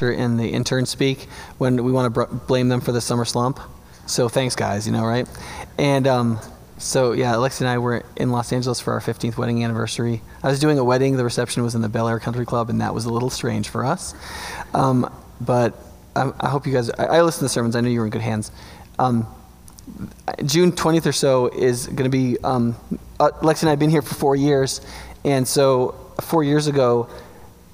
in 0.00 0.36
the 0.36 0.50
intern 0.50 0.86
speak 0.86 1.22
when 1.58 1.82
we 1.82 1.90
want 1.90 2.06
to 2.06 2.10
br- 2.10 2.32
blame 2.46 2.68
them 2.68 2.80
for 2.80 2.92
the 2.92 3.00
summer 3.00 3.24
slump. 3.24 3.58
So 4.06 4.28
thanks, 4.28 4.54
guys. 4.54 4.86
You 4.86 4.92
know, 4.92 5.04
right? 5.04 5.28
And 5.76 6.06
um, 6.06 6.38
so 6.76 7.10
yeah, 7.10 7.32
Alexi 7.34 7.62
and 7.62 7.68
I 7.68 7.78
were 7.78 8.04
in 8.14 8.30
Los 8.30 8.52
Angeles 8.52 8.78
for 8.78 8.92
our 8.92 9.00
15th 9.00 9.36
wedding 9.36 9.64
anniversary. 9.64 10.22
I 10.40 10.50
was 10.50 10.60
doing 10.60 10.78
a 10.78 10.84
wedding. 10.84 11.16
The 11.16 11.24
reception 11.24 11.64
was 11.64 11.74
in 11.74 11.80
the 11.80 11.88
Bel 11.88 12.06
Air 12.06 12.20
Country 12.20 12.46
Club, 12.46 12.70
and 12.70 12.80
that 12.80 12.94
was 12.94 13.06
a 13.06 13.12
little 13.12 13.28
strange 13.28 13.70
for 13.70 13.84
us. 13.84 14.14
Um, 14.72 15.12
but 15.40 15.74
I, 16.14 16.30
I, 16.38 16.48
hope 16.48 16.64
you 16.64 16.72
guys. 16.72 16.90
I, 16.90 17.06
I 17.06 17.22
listened 17.22 17.40
to 17.40 17.44
the 17.46 17.48
sermons. 17.48 17.74
I 17.74 17.80
knew 17.80 17.90
you 17.90 17.98
were 17.98 18.06
in 18.06 18.12
good 18.12 18.22
hands. 18.22 18.52
Um, 19.00 19.26
June 20.44 20.70
20th 20.70 21.06
or 21.06 21.12
so 21.12 21.48
is 21.48 21.88
going 21.88 22.08
to 22.08 22.08
be. 22.08 22.38
Um, 22.44 22.76
uh, 23.18 23.30
Lexi 23.40 23.62
and 23.62 23.70
I 23.70 23.72
have 23.72 23.80
been 23.80 23.90
here 23.90 24.02
for 24.02 24.14
four 24.14 24.36
years, 24.36 24.80
and 25.24 25.48
so 25.48 26.12
four 26.20 26.44
years 26.44 26.68
ago 26.68 27.08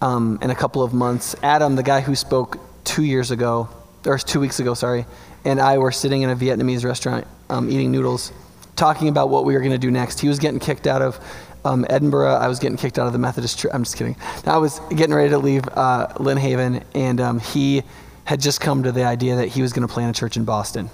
um, 0.00 0.38
in 0.42 0.50
a 0.50 0.54
couple 0.54 0.82
of 0.82 0.92
months. 0.92 1.34
Adam, 1.42 1.76
the 1.76 1.82
guy 1.82 2.00
who 2.00 2.14
spoke 2.14 2.58
two 2.84 3.04
years 3.04 3.30
ago, 3.30 3.68
or 4.06 4.18
two 4.18 4.40
weeks 4.40 4.60
ago, 4.60 4.74
sorry, 4.74 5.06
and 5.44 5.60
I 5.60 5.78
were 5.78 5.92
sitting 5.92 6.22
in 6.22 6.30
a 6.30 6.36
Vietnamese 6.36 6.84
restaurant 6.84 7.26
um, 7.50 7.70
eating 7.70 7.90
noodles, 7.90 8.32
talking 8.76 9.08
about 9.08 9.28
what 9.30 9.44
we 9.44 9.54
were 9.54 9.60
going 9.60 9.72
to 9.72 9.78
do 9.78 9.90
next. 9.90 10.20
He 10.20 10.28
was 10.28 10.38
getting 10.38 10.60
kicked 10.60 10.86
out 10.86 11.02
of 11.02 11.18
um, 11.64 11.86
Edinburgh. 11.88 12.34
I 12.34 12.48
was 12.48 12.58
getting 12.58 12.76
kicked 12.76 12.98
out 12.98 13.06
of 13.06 13.12
the 13.12 13.18
Methodist 13.18 13.58
Church. 13.58 13.70
I'm 13.72 13.84
just 13.84 13.96
kidding. 13.96 14.16
I 14.46 14.58
was 14.58 14.80
getting 14.90 15.14
ready 15.14 15.30
to 15.30 15.38
leave 15.38 15.66
uh, 15.68 16.08
Lynn 16.18 16.38
Haven, 16.38 16.84
and 16.94 17.20
um, 17.20 17.38
he 17.38 17.82
had 18.24 18.40
just 18.40 18.60
come 18.60 18.82
to 18.82 18.92
the 18.92 19.04
idea 19.04 19.36
that 19.36 19.48
he 19.48 19.62
was 19.62 19.72
going 19.72 19.86
to 19.86 19.92
plant 19.92 20.16
a 20.16 20.18
church 20.18 20.36
in 20.36 20.44
Boston 20.44 20.90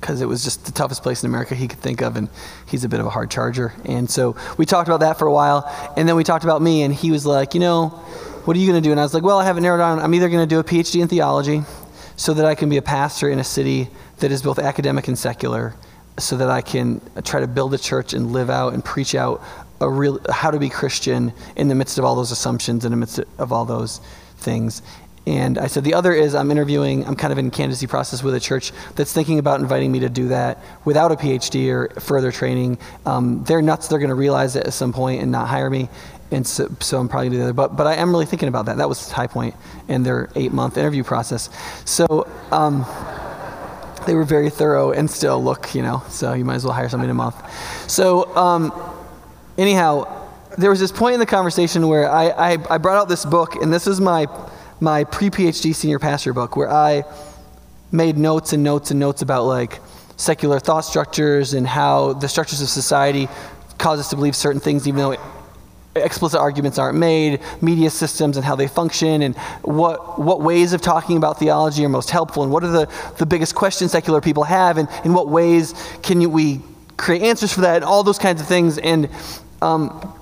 because 0.00 0.20
it 0.20 0.26
was 0.26 0.44
just 0.44 0.64
the 0.64 0.72
toughest 0.72 1.02
place 1.02 1.22
in 1.22 1.28
America 1.28 1.54
he 1.54 1.66
could 1.68 1.80
think 1.80 2.02
of, 2.02 2.16
and 2.16 2.28
he's 2.66 2.84
a 2.84 2.88
bit 2.88 3.00
of 3.00 3.06
a 3.06 3.10
hard 3.10 3.30
charger. 3.30 3.72
And 3.84 4.08
so 4.08 4.36
we 4.56 4.64
talked 4.64 4.88
about 4.88 5.00
that 5.00 5.18
for 5.18 5.26
a 5.26 5.32
while, 5.32 5.68
and 5.96 6.08
then 6.08 6.16
we 6.16 6.24
talked 6.24 6.44
about 6.44 6.62
me, 6.62 6.82
and 6.82 6.94
he 6.94 7.10
was 7.10 7.26
like, 7.26 7.54
you 7.54 7.60
know, 7.60 7.88
what 8.44 8.56
are 8.56 8.60
you 8.60 8.66
going 8.66 8.80
to 8.80 8.86
do? 8.86 8.92
And 8.92 9.00
I 9.00 9.02
was 9.02 9.12
like, 9.12 9.22
well, 9.22 9.38
I 9.38 9.44
haven't 9.44 9.62
narrowed 9.62 9.80
down. 9.80 9.98
I'm 9.98 10.14
either 10.14 10.28
going 10.28 10.46
to 10.48 10.54
do 10.54 10.60
a 10.60 10.64
PhD 10.64 11.02
in 11.02 11.08
theology 11.08 11.62
so 12.16 12.34
that 12.34 12.44
I 12.44 12.54
can 12.54 12.68
be 12.68 12.76
a 12.76 12.82
pastor 12.82 13.28
in 13.28 13.38
a 13.38 13.44
city 13.44 13.88
that 14.18 14.32
is 14.32 14.42
both 14.42 14.58
academic 14.58 15.08
and 15.08 15.18
secular, 15.18 15.74
so 16.18 16.36
that 16.36 16.48
I 16.48 16.62
can 16.62 17.00
try 17.24 17.40
to 17.40 17.46
build 17.46 17.74
a 17.74 17.78
church 17.78 18.12
and 18.12 18.32
live 18.32 18.50
out 18.50 18.74
and 18.74 18.84
preach 18.84 19.14
out 19.14 19.42
a 19.80 19.88
real 19.88 20.20
how 20.28 20.50
to 20.50 20.58
be 20.58 20.68
Christian 20.68 21.32
in 21.54 21.68
the 21.68 21.74
midst 21.74 21.98
of 21.98 22.04
all 22.04 22.16
those 22.16 22.32
assumptions, 22.32 22.84
and 22.84 22.92
in 22.92 22.98
the 22.98 23.06
midst 23.06 23.20
of 23.38 23.52
all 23.52 23.64
those 23.64 24.00
things. 24.38 24.82
And 25.28 25.58
I 25.58 25.66
said, 25.66 25.84
the 25.84 25.92
other 25.92 26.14
is 26.14 26.34
I'm 26.34 26.50
interviewing, 26.50 27.06
I'm 27.06 27.14
kind 27.14 27.32
of 27.34 27.38
in 27.38 27.50
candidacy 27.50 27.86
process 27.86 28.22
with 28.22 28.34
a 28.34 28.40
church 28.40 28.72
that's 28.94 29.12
thinking 29.12 29.38
about 29.38 29.60
inviting 29.60 29.92
me 29.92 30.00
to 30.00 30.08
do 30.08 30.28
that 30.28 30.64
without 30.86 31.12
a 31.12 31.16
PhD 31.16 31.70
or 31.70 32.00
further 32.00 32.32
training. 32.32 32.78
Um, 33.04 33.44
they're 33.44 33.60
nuts, 33.60 33.88
they're 33.88 33.98
going 33.98 34.08
to 34.08 34.14
realize 34.14 34.56
it 34.56 34.66
at 34.66 34.72
some 34.72 34.90
point 34.90 35.20
and 35.20 35.30
not 35.30 35.46
hire 35.46 35.68
me. 35.68 35.90
And 36.30 36.46
so, 36.46 36.74
so 36.80 36.98
I'm 36.98 37.10
probably 37.10 37.28
gonna 37.28 37.34
do 37.34 37.38
the 37.40 37.44
other. 37.44 37.52
But, 37.52 37.76
but 37.76 37.86
I 37.86 37.96
am 37.96 38.10
really 38.10 38.24
thinking 38.24 38.48
about 38.48 38.64
that. 38.66 38.78
That 38.78 38.88
was 38.88 39.06
the 39.06 39.14
High 39.14 39.26
Point 39.26 39.54
in 39.86 40.02
their 40.02 40.30
eight 40.34 40.52
month 40.52 40.78
interview 40.78 41.04
process. 41.04 41.50
So 41.84 42.26
um, 42.50 42.86
they 44.06 44.14
were 44.14 44.24
very 44.24 44.48
thorough 44.48 44.92
and 44.92 45.10
still 45.10 45.44
look, 45.44 45.74
you 45.74 45.82
know, 45.82 46.02
so 46.08 46.32
you 46.32 46.46
might 46.46 46.54
as 46.54 46.64
well 46.64 46.72
hire 46.72 46.88
somebody 46.88 47.08
in 47.08 47.10
a 47.10 47.14
month. 47.14 47.36
So, 47.90 48.34
um, 48.34 48.72
anyhow, 49.58 50.26
there 50.56 50.70
was 50.70 50.80
this 50.80 50.92
point 50.92 51.14
in 51.14 51.20
the 51.20 51.26
conversation 51.26 51.86
where 51.86 52.10
I, 52.10 52.28
I, 52.28 52.58
I 52.70 52.78
brought 52.78 52.96
out 52.96 53.10
this 53.10 53.26
book, 53.26 53.56
and 53.56 53.72
this 53.72 53.86
is 53.86 54.00
my 54.00 54.26
my 54.80 55.04
pre 55.04 55.30
PhD 55.30 55.74
senior 55.74 55.98
pastor 55.98 56.32
book 56.32 56.56
where 56.56 56.70
I 56.70 57.04
made 57.90 58.16
notes 58.16 58.52
and 58.52 58.62
notes 58.62 58.90
and 58.90 59.00
notes 59.00 59.22
about 59.22 59.44
like 59.44 59.80
secular 60.16 60.58
thought 60.58 60.80
structures 60.82 61.54
and 61.54 61.66
how 61.66 62.12
the 62.14 62.28
structures 62.28 62.60
of 62.60 62.68
society 62.68 63.28
cause 63.78 64.00
us 64.00 64.10
to 64.10 64.16
believe 64.16 64.34
certain 64.36 64.60
things, 64.60 64.86
even 64.86 64.98
though 64.98 65.16
explicit 65.94 66.38
arguments 66.38 66.78
aren't 66.78 66.98
made, 66.98 67.40
media 67.60 67.90
systems 67.90 68.36
and 68.36 68.44
how 68.44 68.54
they 68.56 68.68
function, 68.68 69.22
and 69.22 69.36
what, 69.62 70.18
what 70.18 70.40
ways 70.40 70.72
of 70.72 70.80
talking 70.80 71.16
about 71.16 71.38
theology 71.38 71.84
are 71.84 71.88
most 71.88 72.10
helpful, 72.10 72.42
and 72.42 72.52
what 72.52 72.62
are 72.64 72.70
the, 72.70 73.14
the 73.18 73.26
biggest 73.26 73.54
questions 73.54 73.92
secular 73.92 74.20
people 74.20 74.44
have, 74.44 74.78
and 74.78 74.88
in 75.04 75.12
what 75.12 75.28
ways 75.28 75.74
can 76.02 76.20
you, 76.20 76.28
we 76.28 76.60
create 76.96 77.22
answers 77.22 77.52
for 77.52 77.62
that, 77.62 77.76
and 77.76 77.84
all 77.84 78.02
those 78.02 78.18
kinds 78.18 78.40
of 78.40 78.46
things. 78.46 78.78
And 78.78 79.08
um, 79.62 80.12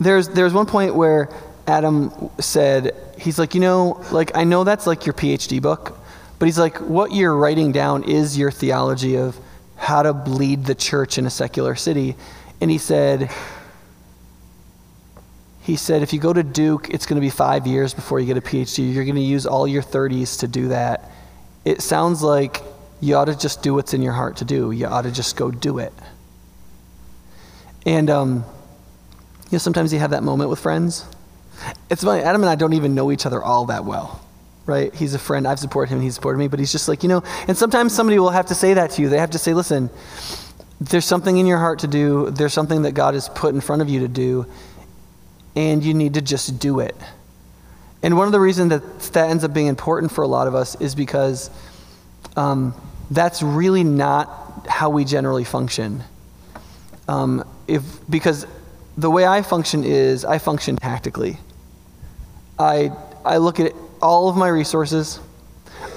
there's, 0.00 0.28
there's 0.28 0.52
one 0.52 0.66
point 0.66 0.94
where 0.94 1.28
Adam 1.66 2.30
said, 2.40 2.94
he's 3.24 3.38
like, 3.38 3.54
you 3.54 3.60
know, 3.60 4.04
like, 4.12 4.36
I 4.36 4.44
know 4.44 4.64
that's 4.64 4.86
like 4.86 5.06
your 5.06 5.14
PhD 5.14 5.60
book, 5.60 5.98
but 6.38 6.46
he's 6.46 6.58
like, 6.58 6.76
what 6.78 7.12
you're 7.12 7.34
writing 7.34 7.72
down 7.72 8.04
is 8.04 8.36
your 8.36 8.50
theology 8.50 9.16
of 9.16 9.36
how 9.76 10.02
to 10.02 10.12
lead 10.12 10.66
the 10.66 10.74
church 10.74 11.16
in 11.16 11.26
a 11.26 11.30
secular 11.30 11.74
city. 11.74 12.16
And 12.60 12.70
he 12.70 12.78
said, 12.78 13.30
he 15.62 15.76
said, 15.76 16.02
if 16.02 16.12
you 16.12 16.20
go 16.20 16.34
to 16.34 16.42
Duke, 16.42 16.90
it's 16.90 17.06
going 17.06 17.16
to 17.16 17.20
be 17.20 17.30
five 17.30 17.66
years 17.66 17.94
before 17.94 18.20
you 18.20 18.26
get 18.26 18.36
a 18.36 18.42
PhD. 18.42 18.92
You're 18.92 19.04
going 19.04 19.16
to 19.16 19.22
use 19.22 19.46
all 19.46 19.66
your 19.66 19.82
30s 19.82 20.40
to 20.40 20.48
do 20.48 20.68
that. 20.68 21.10
It 21.64 21.80
sounds 21.80 22.22
like 22.22 22.60
you 23.00 23.16
ought 23.16 23.24
to 23.24 23.36
just 23.36 23.62
do 23.62 23.72
what's 23.72 23.94
in 23.94 24.02
your 24.02 24.12
heart 24.12 24.36
to 24.36 24.44
do. 24.44 24.70
You 24.70 24.86
ought 24.86 25.02
to 25.02 25.10
just 25.10 25.36
go 25.36 25.50
do 25.50 25.78
it. 25.78 25.94
And, 27.86 28.10
um, 28.10 28.44
you 29.46 29.52
know, 29.52 29.58
sometimes 29.58 29.92
you 29.92 29.98
have 29.98 30.10
that 30.10 30.22
moment 30.22 30.50
with 30.50 30.58
friends 30.58 31.06
it's 31.90 32.04
funny, 32.04 32.22
Adam 32.22 32.42
and 32.42 32.50
I 32.50 32.54
don't 32.54 32.72
even 32.72 32.94
know 32.94 33.10
each 33.12 33.26
other 33.26 33.42
all 33.42 33.66
that 33.66 33.84
well, 33.84 34.24
right? 34.66 34.94
He's 34.94 35.14
a 35.14 35.18
friend. 35.18 35.46
I've 35.46 35.58
supported 35.58 35.92
him, 35.92 36.00
he's 36.00 36.14
supported 36.14 36.38
me, 36.38 36.48
but 36.48 36.58
he's 36.58 36.72
just 36.72 36.88
like, 36.88 37.02
you 37.02 37.08
know, 37.08 37.22
and 37.48 37.56
sometimes 37.56 37.94
somebody 37.94 38.18
will 38.18 38.30
have 38.30 38.46
to 38.46 38.54
say 38.54 38.74
that 38.74 38.90
to 38.92 39.02
you. 39.02 39.08
They 39.08 39.18
have 39.18 39.30
to 39.30 39.38
say, 39.38 39.54
listen, 39.54 39.90
there's 40.80 41.04
something 41.04 41.36
in 41.36 41.46
your 41.46 41.58
heart 41.58 41.80
to 41.80 41.86
do, 41.86 42.30
there's 42.30 42.52
something 42.52 42.82
that 42.82 42.92
God 42.92 43.14
has 43.14 43.28
put 43.28 43.54
in 43.54 43.60
front 43.60 43.82
of 43.82 43.88
you 43.88 44.00
to 44.00 44.08
do, 44.08 44.46
and 45.56 45.82
you 45.82 45.94
need 45.94 46.14
to 46.14 46.20
just 46.20 46.58
do 46.58 46.80
it. 46.80 46.96
And 48.02 48.18
one 48.18 48.26
of 48.26 48.32
the 48.32 48.40
reasons 48.40 48.70
that 48.70 49.00
that 49.14 49.30
ends 49.30 49.44
up 49.44 49.54
being 49.54 49.68
important 49.68 50.12
for 50.12 50.22
a 50.22 50.28
lot 50.28 50.46
of 50.46 50.54
us 50.54 50.78
is 50.80 50.94
because 50.94 51.50
um, 52.36 52.74
that's 53.10 53.42
really 53.42 53.84
not 53.84 54.66
how 54.68 54.90
we 54.90 55.04
generally 55.04 55.44
function. 55.44 56.02
Um, 57.08 57.44
if, 57.66 57.82
because 58.08 58.46
the 58.96 59.10
way 59.10 59.26
I 59.26 59.42
function 59.42 59.84
is 59.84 60.24
I 60.24 60.38
function 60.38 60.76
tactically. 60.76 61.38
I, 62.58 62.92
I 63.24 63.38
look 63.38 63.58
at 63.60 63.72
all 64.00 64.28
of 64.28 64.36
my 64.36 64.48
resources. 64.48 65.20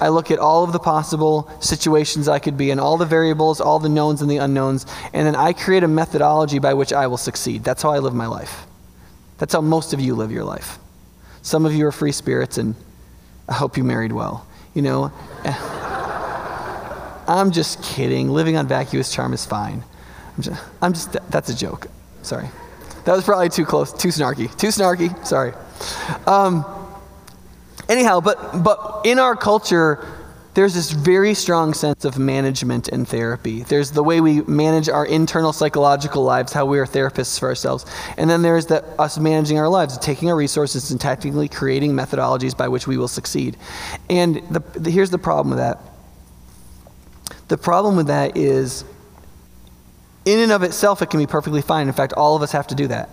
I 0.00 0.08
look 0.08 0.30
at 0.30 0.38
all 0.38 0.64
of 0.64 0.72
the 0.72 0.78
possible 0.78 1.50
situations 1.60 2.28
I 2.28 2.38
could 2.38 2.56
be 2.56 2.70
in, 2.70 2.78
all 2.78 2.96
the 2.96 3.06
variables, 3.06 3.60
all 3.60 3.78
the 3.78 3.88
knowns 3.88 4.22
and 4.22 4.30
the 4.30 4.36
unknowns, 4.38 4.86
and 5.12 5.26
then 5.26 5.34
I 5.34 5.52
create 5.52 5.82
a 5.82 5.88
methodology 5.88 6.58
by 6.58 6.74
which 6.74 6.92
I 6.92 7.06
will 7.06 7.16
succeed. 7.16 7.64
That's 7.64 7.82
how 7.82 7.90
I 7.90 7.98
live 7.98 8.14
my 8.14 8.26
life. 8.26 8.66
That's 9.38 9.52
how 9.52 9.60
most 9.60 9.92
of 9.92 10.00
you 10.00 10.14
live 10.14 10.30
your 10.30 10.44
life. 10.44 10.78
Some 11.42 11.64
of 11.64 11.74
you 11.74 11.86
are 11.86 11.92
free 11.92 12.12
spirits, 12.12 12.58
and 12.58 12.74
I 13.48 13.54
hope 13.54 13.76
you 13.76 13.84
married 13.84 14.12
well. 14.12 14.46
You 14.74 14.82
know, 14.82 15.12
I'm 17.26 17.50
just 17.50 17.82
kidding. 17.82 18.30
Living 18.30 18.56
on 18.56 18.66
vacuous 18.68 19.12
charm 19.12 19.32
is 19.32 19.44
fine. 19.44 19.82
I'm 20.36 20.42
just, 20.42 20.62
I'm 20.82 20.92
just 20.92 21.12
that's 21.30 21.48
a 21.48 21.56
joke. 21.56 21.88
Sorry. 22.22 22.48
That 23.08 23.16
was 23.16 23.24
probably 23.24 23.48
too 23.48 23.64
close, 23.64 23.90
too 23.90 24.08
snarky, 24.08 24.54
too 24.58 24.66
snarky. 24.66 25.26
Sorry. 25.26 25.54
Um, 26.26 26.62
anyhow, 27.88 28.20
but 28.20 28.62
but 28.62 29.00
in 29.06 29.18
our 29.18 29.34
culture, 29.34 30.06
there's 30.52 30.74
this 30.74 30.90
very 30.90 31.32
strong 31.32 31.72
sense 31.72 32.04
of 32.04 32.18
management 32.18 32.88
and 32.88 33.08
therapy. 33.08 33.62
There's 33.62 33.92
the 33.92 34.04
way 34.04 34.20
we 34.20 34.42
manage 34.42 34.90
our 34.90 35.06
internal 35.06 35.54
psychological 35.54 36.22
lives, 36.22 36.52
how 36.52 36.66
we 36.66 36.78
are 36.78 36.84
therapists 36.84 37.40
for 37.40 37.48
ourselves, 37.48 37.86
and 38.18 38.28
then 38.28 38.42
there's 38.42 38.66
the 38.66 38.84
us 39.00 39.16
managing 39.16 39.58
our 39.58 39.70
lives, 39.70 39.96
taking 39.96 40.28
our 40.28 40.36
resources 40.36 40.90
and 40.90 41.00
tactically 41.00 41.48
creating 41.48 41.92
methodologies 41.94 42.54
by 42.54 42.68
which 42.68 42.86
we 42.86 42.98
will 42.98 43.08
succeed. 43.08 43.56
And 44.10 44.42
the, 44.50 44.60
the, 44.78 44.90
here's 44.90 45.08
the 45.08 45.16
problem 45.16 45.48
with 45.48 45.60
that. 45.60 45.80
The 47.48 47.56
problem 47.56 47.96
with 47.96 48.08
that 48.08 48.36
is 48.36 48.84
in 50.28 50.40
and 50.40 50.52
of 50.52 50.62
itself, 50.62 51.00
it 51.00 51.08
can 51.08 51.20
be 51.20 51.26
perfectly 51.26 51.62
fine. 51.62 51.88
In 51.88 51.94
fact, 51.94 52.12
all 52.12 52.36
of 52.36 52.42
us 52.42 52.52
have 52.52 52.66
to 52.66 52.74
do 52.74 52.88
that. 52.88 53.08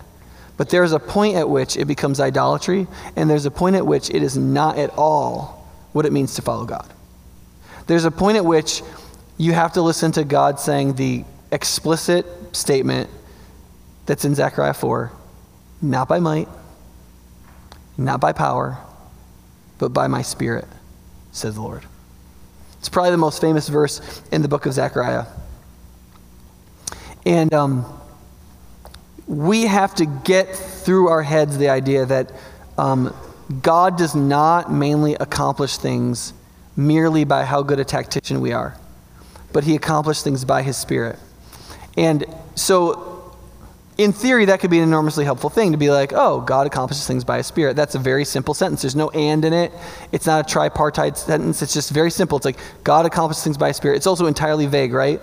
But 0.58 0.68
there's 0.68 0.92
a 0.92 0.98
point 0.98 1.36
at 1.36 1.48
which 1.48 1.76
it 1.76 1.86
becomes 1.86 2.20
idolatry, 2.20 2.86
and 3.16 3.28
there's 3.28 3.46
a 3.46 3.50
point 3.50 3.76
at 3.76 3.86
which 3.86 4.10
it 4.10 4.22
is 4.22 4.36
not 4.36 4.78
at 4.78 4.90
all 4.98 5.66
what 5.92 6.04
it 6.04 6.12
means 6.12 6.34
to 6.34 6.42
follow 6.42 6.66
God. 6.66 6.92
There's 7.86 8.04
a 8.04 8.10
point 8.10 8.36
at 8.36 8.44
which 8.44 8.82
you 9.38 9.52
have 9.52 9.72
to 9.74 9.82
listen 9.82 10.12
to 10.12 10.24
God 10.24 10.60
saying 10.60 10.94
the 10.94 11.24
explicit 11.52 12.26
statement 12.54 13.08
that's 14.04 14.24
in 14.24 14.34
Zechariah 14.34 14.74
4 14.74 15.12
not 15.82 16.08
by 16.08 16.18
might, 16.18 16.48
not 17.98 18.20
by 18.20 18.32
power, 18.32 18.78
but 19.78 19.90
by 19.90 20.06
my 20.06 20.22
spirit, 20.22 20.66
says 21.32 21.54
the 21.54 21.60
Lord. 21.60 21.82
It's 22.78 22.88
probably 22.88 23.10
the 23.10 23.18
most 23.18 23.40
famous 23.40 23.68
verse 23.68 24.22
in 24.32 24.42
the 24.42 24.48
book 24.48 24.64
of 24.64 24.72
Zechariah. 24.72 25.26
And 27.26 27.52
um, 27.52 27.84
we 29.26 29.62
have 29.62 29.94
to 29.96 30.06
get 30.06 30.54
through 30.54 31.08
our 31.08 31.22
heads 31.22 31.58
the 31.58 31.68
idea 31.68 32.06
that 32.06 32.32
um, 32.78 33.14
God 33.62 33.98
does 33.98 34.14
not 34.14 34.72
mainly 34.72 35.14
accomplish 35.14 35.76
things 35.76 36.32
merely 36.76 37.24
by 37.24 37.44
how 37.44 37.62
good 37.62 37.80
a 37.80 37.84
tactician 37.84 38.40
we 38.40 38.52
are, 38.52 38.78
but 39.52 39.64
He 39.64 39.74
accomplishes 39.74 40.22
things 40.22 40.44
by 40.44 40.62
His 40.62 40.76
Spirit. 40.76 41.18
And 41.96 42.24
so 42.54 43.34
in 43.98 44.12
theory, 44.12 44.44
that 44.44 44.60
could 44.60 44.70
be 44.70 44.78
an 44.78 44.84
enormously 44.84 45.24
helpful 45.24 45.50
thing 45.50 45.72
to 45.72 45.78
be 45.78 45.90
like, 45.90 46.12
oh, 46.14 46.42
God 46.42 46.66
accomplishes 46.66 47.06
things 47.06 47.24
by 47.24 47.38
His 47.38 47.46
Spirit. 47.46 47.74
That's 47.74 47.94
a 47.96 47.98
very 47.98 48.24
simple 48.24 48.54
sentence. 48.54 48.82
There's 48.82 48.94
no 48.94 49.08
and 49.10 49.44
in 49.44 49.52
it. 49.52 49.72
It's 50.12 50.26
not 50.26 50.48
a 50.48 50.52
tripartite 50.52 51.16
sentence. 51.16 51.60
It's 51.62 51.72
just 51.72 51.90
very 51.90 52.10
simple. 52.10 52.36
It's 52.36 52.44
like, 52.44 52.58
God 52.84 53.06
accomplishes 53.06 53.42
things 53.42 53.56
by 53.56 53.68
His 53.68 53.78
Spirit. 53.78 53.96
It's 53.96 54.06
also 54.06 54.26
entirely 54.26 54.66
vague, 54.66 54.92
right? 54.92 55.20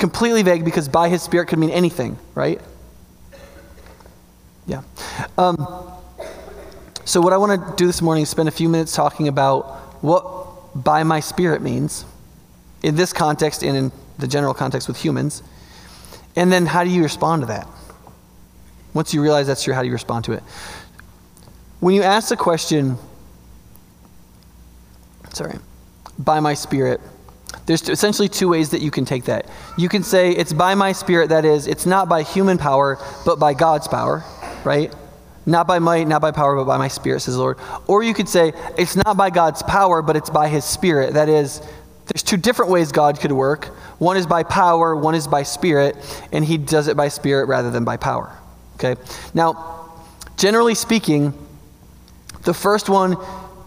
Completely 0.00 0.42
vague 0.42 0.64
because 0.64 0.88
by 0.88 1.10
His 1.10 1.22
Spirit 1.22 1.48
could 1.48 1.58
mean 1.58 1.68
anything, 1.68 2.18
right? 2.34 2.58
Yeah. 4.66 4.82
Um, 5.36 5.92
so, 7.04 7.20
what 7.20 7.34
I 7.34 7.36
want 7.36 7.60
to 7.60 7.76
do 7.76 7.86
this 7.86 8.00
morning 8.00 8.22
is 8.22 8.30
spend 8.30 8.48
a 8.48 8.52
few 8.52 8.70
minutes 8.70 8.94
talking 8.94 9.28
about 9.28 9.62
what 10.02 10.82
by 10.82 11.02
my 11.02 11.20
Spirit 11.20 11.60
means 11.60 12.06
in 12.82 12.96
this 12.96 13.12
context 13.12 13.62
and 13.62 13.76
in 13.76 13.92
the 14.18 14.26
general 14.26 14.54
context 14.54 14.88
with 14.88 14.96
humans. 14.96 15.42
And 16.34 16.50
then 16.50 16.64
how 16.64 16.82
do 16.82 16.88
you 16.88 17.02
respond 17.02 17.42
to 17.42 17.46
that? 17.48 17.68
Once 18.94 19.12
you 19.12 19.20
realize 19.20 19.48
that's 19.48 19.62
true, 19.62 19.74
how 19.74 19.82
do 19.82 19.86
you 19.86 19.92
respond 19.92 20.24
to 20.24 20.32
it? 20.32 20.42
When 21.80 21.94
you 21.94 22.02
ask 22.02 22.30
the 22.30 22.38
question, 22.38 22.96
sorry, 25.34 25.58
by 26.18 26.40
my 26.40 26.54
spirit, 26.54 27.02
there's 27.66 27.88
essentially 27.88 28.28
two 28.28 28.48
ways 28.48 28.70
that 28.70 28.80
you 28.80 28.90
can 28.90 29.04
take 29.04 29.24
that. 29.24 29.48
You 29.76 29.88
can 29.88 30.02
say 30.02 30.32
it's 30.32 30.52
by 30.52 30.74
my 30.74 30.92
spirit, 30.92 31.28
that 31.28 31.44
is, 31.44 31.66
it's 31.66 31.86
not 31.86 32.08
by 32.08 32.22
human 32.22 32.58
power, 32.58 32.98
but 33.24 33.38
by 33.38 33.54
God's 33.54 33.88
power, 33.88 34.24
right? 34.64 34.94
Not 35.46 35.66
by 35.66 35.78
might, 35.78 36.06
not 36.06 36.20
by 36.20 36.32
power, 36.32 36.56
but 36.56 36.64
by 36.64 36.78
my 36.78 36.88
spirit, 36.88 37.20
says 37.20 37.34
the 37.34 37.40
Lord. 37.40 37.58
Or 37.86 38.02
you 38.02 38.14
could 38.14 38.28
say 38.28 38.52
it's 38.76 38.96
not 38.96 39.16
by 39.16 39.30
God's 39.30 39.62
power, 39.62 40.02
but 40.02 40.16
it's 40.16 40.30
by 40.30 40.48
his 40.48 40.64
spirit. 40.64 41.14
That 41.14 41.28
is, 41.28 41.60
there's 42.06 42.22
two 42.22 42.36
different 42.36 42.70
ways 42.70 42.92
God 42.92 43.20
could 43.20 43.32
work. 43.32 43.66
One 43.98 44.16
is 44.16 44.26
by 44.26 44.42
power, 44.42 44.96
one 44.96 45.14
is 45.14 45.26
by 45.26 45.42
spirit, 45.42 45.96
and 46.32 46.44
he 46.44 46.58
does 46.58 46.88
it 46.88 46.96
by 46.96 47.08
spirit 47.08 47.46
rather 47.46 47.70
than 47.70 47.84
by 47.84 47.96
power. 47.96 48.36
Okay? 48.76 49.00
Now, 49.34 49.92
generally 50.36 50.74
speaking, 50.74 51.34
the 52.42 52.54
first 52.54 52.88
one 52.88 53.16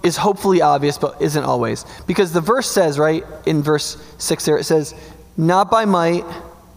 is 0.04 0.18
hopefully 0.18 0.62
obvious, 0.62 0.98
but 0.98 1.22
isn't 1.22 1.44
always. 1.44 1.86
Because 2.06 2.34
the 2.34 2.42
verse 2.42 2.70
says, 2.70 3.00
right, 3.00 3.24
in 3.46 3.64
verse 3.64 3.98
6 4.18 4.46
there, 4.46 4.58
it 4.58 4.66
says, 4.66 4.94
not 5.38 5.72
by 5.72 5.86
might, 5.86 6.26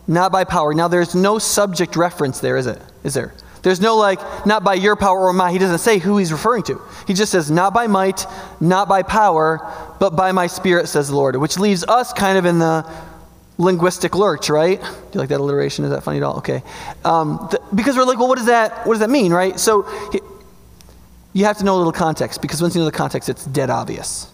not 0.07 0.33
by 0.33 0.45
power. 0.45 0.73
Now, 0.73 0.89
there's 0.89 1.15
no 1.15 1.39
subject 1.39 1.97
reference 1.97 2.41
there, 2.41 2.57
is 2.57 2.67
it? 2.67 2.81
Is 3.03 3.15
there? 3.15 3.35
There's 3.63 3.81
no 3.81 3.97
like, 3.97 4.21
not 4.47 4.63
by 4.63 4.75
your 4.75 4.95
power 4.95 5.19
or 5.19 5.33
mine. 5.33 5.53
He 5.53 5.59
doesn't 5.59 5.79
say 5.79 5.99
who 5.99 6.19
he's 6.19 6.31
referring 6.31 6.63
to. 6.65 6.81
He 7.09 7.15
just 7.15 7.33
says, 7.33 7.51
not 7.51 7.75
by 7.75 7.89
might, 7.89 8.25
not 8.61 8.89
by 8.89 9.03
power, 9.03 9.59
but 9.99 10.11
by 10.11 10.31
my 10.31 10.47
spirit, 10.47 10.87
says 10.87 11.09
the 11.09 11.17
Lord, 11.17 11.35
which 11.35 11.59
leaves 11.59 11.83
us 11.83 12.13
kind 12.13 12.39
of 12.39 12.47
in 12.47 12.61
the 12.61 12.89
linguistic 13.59 14.15
lurch, 14.15 14.51
right? 14.51 14.81
Do 14.81 14.87
you 15.15 15.19
like 15.19 15.31
that 15.31 15.41
alliteration? 15.41 15.85
Is 15.85 15.91
that 15.91 16.05
funny 16.05 16.19
at 16.19 16.23
all? 16.23 16.37
Okay. 16.39 16.63
Um, 17.05 17.49
th- 17.51 17.63
because 17.75 17.97
we're 17.97 18.05
like, 18.05 18.19
well, 18.19 18.29
what 18.29 18.39
does 18.39 18.47
that, 18.47 18.87
what 18.87 18.95
does 18.95 19.01
that 19.01 19.11
mean, 19.11 19.33
right? 19.33 19.59
So 19.59 19.83
he, 20.13 20.21
you 21.37 21.45
have 21.45 21.59
to 21.59 21.65
know 21.65 21.77
a 21.77 21.77
little 21.77 21.93
context 21.93 22.41
because 22.41 22.63
once 22.63 22.75
you 22.75 22.81
know 22.81 22.87
the 22.87 22.93
context, 22.93 23.29
it's 23.29 23.45
dead 23.45 23.69
obvious. 23.69 24.33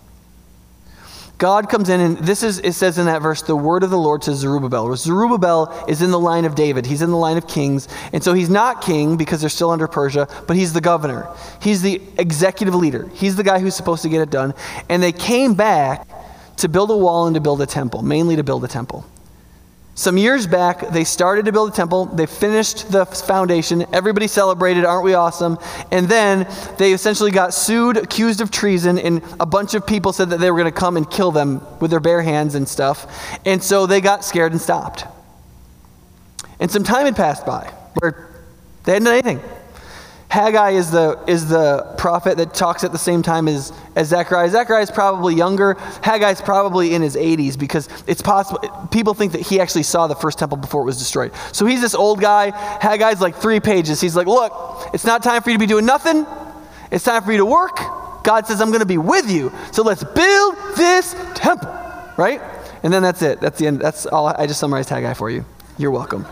God 1.36 1.68
comes 1.68 1.88
in, 1.88 1.98
and 1.98 2.18
this 2.18 2.44
is, 2.44 2.60
it 2.60 2.74
says 2.74 2.96
in 2.96 3.06
that 3.06 3.20
verse, 3.20 3.42
the 3.42 3.56
word 3.56 3.82
of 3.82 3.90
the 3.90 3.98
Lord 3.98 4.22
to 4.22 4.34
Zerubbabel. 4.36 4.94
Zerubbabel 4.94 5.84
is 5.88 6.00
in 6.00 6.12
the 6.12 6.20
line 6.20 6.44
of 6.44 6.54
David. 6.54 6.86
He's 6.86 7.02
in 7.02 7.10
the 7.10 7.16
line 7.16 7.36
of 7.36 7.48
kings. 7.48 7.88
And 8.12 8.22
so 8.22 8.34
he's 8.34 8.48
not 8.48 8.82
king 8.82 9.16
because 9.16 9.40
they're 9.40 9.50
still 9.50 9.70
under 9.70 9.88
Persia, 9.88 10.28
but 10.46 10.56
he's 10.56 10.72
the 10.72 10.80
governor. 10.80 11.26
He's 11.60 11.82
the 11.82 12.00
executive 12.18 12.76
leader. 12.76 13.08
He's 13.08 13.34
the 13.34 13.42
guy 13.42 13.58
who's 13.58 13.74
supposed 13.74 14.02
to 14.02 14.08
get 14.08 14.20
it 14.20 14.30
done. 14.30 14.54
And 14.88 15.02
they 15.02 15.10
came 15.10 15.54
back 15.54 16.06
to 16.58 16.68
build 16.68 16.92
a 16.92 16.96
wall 16.96 17.26
and 17.26 17.34
to 17.34 17.40
build 17.40 17.60
a 17.62 17.66
temple, 17.66 18.02
mainly 18.02 18.36
to 18.36 18.44
build 18.44 18.64
a 18.64 18.68
temple. 18.68 19.04
Some 20.02 20.18
years 20.18 20.48
back, 20.48 20.88
they 20.88 21.04
started 21.04 21.44
to 21.44 21.52
build 21.52 21.70
a 21.70 21.72
temple. 21.72 22.06
They 22.06 22.26
finished 22.26 22.90
the 22.90 23.06
foundation. 23.06 23.86
Everybody 23.92 24.26
celebrated, 24.26 24.84
aren't 24.84 25.04
we 25.04 25.14
awesome? 25.14 25.58
And 25.92 26.08
then 26.08 26.48
they 26.76 26.92
essentially 26.92 27.30
got 27.30 27.54
sued, 27.54 27.96
accused 27.96 28.40
of 28.40 28.50
treason, 28.50 28.98
and 28.98 29.22
a 29.38 29.46
bunch 29.46 29.74
of 29.74 29.86
people 29.86 30.12
said 30.12 30.30
that 30.30 30.40
they 30.40 30.50
were 30.50 30.58
going 30.58 30.72
to 30.72 30.76
come 30.76 30.96
and 30.96 31.08
kill 31.08 31.30
them 31.30 31.64
with 31.78 31.92
their 31.92 32.00
bare 32.00 32.20
hands 32.20 32.56
and 32.56 32.68
stuff. 32.68 33.06
And 33.46 33.62
so 33.62 33.86
they 33.86 34.00
got 34.00 34.24
scared 34.24 34.50
and 34.50 34.60
stopped. 34.60 35.04
And 36.58 36.68
some 36.68 36.82
time 36.82 37.04
had 37.04 37.14
passed 37.14 37.46
by 37.46 37.72
where 38.00 38.28
they 38.82 38.94
hadn't 38.94 39.04
done 39.04 39.14
anything. 39.14 39.40
Haggai 40.32 40.70
is 40.70 40.90
the, 40.90 41.22
is 41.26 41.50
the 41.50 41.82
prophet 41.98 42.38
that 42.38 42.54
talks 42.54 42.84
at 42.84 42.92
the 42.92 42.96
same 42.96 43.20
time 43.20 43.48
as, 43.48 43.70
as 43.94 44.08
Zechariah. 44.08 44.48
Zechariah 44.48 44.82
is 44.82 44.90
probably 44.90 45.34
younger. 45.34 45.74
Haggai 46.02 46.30
is 46.30 46.40
probably 46.40 46.94
in 46.94 47.02
his 47.02 47.16
80s 47.16 47.58
because 47.58 47.86
it's 48.06 48.22
possible, 48.22 48.66
people 48.90 49.12
think 49.12 49.32
that 49.32 49.42
he 49.42 49.60
actually 49.60 49.82
saw 49.82 50.06
the 50.06 50.14
first 50.14 50.38
temple 50.38 50.56
before 50.56 50.80
it 50.80 50.84
was 50.86 50.98
destroyed. 50.98 51.32
So 51.52 51.66
he's 51.66 51.82
this 51.82 51.94
old 51.94 52.18
guy. 52.18 52.50
Haggai's 52.80 53.20
like 53.20 53.36
three 53.36 53.60
pages. 53.60 54.00
He's 54.00 54.16
like, 54.16 54.26
look, 54.26 54.54
it's 54.94 55.04
not 55.04 55.22
time 55.22 55.42
for 55.42 55.50
you 55.50 55.56
to 55.56 55.60
be 55.60 55.66
doing 55.66 55.84
nothing. 55.84 56.26
It's 56.90 57.04
time 57.04 57.22
for 57.24 57.32
you 57.32 57.36
to 57.36 57.44
work. 57.44 57.76
God 58.24 58.46
says, 58.46 58.62
I'm 58.62 58.68
going 58.68 58.80
to 58.80 58.86
be 58.86 58.96
with 58.96 59.30
you. 59.30 59.52
So 59.70 59.82
let's 59.82 60.02
build 60.02 60.56
this 60.78 61.14
temple, 61.34 61.68
right? 62.16 62.40
And 62.82 62.90
then 62.90 63.02
that's 63.02 63.20
it. 63.20 63.38
That's 63.42 63.58
the 63.58 63.66
end. 63.66 63.82
That's 63.82 64.06
all. 64.06 64.28
I 64.28 64.46
just 64.46 64.60
summarized 64.60 64.88
Haggai 64.88 65.12
for 65.12 65.28
you. 65.28 65.44
You're 65.76 65.90
welcome. 65.90 66.24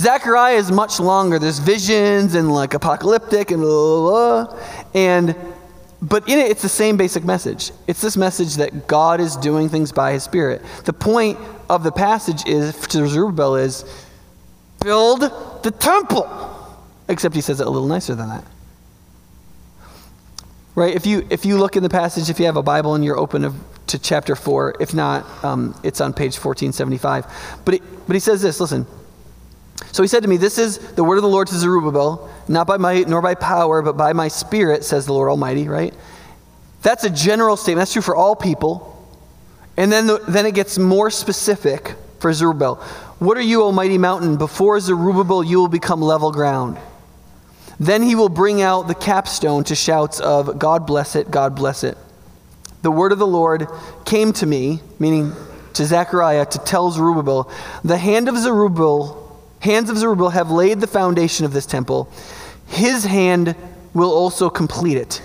Zechariah 0.00 0.56
is 0.56 0.72
much 0.72 0.98
longer. 0.98 1.38
There's 1.38 1.58
visions 1.58 2.34
and 2.34 2.50
like 2.50 2.72
apocalyptic 2.72 3.50
and 3.50 3.60
blah, 3.60 4.00
blah, 4.00 4.44
blah. 4.44 4.60
And 4.94 5.36
but 6.00 6.26
in 6.26 6.38
it, 6.38 6.50
it's 6.50 6.62
the 6.62 6.70
same 6.70 6.96
basic 6.96 7.22
message. 7.22 7.72
It's 7.86 8.00
this 8.00 8.16
message 8.16 8.54
that 8.56 8.86
God 8.86 9.20
is 9.20 9.36
doing 9.36 9.68
things 9.68 9.92
by 9.92 10.12
His 10.12 10.22
Spirit. 10.22 10.62
The 10.84 10.94
point 10.94 11.38
of 11.68 11.82
the 11.82 11.92
passage 11.92 12.46
is 12.46 12.74
to 12.88 13.06
Zerubbabel 13.06 13.56
is 13.56 13.84
build 14.82 15.20
the 15.62 15.70
temple. 15.70 16.26
Except 17.06 17.34
he 17.34 17.42
says 17.42 17.60
it 17.60 17.66
a 17.66 17.70
little 17.70 17.88
nicer 17.88 18.14
than 18.14 18.30
that. 18.30 18.44
Right? 20.74 20.94
If 20.94 21.04
you 21.04 21.26
if 21.28 21.44
you 21.44 21.58
look 21.58 21.76
in 21.76 21.82
the 21.82 21.90
passage, 21.90 22.30
if 22.30 22.40
you 22.40 22.46
have 22.46 22.56
a 22.56 22.62
Bible 22.62 22.94
and 22.94 23.04
you're 23.04 23.18
open 23.18 23.52
to 23.88 23.98
chapter 23.98 24.34
four, 24.34 24.76
if 24.80 24.94
not, 24.94 25.26
um, 25.44 25.78
it's 25.82 26.00
on 26.00 26.14
page 26.14 26.38
1475. 26.38 27.26
But 27.66 27.74
it, 27.74 27.82
but 28.06 28.16
he 28.16 28.20
says 28.20 28.40
this. 28.40 28.60
Listen. 28.60 28.86
So 29.92 30.02
he 30.02 30.08
said 30.08 30.22
to 30.22 30.28
me, 30.28 30.36
This 30.36 30.58
is 30.58 30.78
the 30.78 31.04
word 31.04 31.16
of 31.16 31.22
the 31.22 31.28
Lord 31.28 31.48
to 31.48 31.54
Zerubbabel, 31.54 32.30
not 32.48 32.66
by 32.66 32.76
might 32.76 33.08
nor 33.08 33.20
by 33.22 33.34
power, 33.34 33.82
but 33.82 33.96
by 33.96 34.12
my 34.12 34.28
spirit, 34.28 34.84
says 34.84 35.06
the 35.06 35.12
Lord 35.12 35.28
Almighty, 35.28 35.68
right? 35.68 35.94
That's 36.82 37.04
a 37.04 37.10
general 37.10 37.56
statement. 37.56 37.82
That's 37.82 37.92
true 37.92 38.02
for 38.02 38.16
all 38.16 38.36
people. 38.36 38.86
And 39.76 39.90
then, 39.90 40.06
the, 40.06 40.18
then 40.28 40.46
it 40.46 40.54
gets 40.54 40.78
more 40.78 41.10
specific 41.10 41.94
for 42.18 42.32
Zerubbabel. 42.32 42.76
What 43.18 43.36
are 43.36 43.42
you, 43.42 43.62
O 43.62 43.72
mighty 43.72 43.98
mountain? 43.98 44.36
Before 44.36 44.78
Zerubbabel, 44.80 45.44
you 45.44 45.58
will 45.58 45.68
become 45.68 46.00
level 46.00 46.32
ground. 46.32 46.78
Then 47.78 48.02
he 48.02 48.14
will 48.14 48.28
bring 48.28 48.60
out 48.60 48.88
the 48.88 48.94
capstone 48.94 49.64
to 49.64 49.74
shouts 49.74 50.20
of, 50.20 50.58
God 50.58 50.86
bless 50.86 51.16
it, 51.16 51.30
God 51.30 51.56
bless 51.56 51.82
it. 51.82 51.96
The 52.82 52.90
word 52.90 53.12
of 53.12 53.18
the 53.18 53.26
Lord 53.26 53.66
came 54.04 54.32
to 54.34 54.46
me, 54.46 54.80
meaning 54.98 55.32
to 55.74 55.84
Zechariah, 55.84 56.46
to 56.46 56.58
tell 56.58 56.90
Zerubbabel, 56.90 57.50
the 57.84 57.98
hand 57.98 58.28
of 58.28 58.36
Zerubbabel 58.36 59.29
hands 59.60 59.90
of 59.90 59.96
Zerubbabel 59.96 60.30
have 60.30 60.50
laid 60.50 60.80
the 60.80 60.86
foundation 60.86 61.46
of 61.46 61.52
this 61.52 61.66
temple. 61.66 62.10
His 62.66 63.04
hand 63.04 63.54
will 63.94 64.12
also 64.12 64.50
complete 64.50 64.96
it. 64.96 65.22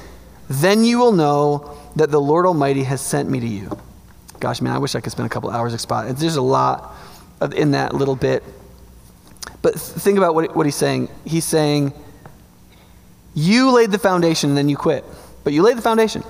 Then 0.50 0.84
you 0.84 1.00
will 1.00 1.12
know 1.12 1.77
that 1.96 2.12
the 2.12 2.22
Lord 2.22 2.46
Almighty 2.46 2.84
has 2.84 3.01
sent 3.01 3.30
me 3.30 3.39
to 3.39 3.48
you. 3.48 3.77
Gosh, 4.39 4.62
man, 4.62 4.74
I 4.74 4.77
wish 4.77 4.96
I 4.96 5.01
could 5.01 5.12
spend 5.12 5.25
a 5.25 5.30
couple 5.30 5.50
hours 5.50 5.74
explaining. 5.74 6.13
There's 6.15 6.36
a 6.36 6.42
lot 6.42 6.94
in 7.56 7.72
that 7.72 7.94
little 7.94 8.15
bit. 8.15 8.44
But 9.62 9.75
think 9.75 10.18
about 10.18 10.36
what, 10.36 10.56
what 10.56 10.65
he's 10.65 10.75
saying. 10.75 11.10
He's 11.25 11.46
saying, 11.46 11.94
You 13.34 13.72
laid 13.72 13.92
the 13.92 13.98
foundation 13.98 14.51
and 14.51 14.58
then 14.58 14.70
you 14.70 14.77
quit. 14.77 15.04
But 15.44 15.54
you 15.54 15.62
laid 15.62 15.77
the 15.77 15.82
foundation. 15.82 16.24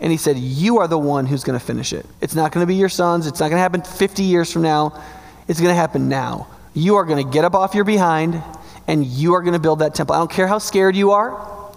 And 0.00 0.12
he 0.12 0.18
said, 0.18 0.36
You 0.36 0.78
are 0.78 0.88
the 0.88 0.98
one 0.98 1.26
who's 1.26 1.44
going 1.44 1.58
to 1.58 1.64
finish 1.64 1.92
it. 1.92 2.06
It's 2.20 2.34
not 2.34 2.52
going 2.52 2.62
to 2.62 2.66
be 2.66 2.76
your 2.76 2.88
sons. 2.88 3.26
It's 3.26 3.40
not 3.40 3.48
going 3.48 3.58
to 3.58 3.62
happen 3.62 3.82
50 3.82 4.22
years 4.22 4.52
from 4.52 4.62
now. 4.62 5.02
It's 5.48 5.60
going 5.60 5.70
to 5.70 5.78
happen 5.78 6.08
now. 6.08 6.46
You 6.76 6.96
are 6.96 7.06
going 7.06 7.24
to 7.24 7.32
get 7.32 7.46
up 7.46 7.54
off 7.54 7.74
your 7.74 7.84
behind 7.84 8.42
and 8.86 9.04
you 9.04 9.32
are 9.34 9.40
going 9.40 9.54
to 9.54 9.58
build 9.58 9.78
that 9.78 9.94
temple. 9.94 10.14
I 10.14 10.18
don't 10.18 10.30
care 10.30 10.46
how 10.46 10.58
scared 10.58 10.94
you 10.94 11.12
are, 11.12 11.72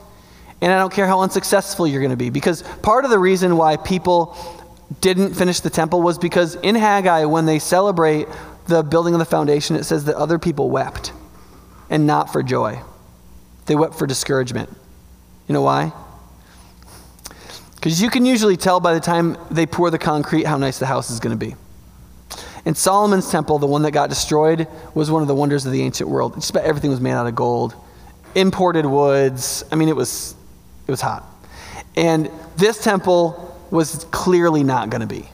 and 0.61 0.71
I 0.71 0.77
don't 0.77 0.91
care 0.91 1.07
how 1.07 1.21
unsuccessful 1.21 1.87
you're 1.87 2.01
going 2.01 2.11
to 2.11 2.17
be. 2.17 2.29
Because 2.29 2.63
part 2.81 3.05
of 3.05 3.09
the 3.09 3.17
reason 3.17 3.55
why 3.55 3.77
people 3.77 4.37
didn't 4.99 5.35
finish 5.35 5.61
the 5.61 5.69
temple 5.69 6.01
was 6.01 6.17
because 6.17 6.55
in 6.55 6.75
Haggai, 6.75 7.25
when 7.25 7.45
they 7.45 7.59
celebrate 7.59 8.27
the 8.67 8.83
building 8.83 9.13
of 9.13 9.19
the 9.19 9.25
foundation, 9.25 9.77
it 9.77 9.85
says 9.85 10.03
that 10.05 10.15
other 10.15 10.37
people 10.37 10.69
wept 10.69 11.13
and 11.89 12.05
not 12.05 12.31
for 12.31 12.43
joy. 12.43 12.81
They 13.67 13.75
wept 13.75 13.95
for 13.95 14.05
discouragement. 14.05 14.69
You 15.47 15.53
know 15.53 15.61
why? 15.61 15.93
Because 17.75 18.01
you 18.01 18.09
can 18.09 18.25
usually 18.25 18.57
tell 18.57 18.81
by 18.81 18.93
the 18.93 18.99
time 18.99 19.37
they 19.49 19.65
pour 19.65 19.89
the 19.89 19.97
concrete 19.97 20.45
how 20.45 20.57
nice 20.57 20.77
the 20.77 20.85
house 20.85 21.09
is 21.09 21.21
going 21.21 21.39
to 21.39 21.45
be. 21.45 21.55
And 22.69 22.77
Solomon's 22.77 23.31
temple, 23.31 23.57
the 23.57 23.65
one 23.65 23.81
that 23.81 23.93
got 23.93 24.09
destroyed, 24.09 24.67
was 24.93 25.09
one 25.09 25.23
of 25.23 25.27
the 25.27 25.33
wonders 25.33 25.65
of 25.65 25.71
the 25.71 25.81
ancient 25.81 26.07
world. 26.07 26.35
Just 26.35 26.51
about 26.51 26.65
everything 26.65 26.91
was 26.91 27.01
made 27.01 27.13
out 27.13 27.25
of 27.25 27.33
gold, 27.33 27.73
imported 28.35 28.85
woods. 28.85 29.63
I 29.71 29.75
mean, 29.75 29.89
it 29.89 29.95
was, 29.95 30.35
it 30.85 30.91
was 30.91 31.01
hot. 31.01 31.25
And 31.95 32.29
this 32.57 32.83
temple 32.83 33.57
was 33.71 34.05
clearly 34.11 34.61
not 34.61 34.91
going 34.91 35.01
to 35.01 35.07
be. 35.07 35.27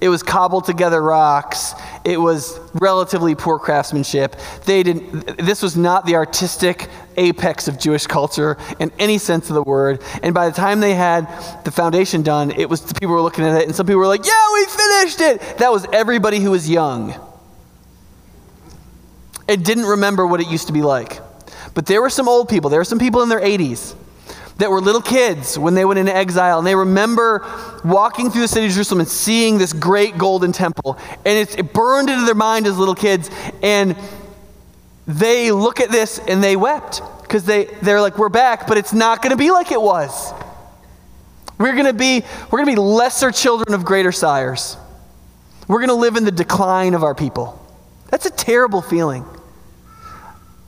It 0.00 0.08
was 0.08 0.22
cobbled 0.22 0.66
together 0.66 1.02
rocks, 1.02 1.74
it 2.06 2.20
was 2.20 2.60
relatively 2.74 3.34
poor 3.34 3.58
craftsmanship. 3.58 4.36
They 4.64 4.84
didn't, 4.84 5.38
this 5.38 5.60
was 5.60 5.76
not 5.76 6.06
the 6.06 6.14
artistic 6.14 6.88
apex 7.16 7.66
of 7.66 7.80
Jewish 7.80 8.06
culture 8.06 8.56
in 8.78 8.92
any 9.00 9.18
sense 9.18 9.50
of 9.50 9.54
the 9.54 9.62
word. 9.62 10.02
And 10.22 10.32
by 10.32 10.48
the 10.48 10.54
time 10.54 10.78
they 10.78 10.94
had 10.94 11.26
the 11.64 11.72
foundation 11.72 12.22
done, 12.22 12.52
it 12.52 12.70
was 12.70 12.82
the 12.82 12.94
people 12.94 13.12
were 13.12 13.20
looking 13.20 13.44
at 13.44 13.60
it, 13.60 13.66
and 13.66 13.74
some 13.74 13.86
people 13.86 13.98
were 13.98 14.06
like, 14.06 14.24
Yeah, 14.24 14.52
we 14.52 14.64
finished 14.66 15.20
it. 15.20 15.58
That 15.58 15.72
was 15.72 15.84
everybody 15.92 16.38
who 16.38 16.52
was 16.52 16.70
young. 16.70 17.14
It 19.48 19.64
didn't 19.64 19.86
remember 19.86 20.26
what 20.26 20.40
it 20.40 20.46
used 20.46 20.68
to 20.68 20.72
be 20.72 20.82
like. 20.82 21.20
But 21.74 21.86
there 21.86 22.00
were 22.00 22.10
some 22.10 22.28
old 22.28 22.48
people, 22.48 22.70
there 22.70 22.80
were 22.80 22.84
some 22.84 23.00
people 23.00 23.22
in 23.22 23.28
their 23.28 23.40
80s 23.40 23.96
that 24.58 24.70
were 24.70 24.80
little 24.80 25.02
kids 25.02 25.58
when 25.58 25.74
they 25.74 25.84
went 25.84 25.98
into 25.98 26.14
exile, 26.14 26.58
and 26.58 26.66
they 26.66 26.74
remember 26.74 27.46
walking 27.84 28.30
through 28.30 28.42
the 28.42 28.48
city 28.48 28.66
of 28.66 28.72
Jerusalem 28.72 29.00
and 29.00 29.08
seeing 29.08 29.58
this 29.58 29.72
great 29.72 30.16
golden 30.16 30.52
temple. 30.52 30.98
And 31.24 31.48
it 31.48 31.72
burned 31.72 32.08
into 32.08 32.24
their 32.24 32.34
mind 32.34 32.66
as 32.66 32.78
little 32.78 32.94
kids, 32.94 33.30
and 33.62 33.96
they 35.06 35.52
look 35.52 35.80
at 35.80 35.90
this 35.90 36.18
and 36.18 36.42
they 36.42 36.56
wept 36.56 37.00
because 37.22 37.44
they, 37.44 37.66
they're 37.82 38.00
like, 38.00 38.18
We're 38.18 38.28
back, 38.28 38.66
but 38.66 38.78
it's 38.78 38.92
not 38.92 39.22
going 39.22 39.30
to 39.30 39.36
be 39.36 39.50
like 39.50 39.70
it 39.72 39.80
was. 39.80 40.32
We're 41.58 41.72
going 41.72 41.86
to 41.86 41.92
be 41.92 42.22
we're 42.50 42.58
going 42.58 42.66
to 42.66 42.72
be 42.72 42.80
lesser 42.80 43.30
children 43.30 43.74
of 43.74 43.84
greater 43.84 44.12
sires. 44.12 44.76
We're 45.68 45.78
going 45.78 45.88
to 45.88 45.94
live 45.94 46.16
in 46.16 46.24
the 46.24 46.32
decline 46.32 46.94
of 46.94 47.02
our 47.02 47.14
people. 47.14 47.62
That's 48.10 48.26
a 48.26 48.30
terrible 48.30 48.82
feeling. 48.82 49.24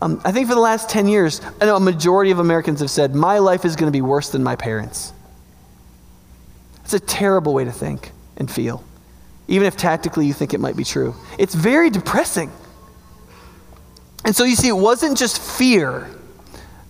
Um, 0.01 0.21
I 0.25 0.31
think 0.33 0.49
for 0.49 0.55
the 0.55 0.61
last 0.61 0.89
10 0.89 1.09
years, 1.09 1.41
I 1.61 1.67
know 1.67 1.77
a 1.77 1.81
majority 1.81 2.31
of 2.31 2.39
Americans 2.39 2.81
have 2.81 2.91
said, 2.91 3.15
My 3.15 3.39
life 3.39 3.65
is 3.65 3.75
going 3.75 3.91
to 3.91 3.97
be 3.97 4.03
worse 4.03 4.31
than 4.31 4.45
my 4.45 4.55
parents. 4.55 5.13
It's 6.85 6.95
a 6.95 7.01
terrible 7.01 7.53
way 7.53 7.65
to 7.65 7.73
think 7.73 8.13
and 8.37 8.51
feel, 8.51 8.85
even 9.49 9.67
if 9.67 9.77
tactically 9.77 10.27
you 10.27 10.33
think 10.33 10.55
it 10.55 10.61
might 10.61 10.77
be 10.77 10.85
true. 10.85 11.15
It's 11.39 11.55
very 11.55 11.91
depressing. 11.91 12.51
And 14.25 14.35
so 14.35 14.45
you 14.45 14.55
see, 14.55 14.69
it 14.69 14.77
wasn't 14.77 15.19
just 15.19 15.41
fear 15.41 16.09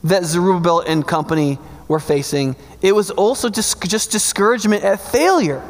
that 0.05 0.25
Zerubbabel 0.25 0.81
and 0.81 1.07
company 1.07 1.59
were 1.89 2.01
facing, 2.01 2.55
it 2.83 2.95
was 2.95 3.11
also 3.11 3.49
just, 3.49 3.83
just 3.89 4.13
discouragement 4.13 4.85
at 4.85 5.01
failure. 5.01 5.67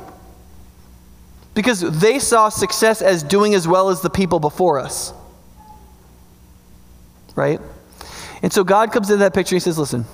Because 1.55 1.81
they 1.81 2.19
saw 2.19 2.49
success 2.49 3.01
as 3.01 3.23
doing 3.23 3.55
as 3.55 3.67
well 3.67 3.89
as 3.89 4.01
the 4.01 4.11
people 4.11 4.41
before 4.41 4.79
us 4.79 5.13
right? 7.39 7.61
And 8.43 8.53
so 8.53 8.65
God 8.65 8.93
comes 8.93 9.09
into 9.09 9.21
that 9.21 9.33
picture 9.33 9.55
and 9.55 9.63
he 9.63 9.65
says, 9.65 9.79
Listen, 9.79 10.05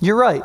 you're 0.00 0.16
right. 0.16 0.42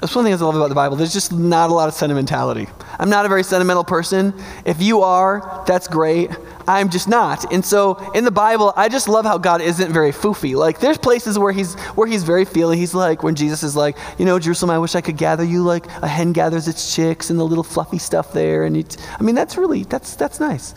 That's 0.00 0.14
one 0.14 0.24
thing 0.24 0.32
I 0.32 0.36
love 0.36 0.56
about 0.56 0.68
the 0.68 0.74
Bible. 0.74 0.96
There's 0.96 1.12
just 1.12 1.32
not 1.32 1.70
a 1.70 1.74
lot 1.74 1.88
of 1.88 1.94
sentimentality. 1.94 2.68
I'm 2.98 3.10
not 3.10 3.26
a 3.26 3.28
very 3.28 3.42
sentimental 3.42 3.84
person. 3.84 4.32
If 4.64 4.80
you 4.80 5.02
are, 5.02 5.62
that's 5.66 5.88
great. 5.88 6.30
I'm 6.66 6.88
just 6.88 7.06
not. 7.06 7.52
And 7.52 7.64
so 7.64 8.12
in 8.14 8.24
the 8.24 8.30
Bible, 8.30 8.72
I 8.76 8.88
just 8.88 9.08
love 9.08 9.24
how 9.24 9.36
God 9.36 9.60
isn't 9.60 9.92
very 9.92 10.10
foofy. 10.10 10.56
Like 10.56 10.80
there's 10.80 10.96
places 10.96 11.38
where 11.38 11.52
he's 11.52 11.74
where 11.96 12.06
he's 12.06 12.22
very 12.22 12.44
feely. 12.44 12.78
He's 12.78 12.94
like 12.94 13.22
when 13.22 13.34
Jesus 13.34 13.62
is 13.62 13.76
like, 13.76 13.96
you 14.18 14.24
know, 14.24 14.38
Jerusalem, 14.38 14.70
I 14.70 14.78
wish 14.78 14.94
I 14.94 15.00
could 15.00 15.18
gather 15.18 15.44
you 15.44 15.62
like 15.62 15.86
a 15.86 16.08
hen 16.08 16.32
gathers 16.32 16.66
its 16.66 16.94
chicks 16.94 17.30
and 17.30 17.38
the 17.38 17.44
little 17.44 17.64
fluffy 17.64 17.98
stuff 17.98 18.32
there. 18.32 18.64
And 18.64 18.96
I 19.18 19.22
mean, 19.22 19.34
that's 19.34 19.56
really 19.56 19.84
that's 19.84 20.16
that's 20.16 20.40
nice 20.40 20.74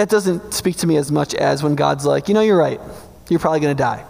that 0.00 0.08
doesn't 0.08 0.54
speak 0.54 0.76
to 0.76 0.86
me 0.86 0.96
as 0.96 1.12
much 1.12 1.34
as 1.34 1.62
when 1.62 1.74
God's 1.74 2.06
like, 2.06 2.26
you 2.28 2.32
know, 2.32 2.40
you're 2.40 2.56
right. 2.56 2.80
You're 3.28 3.38
probably 3.38 3.60
going 3.60 3.76
to 3.76 3.82
die. 3.82 4.02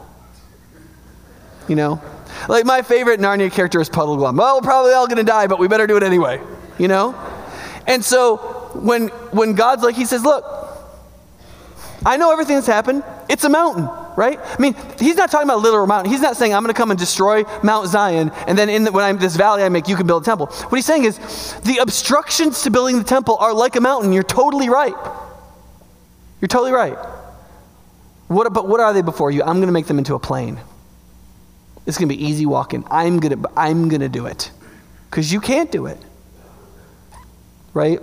You 1.67 1.75
know? 1.75 2.01
Like 2.49 2.65
my 2.65 2.83
favorite 2.83 3.19
Narnia 3.19 3.51
character 3.51 3.81
is 3.81 3.91
Puddleglum. 3.91 4.39
Well, 4.39 4.55
we're 4.55 4.63
probably 4.63 4.93
all 4.93 5.09
going 5.09 5.19
to 5.19 5.25
die, 5.25 5.49
but 5.49 5.59
we 5.59 5.67
better 5.67 5.89
do 5.89 5.97
it 5.97 6.05
anyway. 6.05 6.41
You 6.79 6.87
know? 6.87 7.17
And 7.89 8.05
so 8.05 8.37
when 8.73 9.09
when 9.33 9.55
God's 9.55 9.83
like, 9.83 9.97
He 9.97 10.05
says, 10.05 10.23
look, 10.23 10.45
I 12.07 12.17
know 12.17 12.31
everything 12.31 12.55
that's 12.55 12.69
happened. 12.69 13.03
It's 13.29 13.43
a 13.43 13.49
mountain, 13.49 13.89
right? 14.17 14.39
I 14.41 14.63
mean, 14.63 14.77
he's 14.97 15.17
not 15.17 15.29
talking 15.33 15.49
about 15.49 15.59
a 15.59 15.65
literal 15.65 15.89
mountain. 15.89 16.13
He's 16.13 16.23
not 16.23 16.37
saying, 16.37 16.55
I'm 16.55 16.63
going 16.63 16.73
to 16.73 16.79
come 16.79 16.93
and 16.93 16.99
destroy 16.99 17.43
Mount 17.65 17.89
Zion, 17.89 18.31
and 18.47 18.57
then 18.57 18.69
in 18.69 18.85
the, 18.85 18.93
when 18.93 19.05
I'm 19.05 19.19
this 19.19 19.35
valley 19.35 19.65
I 19.65 19.69
make, 19.69 19.89
you 19.89 19.97
can 19.97 20.07
build 20.07 20.23
a 20.23 20.25
temple. 20.25 20.47
What 20.47 20.77
he's 20.77 20.87
saying 20.87 21.05
is, 21.05 21.19
the 21.65 21.79
obstructions 21.79 22.63
to 22.63 22.71
building 22.71 22.97
the 22.97 23.05
temple 23.05 23.37
are 23.39 23.53
like 23.53 23.75
a 23.75 23.81
mountain. 23.81 24.13
You're 24.13 24.23
totally 24.23 24.69
right. 24.69 24.95
You're 26.41 26.49
totally 26.49 26.73
right. 26.73 26.97
What, 28.29 28.53
but 28.53 28.69
what 28.69 28.81
are 28.81 28.93
they 28.93 29.03
before 29.03 29.31
you? 29.31 29.43
I'm 29.43 29.57
going 29.57 29.67
to 29.67 29.73
make 29.73 29.87
them 29.87 29.99
into 29.99 30.15
a 30.15 30.21
plain. 30.21 30.61
It's 31.87 31.99
going 31.99 32.09
to 32.09 32.15
be 32.15 32.25
easy 32.25 32.47
walking. 32.47 32.85
I'm 32.91 33.19
going 33.19 33.43
to, 33.43 33.51
I'm 33.57 33.89
going 33.89 34.01
to 34.01 34.09
do 34.09 34.27
it 34.27 34.51
because 35.11 35.33
you 35.33 35.41
can't 35.41 35.73
do 35.73 35.87
it. 35.87 35.99
Right? 37.75 38.01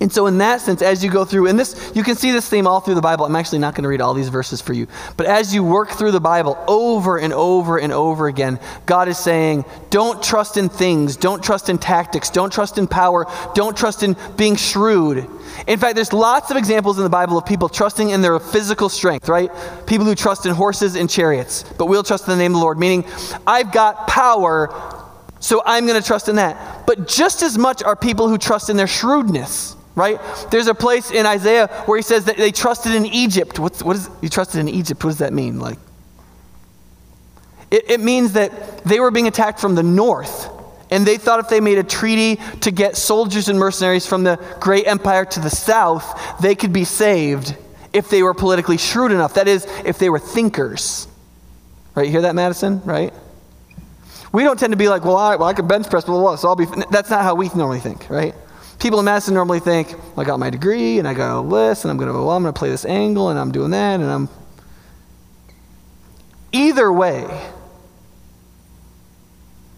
And 0.00 0.12
so, 0.12 0.26
in 0.26 0.38
that 0.38 0.60
sense, 0.60 0.82
as 0.82 1.04
you 1.04 1.10
go 1.10 1.24
through, 1.24 1.46
and 1.46 1.58
this, 1.58 1.92
you 1.94 2.02
can 2.02 2.16
see 2.16 2.32
this 2.32 2.48
theme 2.48 2.66
all 2.66 2.80
through 2.80 2.96
the 2.96 3.00
Bible. 3.00 3.24
I'm 3.24 3.36
actually 3.36 3.60
not 3.60 3.74
going 3.74 3.84
to 3.84 3.88
read 3.88 4.00
all 4.00 4.12
these 4.12 4.28
verses 4.28 4.60
for 4.60 4.72
you. 4.72 4.88
But 5.16 5.26
as 5.26 5.54
you 5.54 5.62
work 5.62 5.90
through 5.90 6.10
the 6.10 6.20
Bible 6.20 6.62
over 6.66 7.16
and 7.16 7.32
over 7.32 7.78
and 7.78 7.92
over 7.92 8.26
again, 8.26 8.58
God 8.86 9.06
is 9.06 9.18
saying, 9.18 9.64
don't 9.90 10.20
trust 10.20 10.56
in 10.56 10.68
things, 10.68 11.16
don't 11.16 11.42
trust 11.42 11.68
in 11.68 11.78
tactics, 11.78 12.28
don't 12.28 12.52
trust 12.52 12.76
in 12.76 12.88
power, 12.88 13.26
don't 13.54 13.76
trust 13.76 14.02
in 14.02 14.16
being 14.36 14.56
shrewd. 14.56 15.28
In 15.68 15.78
fact, 15.78 15.94
there's 15.94 16.12
lots 16.12 16.50
of 16.50 16.56
examples 16.56 16.98
in 16.98 17.04
the 17.04 17.10
Bible 17.10 17.38
of 17.38 17.46
people 17.46 17.68
trusting 17.68 18.10
in 18.10 18.20
their 18.20 18.40
physical 18.40 18.88
strength, 18.88 19.28
right? 19.28 19.50
People 19.86 20.06
who 20.06 20.16
trust 20.16 20.44
in 20.44 20.52
horses 20.52 20.96
and 20.96 21.08
chariots, 21.08 21.64
but 21.78 21.86
we'll 21.86 22.02
trust 22.02 22.26
in 22.26 22.32
the 22.32 22.42
name 22.42 22.52
of 22.52 22.56
the 22.58 22.62
Lord, 22.62 22.80
meaning, 22.80 23.04
I've 23.46 23.70
got 23.70 24.08
power, 24.08 24.74
so 25.38 25.62
I'm 25.64 25.86
going 25.86 26.00
to 26.00 26.06
trust 26.06 26.28
in 26.28 26.36
that. 26.36 26.84
But 26.84 27.06
just 27.06 27.42
as 27.42 27.56
much 27.56 27.80
are 27.84 27.94
people 27.94 28.28
who 28.28 28.38
trust 28.38 28.68
in 28.68 28.76
their 28.76 28.88
shrewdness 28.88 29.76
right? 29.94 30.20
There's 30.50 30.66
a 30.66 30.74
place 30.74 31.10
in 31.10 31.26
Isaiah 31.26 31.68
where 31.86 31.96
he 31.96 32.02
says 32.02 32.24
that 32.26 32.36
they 32.36 32.50
trusted 32.50 32.94
in 32.94 33.06
Egypt. 33.06 33.58
What's, 33.58 33.82
what 33.82 33.96
is, 33.96 34.10
you 34.20 34.28
trusted 34.28 34.60
in 34.60 34.68
Egypt? 34.68 35.04
What 35.04 35.10
does 35.10 35.18
that 35.18 35.32
mean? 35.32 35.58
Like, 35.58 35.78
it, 37.70 37.90
it 37.90 38.00
means 38.00 38.32
that 38.32 38.84
they 38.84 39.00
were 39.00 39.10
being 39.10 39.26
attacked 39.26 39.60
from 39.60 39.74
the 39.74 39.82
north. 39.82 40.50
And 40.90 41.06
they 41.06 41.16
thought 41.16 41.40
if 41.40 41.48
they 41.48 41.60
made 41.60 41.78
a 41.78 41.82
treaty 41.82 42.40
to 42.60 42.70
get 42.70 42.96
soldiers 42.96 43.48
and 43.48 43.58
mercenaries 43.58 44.06
from 44.06 44.22
the 44.22 44.36
great 44.60 44.86
empire 44.86 45.24
to 45.24 45.40
the 45.40 45.50
south, 45.50 46.40
they 46.40 46.54
could 46.54 46.72
be 46.72 46.84
saved 46.84 47.56
if 47.92 48.10
they 48.10 48.22
were 48.22 48.34
politically 48.34 48.76
shrewd 48.76 49.10
enough. 49.10 49.34
That 49.34 49.48
is, 49.48 49.66
if 49.84 49.98
they 49.98 50.10
were 50.10 50.18
thinkers. 50.18 51.08
Right? 51.94 52.06
You 52.06 52.12
hear 52.12 52.22
that, 52.22 52.34
Madison? 52.34 52.82
Right? 52.84 53.12
We 54.32 54.42
don't 54.42 54.58
tend 54.58 54.72
to 54.72 54.76
be 54.76 54.88
like, 54.88 55.04
well, 55.04 55.16
I, 55.16 55.36
well, 55.36 55.48
I 55.48 55.52
can 55.52 55.66
bench 55.66 55.88
press, 55.88 56.04
blah, 56.04 56.14
blah, 56.14 56.22
blah, 56.22 56.36
so 56.36 56.48
I'll 56.48 56.56
be. 56.56 56.66
That's 56.90 57.08
not 57.08 57.22
how 57.22 57.36
we 57.36 57.48
normally 57.54 57.78
think, 57.78 58.10
right? 58.10 58.34
People 58.84 58.98
in 58.98 59.06
medicine 59.06 59.32
normally 59.32 59.60
think, 59.60 59.92
well, 60.14 60.20
I 60.20 60.24
got 60.24 60.38
my 60.38 60.50
degree 60.50 60.98
and 60.98 61.08
I 61.08 61.14
got 61.14 61.34
all 61.34 61.42
this 61.42 61.84
and 61.84 61.90
I'm 61.90 61.96
going 61.96 62.12
to, 62.12 62.12
well, 62.12 62.32
I'm 62.32 62.42
going 62.42 62.52
to 62.52 62.58
play 62.58 62.68
this 62.68 62.84
angle 62.84 63.30
and 63.30 63.38
I'm 63.38 63.50
doing 63.50 63.70
that 63.70 63.98
and 63.98 64.10
I'm. 64.10 64.28
Either 66.52 66.92
way, 66.92 67.48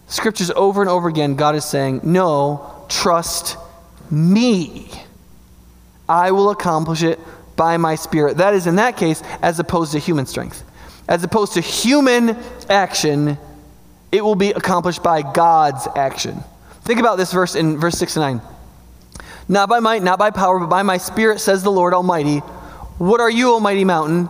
scriptures 0.07 0.51
over 0.51 0.81
and 0.81 0.89
over 0.89 1.07
again, 1.07 1.35
God 1.35 1.55
is 1.55 1.63
saying, 1.63 2.01
no, 2.03 2.85
trust 2.89 3.55
me. 4.11 4.91
I 6.09 6.31
will 6.31 6.49
accomplish 6.49 7.01
it 7.01 7.17
by 7.55 7.77
my 7.77 7.95
spirit. 7.95 8.35
That 8.37 8.55
is, 8.55 8.67
in 8.67 8.75
that 8.75 8.97
case, 8.97 9.23
as 9.41 9.57
opposed 9.57 9.93
to 9.93 9.99
human 9.99 10.25
strength. 10.25 10.65
As 11.07 11.23
opposed 11.23 11.53
to 11.53 11.61
human 11.61 12.37
action, 12.69 13.37
it 14.11 14.21
will 14.21 14.35
be 14.35 14.51
accomplished 14.51 15.01
by 15.01 15.21
God's 15.21 15.87
action. 15.95 16.43
Think 16.81 16.99
about 16.99 17.15
this 17.17 17.31
verse 17.31 17.55
in 17.55 17.77
verse 17.77 17.97
6 17.97 18.17
and 18.17 18.39
9. 18.39 18.56
Not 19.49 19.69
by 19.69 19.79
might, 19.79 20.03
not 20.03 20.19
by 20.19 20.31
power, 20.31 20.59
but 20.59 20.67
by 20.67 20.83
my 20.83 20.97
spirit, 20.97 21.39
says 21.39 21.63
the 21.63 21.71
Lord 21.71 21.93
Almighty. 21.93 22.39
What 22.97 23.21
are 23.21 23.29
you, 23.29 23.53
Almighty 23.53 23.85
mountain? 23.85 24.29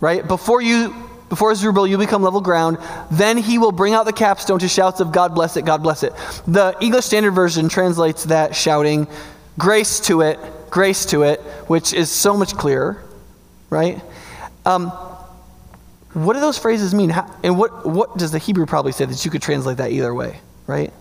Right? 0.00 0.26
Before 0.26 0.60
you 0.60 0.94
before 1.28 1.54
Zerubbabel, 1.54 1.86
you 1.86 1.98
become 1.98 2.22
level 2.22 2.40
ground. 2.40 2.78
Then 3.10 3.36
he 3.36 3.58
will 3.58 3.72
bring 3.72 3.92
out 3.92 4.06
the 4.06 4.12
capstone 4.12 4.58
to 4.60 4.68
shouts 4.68 5.00
of 5.00 5.12
God 5.12 5.34
bless 5.34 5.56
it, 5.56 5.64
God 5.64 5.82
bless 5.82 6.02
it. 6.02 6.14
The 6.46 6.74
English 6.80 7.04
Standard 7.04 7.32
Version 7.32 7.68
translates 7.68 8.24
that 8.24 8.56
shouting, 8.56 9.06
grace 9.58 10.00
to 10.00 10.22
it, 10.22 10.38
grace 10.70 11.04
to 11.06 11.22
it, 11.22 11.40
which 11.66 11.92
is 11.92 12.10
so 12.10 12.36
much 12.36 12.54
clearer, 12.54 13.02
right? 13.68 14.00
Um, 14.64 14.88
what 16.14 16.32
do 16.32 16.40
those 16.40 16.58
phrases 16.58 16.94
mean? 16.94 17.10
How, 17.10 17.30
and 17.42 17.58
what, 17.58 17.84
what 17.84 18.16
does 18.16 18.32
the 18.32 18.38
Hebrew 18.38 18.66
probably 18.66 18.92
say 18.92 19.04
that 19.04 19.24
you 19.24 19.30
could 19.30 19.42
translate 19.42 19.76
that 19.76 19.92
either 19.92 20.14
way, 20.14 20.40
right? 20.66 20.92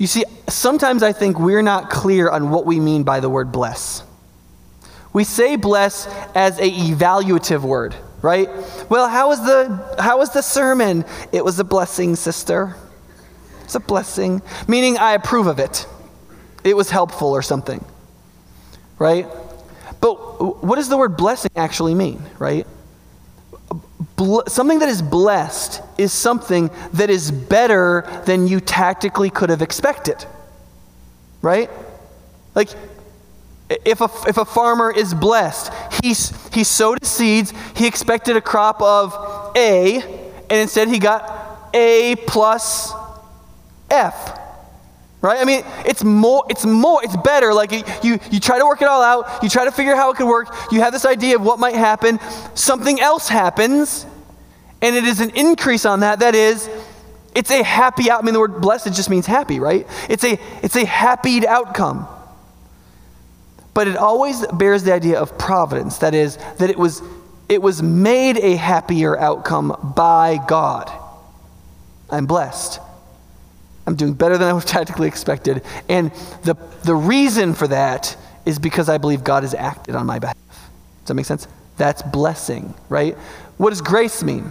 You 0.00 0.06
see, 0.06 0.24
sometimes 0.48 1.02
I 1.02 1.12
think 1.12 1.38
we're 1.38 1.60
not 1.60 1.90
clear 1.90 2.30
on 2.30 2.48
what 2.48 2.64
we 2.64 2.80
mean 2.80 3.02
by 3.02 3.20
the 3.20 3.28
word 3.28 3.52
bless. 3.52 4.02
We 5.12 5.24
say 5.24 5.56
bless 5.56 6.06
as 6.34 6.58
a 6.58 6.70
evaluative 6.70 7.60
word, 7.60 7.94
right? 8.22 8.48
Well, 8.88 9.10
how 9.10 9.28
was 9.28 9.44
the 9.44 9.96
how 9.98 10.16
was 10.16 10.30
the 10.30 10.40
sermon? 10.40 11.04
It 11.32 11.44
was 11.44 11.58
a 11.58 11.64
blessing, 11.64 12.16
sister. 12.16 12.76
It's 13.64 13.74
a 13.74 13.80
blessing, 13.80 14.40
meaning 14.66 14.96
I 14.96 15.12
approve 15.12 15.46
of 15.46 15.58
it. 15.58 15.86
It 16.64 16.74
was 16.74 16.88
helpful 16.88 17.28
or 17.28 17.42
something. 17.42 17.84
Right? 18.98 19.26
But 20.00 20.64
what 20.64 20.76
does 20.76 20.88
the 20.88 20.96
word 20.96 21.18
blessing 21.18 21.50
actually 21.56 21.94
mean, 21.94 22.22
right? 22.38 22.66
Something 24.48 24.78
that 24.80 24.88
is 24.88 25.02
blessed 25.02 25.82
is 25.98 26.12
something 26.12 26.70
that 26.94 27.10
is 27.10 27.30
better 27.30 28.22
than 28.26 28.48
you 28.48 28.60
tactically 28.60 29.30
could 29.30 29.50
have 29.50 29.62
expected. 29.62 30.24
Right? 31.42 31.70
Like, 32.54 32.70
If 33.84 34.00
a, 34.00 34.10
if 34.26 34.36
a 34.36 34.44
farmer 34.44 34.90
is 34.90 35.14
blessed, 35.14 35.72
he, 36.02 36.08
he 36.52 36.64
sowed 36.64 36.98
his 37.00 37.08
seeds, 37.08 37.52
he 37.76 37.86
expected 37.86 38.36
a 38.36 38.40
crop 38.40 38.82
of 38.82 39.14
A, 39.56 40.02
and 40.50 40.58
instead 40.58 40.88
he 40.88 40.98
got 40.98 41.70
A 41.72 42.16
plus 42.26 42.92
F. 43.88 44.39
Right? 45.22 45.38
I 45.38 45.44
mean, 45.44 45.64
it's 45.84 46.02
more, 46.02 46.44
it's 46.48 46.64
more, 46.64 47.04
it's 47.04 47.16
better. 47.16 47.52
Like 47.52 47.72
you, 48.02 48.18
you 48.30 48.40
try 48.40 48.58
to 48.58 48.64
work 48.64 48.80
it 48.80 48.88
all 48.88 49.02
out, 49.02 49.42
you 49.42 49.50
try 49.50 49.66
to 49.66 49.70
figure 49.70 49.92
out 49.92 49.98
how 49.98 50.10
it 50.10 50.16
could 50.16 50.28
work, 50.28 50.48
you 50.72 50.80
have 50.80 50.92
this 50.94 51.04
idea 51.04 51.36
of 51.36 51.42
what 51.42 51.58
might 51.58 51.74
happen, 51.74 52.18
something 52.54 52.98
else 53.00 53.28
happens, 53.28 54.06
and 54.80 54.96
it 54.96 55.04
is 55.04 55.20
an 55.20 55.30
increase 55.30 55.84
on 55.84 56.00
that. 56.00 56.20
That 56.20 56.34
is, 56.34 56.70
it's 57.34 57.50
a 57.50 57.62
happy 57.62 58.10
out. 58.10 58.22
I 58.22 58.24
mean, 58.24 58.32
the 58.32 58.40
word 58.40 58.60
blessed 58.60 58.94
just 58.94 59.10
means 59.10 59.26
happy, 59.26 59.60
right? 59.60 59.86
It's 60.08 60.24
a 60.24 60.38
it's 60.62 60.76
a 60.76 60.84
happy 60.84 61.46
outcome. 61.46 62.08
But 63.72 63.88
it 63.88 63.96
always 63.96 64.44
bears 64.48 64.82
the 64.82 64.92
idea 64.92 65.20
of 65.20 65.38
providence. 65.38 65.98
That 65.98 66.14
is, 66.14 66.38
that 66.58 66.70
it 66.70 66.78
was 66.78 67.02
it 67.48 67.62
was 67.62 67.82
made 67.82 68.38
a 68.38 68.56
happier 68.56 69.18
outcome 69.18 69.92
by 69.96 70.38
God. 70.48 70.90
I'm 72.08 72.26
blessed. 72.26 72.80
I'm 73.86 73.96
doing 73.96 74.14
better 74.14 74.38
than 74.38 74.48
I 74.48 74.52
was 74.52 74.64
tactically 74.76 75.08
expected. 75.08 75.62
And 75.88 76.12
the, 76.42 76.56
the 76.84 76.94
reason 76.94 77.54
for 77.54 77.68
that 77.68 78.16
is 78.46 78.58
because 78.58 78.88
I 78.88 78.98
believe 78.98 79.24
God 79.24 79.42
has 79.42 79.54
acted 79.54 79.94
on 79.94 80.06
my 80.06 80.18
behalf. 80.18 80.36
Does 80.46 81.08
that 81.08 81.14
make 81.14 81.26
sense? 81.26 81.46
That's 81.76 82.02
blessing, 82.02 82.74
right? 82.88 83.14
What 83.56 83.70
does 83.70 83.80
grace 83.80 84.22
mean? 84.22 84.50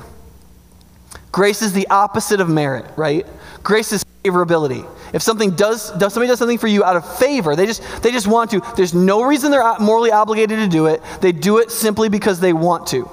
Grace 1.31 1.61
is 1.61 1.73
the 1.73 1.87
opposite 1.89 2.41
of 2.41 2.49
merit, 2.49 2.85
right? 2.95 3.25
Grace 3.63 3.91
is 3.91 4.03
favorability. 4.23 4.87
If 5.13 5.21
something 5.21 5.51
does, 5.51 5.91
does 5.91 6.13
somebody 6.13 6.27
does 6.27 6.39
something 6.39 6.57
for 6.57 6.67
you 6.67 6.83
out 6.83 6.95
of 6.95 7.17
favor, 7.17 7.55
they 7.55 7.65
just 7.65 7.81
they 8.03 8.11
just 8.11 8.27
want 8.27 8.51
to. 8.51 8.61
There's 8.75 8.93
no 8.93 9.23
reason 9.23 9.51
they're 9.51 9.79
morally 9.79 10.11
obligated 10.11 10.59
to 10.59 10.67
do 10.67 10.87
it. 10.87 11.01
They 11.21 11.31
do 11.31 11.59
it 11.59 11.71
simply 11.71 12.09
because 12.09 12.39
they 12.39 12.53
want 12.53 12.87
to. 12.87 13.09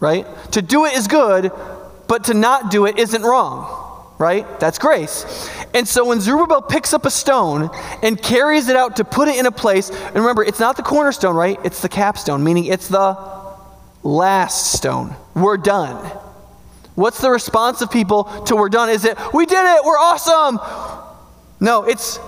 Right? 0.00 0.26
To 0.52 0.62
do 0.62 0.84
it 0.84 0.94
is 0.94 1.06
good, 1.06 1.52
but 2.08 2.24
to 2.24 2.34
not 2.34 2.70
do 2.70 2.86
it 2.86 2.98
isn't 2.98 3.22
wrong. 3.22 3.81
Right? 4.22 4.60
That's 4.60 4.78
grace. 4.78 5.50
And 5.74 5.88
so 5.88 6.06
when 6.06 6.20
Zerubbabel 6.20 6.62
picks 6.62 6.94
up 6.94 7.06
a 7.06 7.10
stone 7.10 7.70
and 8.04 8.22
carries 8.22 8.68
it 8.68 8.76
out 8.76 8.94
to 8.98 9.04
put 9.04 9.26
it 9.26 9.36
in 9.36 9.46
a 9.46 9.50
place, 9.50 9.90
and 9.90 10.14
remember, 10.14 10.44
it's 10.44 10.60
not 10.60 10.76
the 10.76 10.84
cornerstone, 10.84 11.34
right? 11.34 11.58
It's 11.64 11.82
the 11.82 11.88
capstone, 11.88 12.44
meaning 12.44 12.66
it's 12.66 12.86
the 12.86 13.18
last 14.04 14.74
stone. 14.74 15.16
We're 15.34 15.56
done. 15.56 15.96
What's 16.94 17.20
the 17.20 17.30
response 17.30 17.82
of 17.82 17.90
people 17.90 18.24
to 18.44 18.54
we're 18.54 18.68
done? 18.68 18.90
Is 18.90 19.04
it, 19.04 19.18
we 19.34 19.44
did 19.44 19.76
it, 19.76 19.84
we're 19.84 19.98
awesome? 19.98 20.60
No, 21.58 21.82
it's 21.82 22.20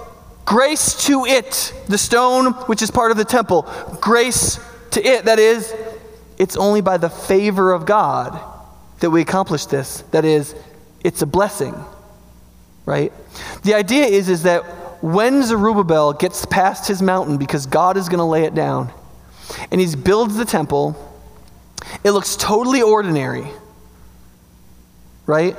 grace 0.44 1.06
to 1.06 1.26
it, 1.26 1.72
the 1.86 1.98
stone 1.98 2.54
which 2.66 2.82
is 2.82 2.90
part 2.90 3.12
of 3.12 3.16
the 3.16 3.24
temple. 3.24 3.70
Grace 4.00 4.58
to 4.90 5.00
it, 5.00 5.26
that 5.26 5.38
is, 5.38 5.72
it's 6.38 6.56
only 6.56 6.80
by 6.80 6.96
the 6.96 7.08
favor 7.08 7.72
of 7.72 7.86
God 7.86 8.36
that 8.98 9.10
we 9.10 9.20
accomplish 9.20 9.66
this. 9.66 10.02
That 10.10 10.24
is, 10.24 10.56
it's 11.04 11.22
a 11.22 11.26
blessing, 11.26 11.74
right? 12.86 13.12
The 13.62 13.74
idea 13.74 14.06
is, 14.06 14.28
is 14.28 14.42
that 14.42 14.62
when 15.02 15.42
Zerubbabel 15.42 16.14
gets 16.14 16.44
past 16.46 16.88
his 16.88 17.00
mountain 17.02 17.36
because 17.36 17.66
God 17.66 17.96
is 17.96 18.08
going 18.08 18.18
to 18.18 18.24
lay 18.24 18.44
it 18.44 18.54
down, 18.54 18.90
and 19.70 19.80
he 19.80 19.94
builds 19.94 20.36
the 20.36 20.44
temple, 20.44 20.96
it 22.02 22.10
looks 22.10 22.34
totally 22.34 22.82
ordinary 22.82 23.46
right? 25.26 25.56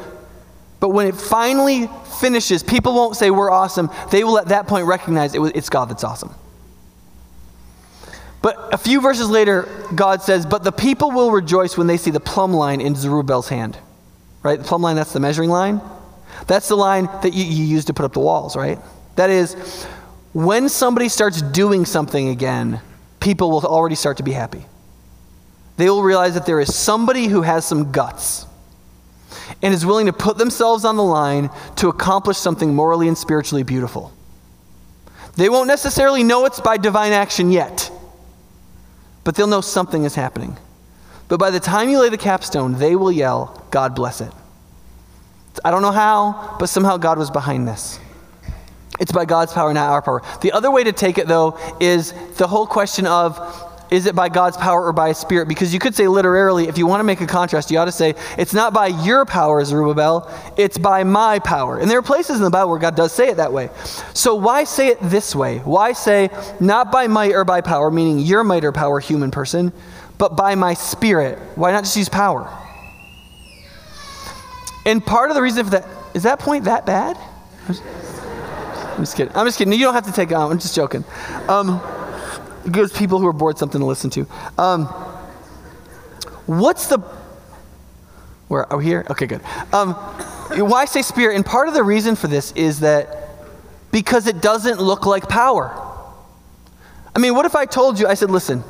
But 0.80 0.90
when 0.90 1.08
it 1.08 1.16
finally 1.16 1.90
finishes, 2.20 2.64
people 2.64 2.94
won't 2.94 3.16
say 3.16 3.32
we're 3.32 3.52
awesome. 3.52 3.90
They 4.12 4.24
will 4.24 4.38
at 4.38 4.50
that 4.50 4.68
point 4.68 4.86
recognize 4.86 5.34
it 5.34 5.40
was, 5.40 5.52
it's 5.56 5.70
God 5.70 5.90
that's 5.90 6.04
awesome. 6.04 6.34
But 8.42 8.74
a 8.74 8.78
few 8.78 9.02
verses 9.02 9.30
later, 9.30 9.68
God 9.96 10.22
says, 10.22 10.46
But 10.46 10.64
the 10.64 10.72
people 10.72 11.12
will 11.12 11.32
rejoice 11.32 11.78
when 11.78 11.88
they 11.88 11.98
see 11.98 12.12
the 12.12 12.20
plumb 12.20 12.54
line 12.54 12.80
in 12.80 12.96
Zerubbabel's 12.96 13.50
hand. 13.50 13.78
Right? 14.46 14.60
The 14.60 14.64
plumb 14.64 14.84
line, 14.84 14.96
that's 14.96 15.12
the 15.12 15.20
measuring 15.20 15.50
line. 15.50 15.82
That's 16.46 16.68
the 16.68 16.76
line 16.76 17.06
that 17.24 17.34
you, 17.34 17.44
you 17.44 17.64
use 17.64 17.86
to 17.86 17.96
put 17.96 18.06
up 18.06 18.14
the 18.14 18.20
walls, 18.20 18.56
right? 18.56 18.78
That 19.16 19.32
is, 19.32 19.56
when 20.34 20.70
somebody 20.70 21.10
starts 21.10 21.42
doing 21.42 21.84
something 21.84 22.30
again, 22.30 22.80
people 23.20 23.50
will 23.50 23.66
already 23.66 23.96
start 23.96 24.18
to 24.18 24.24
be 24.24 24.34
happy. 24.34 24.64
They 25.78 25.90
will 25.90 26.04
realize 26.04 26.36
that 26.36 26.46
there 26.46 26.60
is 26.60 26.76
somebody 26.76 27.26
who 27.26 27.42
has 27.42 27.66
some 27.66 27.92
guts 27.92 28.46
and 29.64 29.74
is 29.74 29.84
willing 29.84 30.06
to 30.06 30.14
put 30.14 30.38
themselves 30.38 30.86
on 30.86 30.96
the 30.96 31.04
line 31.04 31.50
to 31.78 31.90
accomplish 31.90 32.38
something 32.38 32.76
morally 32.76 33.08
and 33.08 33.18
spiritually 33.18 33.64
beautiful. 33.64 34.14
They 35.38 35.50
won't 35.50 35.68
necessarily 35.68 36.24
know 36.24 36.46
it's 36.46 36.62
by 36.62 36.78
divine 36.78 37.14
action 37.14 37.52
yet, 37.52 37.90
but 39.24 39.34
they'll 39.34 39.48
know 39.48 39.62
something 39.62 40.04
is 40.04 40.14
happening. 40.14 40.56
But 41.28 41.40
by 41.40 41.50
the 41.50 41.60
time 41.60 41.90
you 41.90 42.00
lay 42.00 42.10
the 42.10 42.18
capstone, 42.18 42.74
they 42.78 42.96
will 42.96 43.12
yell, 43.12 43.66
God 43.72 43.96
bless 43.96 44.22
it. 44.22 44.32
I 45.64 45.72
don't 45.72 45.82
know 45.82 45.92
how, 45.92 46.58
but 46.60 46.68
somehow 46.68 46.98
God 46.98 47.18
was 47.18 47.32
behind 47.32 47.68
this. 47.68 48.00
It's 49.00 49.12
by 49.12 49.26
God's 49.26 49.54
power, 49.54 49.74
not 49.74 49.90
our 49.90 50.02
power. 50.02 50.22
The 50.42 50.52
other 50.52 50.72
way 50.72 50.84
to 50.84 50.92
take 50.92 51.18
it, 51.18 51.28
though, 51.28 51.58
is 51.80 52.14
the 52.38 52.48
whole 52.48 52.68
question 52.68 53.08
of 53.08 53.40
is 53.92 54.08
it 54.08 54.16
by 54.16 54.30
God's 54.30 54.58
power 54.58 54.84
or 54.84 54.94
by 54.94 55.12
Spirit? 55.12 55.48
Because 55.48 55.74
you 55.74 55.80
could 55.80 55.96
say 55.96 56.08
literally, 56.08 56.68
if 56.68 56.78
you 56.78 56.88
want 56.88 57.02
to 57.02 57.04
make 57.04 57.22
a 57.22 57.28
contrast, 57.28 57.70
you 57.70 57.78
ought 57.78 57.86
to 57.86 57.92
say, 57.92 58.16
it's 58.38 58.54
not 58.54 58.74
by 58.74 58.88
your 58.88 59.26
power, 59.26 59.64
Zerubbabel, 59.64 60.32
it's 60.58 60.78
by 60.78 61.04
my 61.04 61.40
power. 61.40 61.78
And 61.78 61.90
there 61.90 62.00
are 62.00 62.04
places 62.04 62.38
in 62.38 62.44
the 62.44 62.50
Bible 62.50 62.72
where 62.72 62.80
God 62.80 62.96
does 62.96 63.12
say 63.12 63.30
it 63.30 63.38
that 63.38 63.54
way. 63.54 63.70
So 64.14 64.36
why 64.36 64.64
say 64.64 64.88
it 64.88 64.98
this 65.02 65.36
way? 65.36 65.60
Why 65.60 65.94
say, 65.94 66.30
not 66.60 66.92
by 66.92 67.08
might 67.08 67.34
or 67.34 67.46
by 67.46 67.62
power, 67.62 67.92
meaning 67.92 68.20
your 68.20 68.44
might 68.44 68.66
or 68.66 68.72
power, 68.72 69.00
human 69.00 69.30
person, 69.30 69.72
but 70.18 70.36
by 70.36 70.56
my 70.56 70.74
Spirit? 70.74 71.40
Why 71.56 71.72
not 71.72 71.84
just 71.84 71.98
use 71.98 72.10
power? 72.10 72.50
And 74.86 75.04
part 75.04 75.30
of 75.30 75.36
the 75.36 75.42
reason 75.42 75.64
for 75.66 75.72
that, 75.72 75.88
is 76.14 76.24
that 76.24 76.40
point 76.40 76.66
that 76.66 76.86
bad? 76.86 77.18
I'm 77.68 79.04
just 79.04 79.18
kidding. 79.18 79.36
I'm 79.36 79.46
just 79.46 79.58
kidding. 79.58 79.74
You 79.74 79.80
don't 79.80 79.94
have 79.94 80.06
to 80.06 80.12
take 80.12 80.32
on. 80.32 80.52
I'm 80.52 80.60
just 80.60 80.76
joking. 80.76 81.04
Um, 81.50 81.82
it 82.66 82.72
gives 82.72 82.98
people 82.98 83.20
who 83.20 83.28
are 83.28 83.34
bored 83.34 83.58
something 83.58 83.80
to 83.80 83.86
listen 83.86 84.10
to. 84.12 84.28
Um, 84.58 84.86
what's 86.46 86.88
the. 86.88 87.00
Where 88.48 88.72
are 88.72 88.78
we 88.78 88.86
here? 88.86 89.06
Okay, 89.10 89.26
good. 89.26 89.42
Um, 89.74 89.94
why 89.94 90.86
say 90.86 91.02
spirit? 91.02 91.36
And 91.36 91.46
part 91.46 91.68
of 91.68 91.74
the 91.74 91.84
reason 91.84 92.16
for 92.16 92.28
this 92.28 92.52
is 92.54 92.80
that 92.82 93.30
because 93.92 94.28
it 94.28 94.42
doesn't 94.42 94.80
look 94.80 95.06
like 95.06 95.28
power. 95.28 95.74
I 97.16 97.20
mean, 97.20 97.34
what 97.34 97.46
if 97.46 97.56
I 97.56 97.66
told 97.66 98.00
you, 98.00 98.08
I 98.08 98.14
said, 98.14 98.30
listen, 98.30 98.64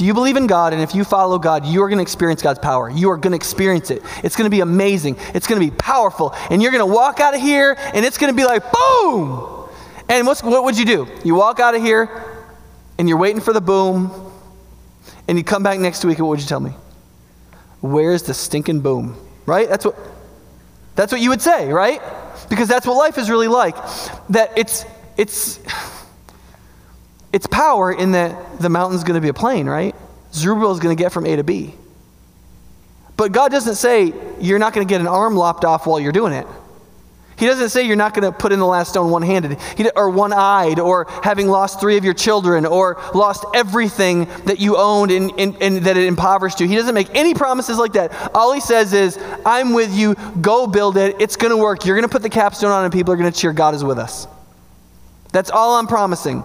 if 0.00 0.06
you 0.06 0.14
believe 0.14 0.38
in 0.38 0.46
God 0.46 0.72
and 0.72 0.80
if 0.80 0.94
you 0.94 1.04
follow 1.04 1.38
God, 1.38 1.66
you 1.66 1.82
are 1.82 1.88
going 1.88 1.98
to 1.98 2.02
experience 2.02 2.40
God's 2.40 2.58
power. 2.58 2.88
You 2.88 3.10
are 3.10 3.18
going 3.18 3.32
to 3.32 3.36
experience 3.36 3.90
it. 3.90 4.02
It's 4.24 4.34
going 4.34 4.46
to 4.46 4.50
be 4.50 4.60
amazing. 4.60 5.16
It's 5.34 5.46
going 5.46 5.60
to 5.60 5.70
be 5.70 5.76
powerful. 5.76 6.34
And 6.48 6.62
you're 6.62 6.72
going 6.72 6.86
to 6.86 6.92
walk 6.92 7.20
out 7.20 7.34
of 7.34 7.40
here 7.42 7.76
and 7.78 8.02
it's 8.02 8.16
going 8.16 8.32
to 8.32 8.36
be 8.36 8.46
like, 8.46 8.62
boom! 8.72 9.68
And 10.08 10.26
what's, 10.26 10.42
what 10.42 10.64
would 10.64 10.78
you 10.78 10.86
do? 10.86 11.06
You 11.22 11.34
walk 11.34 11.60
out 11.60 11.74
of 11.74 11.82
here 11.82 12.48
and 12.98 13.10
you're 13.10 13.18
waiting 13.18 13.42
for 13.42 13.52
the 13.52 13.60
boom, 13.60 14.30
and 15.26 15.38
you 15.38 15.44
come 15.44 15.62
back 15.62 15.78
next 15.78 16.04
week, 16.04 16.18
and 16.18 16.26
what 16.26 16.32
would 16.32 16.40
you 16.40 16.46
tell 16.46 16.60
me? 16.60 16.72
Where's 17.80 18.24
the 18.24 18.34
stinking 18.34 18.80
boom? 18.80 19.16
Right? 19.46 19.68
That's 19.68 19.86
what, 19.86 19.96
that's 20.96 21.10
what 21.10 21.20
you 21.22 21.30
would 21.30 21.40
say, 21.40 21.72
right? 21.72 22.02
Because 22.50 22.68
that's 22.68 22.86
what 22.86 22.96
life 22.98 23.16
is 23.16 23.30
really 23.30 23.48
like. 23.48 23.74
That 24.28 24.52
it's, 24.56 24.84
it's, 25.16 25.60
it's 27.32 27.46
power 27.46 27.92
in 27.92 28.12
that 28.12 28.60
the 28.60 28.68
mountain's 28.68 29.04
going 29.04 29.14
to 29.14 29.20
be 29.20 29.28
a 29.28 29.34
plain, 29.34 29.66
right? 29.66 29.94
Zerubbabel 30.32 30.72
is 30.72 30.80
going 30.80 30.96
to 30.96 31.00
get 31.00 31.12
from 31.12 31.26
A 31.26 31.36
to 31.36 31.44
B. 31.44 31.74
But 33.16 33.32
God 33.32 33.50
doesn't 33.52 33.74
say 33.74 34.14
you're 34.40 34.58
not 34.58 34.72
going 34.72 34.86
to 34.86 34.90
get 34.90 35.00
an 35.00 35.06
arm 35.06 35.36
lopped 35.36 35.64
off 35.64 35.86
while 35.86 36.00
you're 36.00 36.12
doing 36.12 36.32
it. 36.32 36.46
He 37.40 37.46
doesn't 37.46 37.70
say 37.70 37.86
you're 37.86 37.96
not 37.96 38.12
going 38.12 38.30
to 38.30 38.38
put 38.38 38.52
in 38.52 38.58
the 38.58 38.66
last 38.66 38.90
stone 38.90 39.10
one 39.10 39.22
handed 39.22 39.58
or 39.96 40.10
one 40.10 40.34
eyed 40.34 40.78
or 40.78 41.06
having 41.22 41.48
lost 41.48 41.80
three 41.80 41.96
of 41.96 42.04
your 42.04 42.12
children 42.12 42.66
or 42.66 43.00
lost 43.14 43.46
everything 43.54 44.26
that 44.44 44.60
you 44.60 44.76
owned 44.76 45.10
and, 45.10 45.32
and, 45.38 45.56
and, 45.62 45.78
that 45.78 45.96
it 45.96 46.04
impoverished 46.04 46.60
you. 46.60 46.68
He 46.68 46.76
doesn't 46.76 46.94
make 46.94 47.08
any 47.14 47.32
promises 47.32 47.78
like 47.78 47.94
that. 47.94 48.12
All 48.34 48.52
he 48.52 48.60
says 48.60 48.92
is, 48.92 49.18
I'm 49.46 49.72
with 49.72 49.94
you, 49.94 50.16
go 50.42 50.66
build 50.66 50.98
it, 50.98 51.16
it's 51.18 51.36
going 51.36 51.50
to 51.50 51.56
work. 51.56 51.86
You're 51.86 51.96
going 51.96 52.06
to 52.06 52.12
put 52.12 52.20
the 52.20 52.28
capstone 52.28 52.72
on 52.72 52.84
and 52.84 52.92
people 52.92 53.14
are 53.14 53.16
going 53.16 53.32
to 53.32 53.38
cheer, 53.38 53.54
God 53.54 53.74
is 53.74 53.82
with 53.82 53.98
us. 53.98 54.26
That's 55.32 55.50
all 55.50 55.76
I'm 55.76 55.86
promising. 55.86 56.44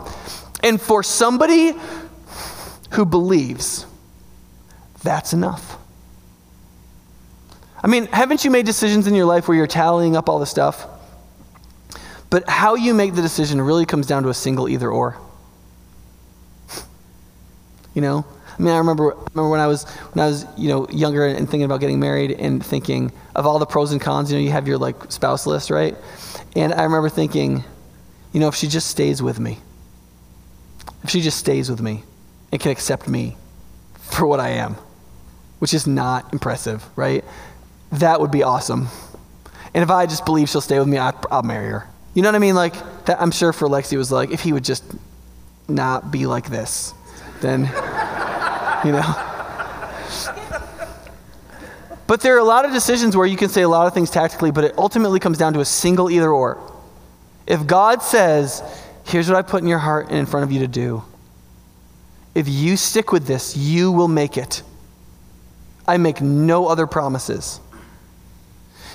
And 0.63 0.81
for 0.81 1.03
somebody 1.03 1.73
who 2.91 3.05
believes, 3.05 3.85
that's 5.03 5.33
enough. 5.33 5.77
I 7.83 7.87
mean, 7.87 8.07
haven't 8.07 8.43
you 8.43 8.49
made 8.49 8.65
decisions 8.65 9.05
in 9.05 9.13
your 9.13 9.25
life 9.25 9.47
where 9.47 9.55
you're 9.55 9.67
tallying 9.67 10.15
up 10.15 10.27
all 10.27 10.39
the 10.39 10.45
stuff? 10.45 10.87
But 12.31 12.49
how 12.49 12.75
you 12.75 12.93
make 12.93 13.13
the 13.13 13.21
decision 13.21 13.61
really 13.61 13.85
comes 13.85 14.07
down 14.07 14.23
to 14.23 14.29
a 14.29 14.33
single 14.33 14.67
either 14.67 14.89
or. 14.89 15.17
You 17.93 18.01
know? 18.01 18.25
I 18.57 18.61
mean, 18.61 18.73
I 18.73 18.77
remember, 18.77 19.15
remember 19.33 19.49
when 19.49 19.59
I 19.59 19.67
was 19.67 19.83
when 20.13 20.23
I 20.23 20.27
was 20.27 20.45
you 20.57 20.69
know 20.69 20.87
younger 20.89 21.27
and 21.27 21.49
thinking 21.49 21.63
about 21.63 21.81
getting 21.81 21.99
married 21.99 22.31
and 22.31 22.65
thinking 22.65 23.11
of 23.35 23.45
all 23.45 23.59
the 23.59 23.65
pros 23.65 23.91
and 23.91 23.99
cons. 23.99 24.31
You 24.31 24.37
know, 24.37 24.43
you 24.43 24.51
have 24.51 24.67
your 24.67 24.77
like 24.77 25.11
spouse 25.11 25.45
list, 25.45 25.69
right? 25.69 25.95
And 26.55 26.73
I 26.73 26.83
remember 26.83 27.09
thinking, 27.09 27.65
you 28.31 28.39
know, 28.39 28.47
if 28.47 28.55
she 28.55 28.67
just 28.67 28.87
stays 28.87 29.21
with 29.21 29.39
me, 29.39 29.59
if 31.05 31.11
she 31.11 31.21
just 31.21 31.37
stays 31.37 31.69
with 31.69 31.81
me 31.81 32.03
and 32.51 32.59
can 32.59 32.71
accept 32.71 33.07
me 33.07 33.37
for 33.93 34.25
what 34.25 34.39
I 34.39 34.49
am, 34.49 34.75
which 35.59 35.71
is 35.71 35.85
not 35.85 36.33
impressive, 36.33 36.83
right? 36.95 37.23
That 37.91 38.19
would 38.19 38.31
be 38.31 38.41
awesome. 38.41 38.87
And 39.75 39.83
if 39.83 39.91
I 39.91 40.07
just 40.07 40.25
believe 40.25 40.49
she'll 40.49 40.61
stay 40.61 40.79
with 40.79 40.87
me, 40.87 40.97
I'll, 40.97 41.13
I'll 41.29 41.43
marry 41.43 41.67
her. 41.67 41.87
You 42.15 42.23
know 42.23 42.29
what 42.29 42.35
I 42.35 42.39
mean? 42.39 42.55
Like, 42.55 42.73
that, 43.05 43.21
I'm 43.21 43.29
sure 43.29 43.53
for 43.53 43.67
Lexi 43.67 43.95
was 43.97 44.11
like, 44.11 44.31
if 44.31 44.41
he 44.41 44.51
would 44.51 44.65
just 44.65 44.83
not 45.67 46.11
be 46.11 46.25
like 46.25 46.49
this, 46.49 46.91
then, 47.39 47.61
you 48.83 48.91
know. 48.91 49.31
But 52.07 52.21
there 52.21 52.35
are 52.35 52.39
a 52.39 52.43
lot 52.43 52.65
of 52.65 52.71
decisions 52.71 53.15
where 53.15 53.27
you 53.27 53.37
can 53.37 53.49
say 53.49 53.61
a 53.61 53.69
lot 53.69 53.85
of 53.85 53.93
things 53.93 54.09
tactically, 54.09 54.49
but 54.49 54.63
it 54.63 54.73
ultimately 54.75 55.19
comes 55.19 55.37
down 55.37 55.53
to 55.53 55.59
a 55.59 55.65
single 55.65 56.09
either 56.09 56.31
or. 56.31 56.59
If 57.45 57.67
God 57.67 58.01
says, 58.01 58.63
here's 59.05 59.29
what 59.29 59.37
I 59.37 59.41
put 59.41 59.61
in 59.61 59.67
your 59.67 59.79
heart 59.79 60.07
and 60.09 60.17
in 60.17 60.25
front 60.25 60.43
of 60.43 60.51
you 60.51 60.59
to 60.59 60.67
do, 60.67 61.03
if 62.33 62.49
you 62.49 62.75
stick 62.75 63.11
with 63.11 63.27
this, 63.27 63.55
you 63.55 63.91
will 63.91 64.07
make 64.07 64.37
it. 64.37 64.61
I 65.87 65.97
make 65.97 66.21
no 66.21 66.67
other 66.67 66.87
promises. 66.87 67.59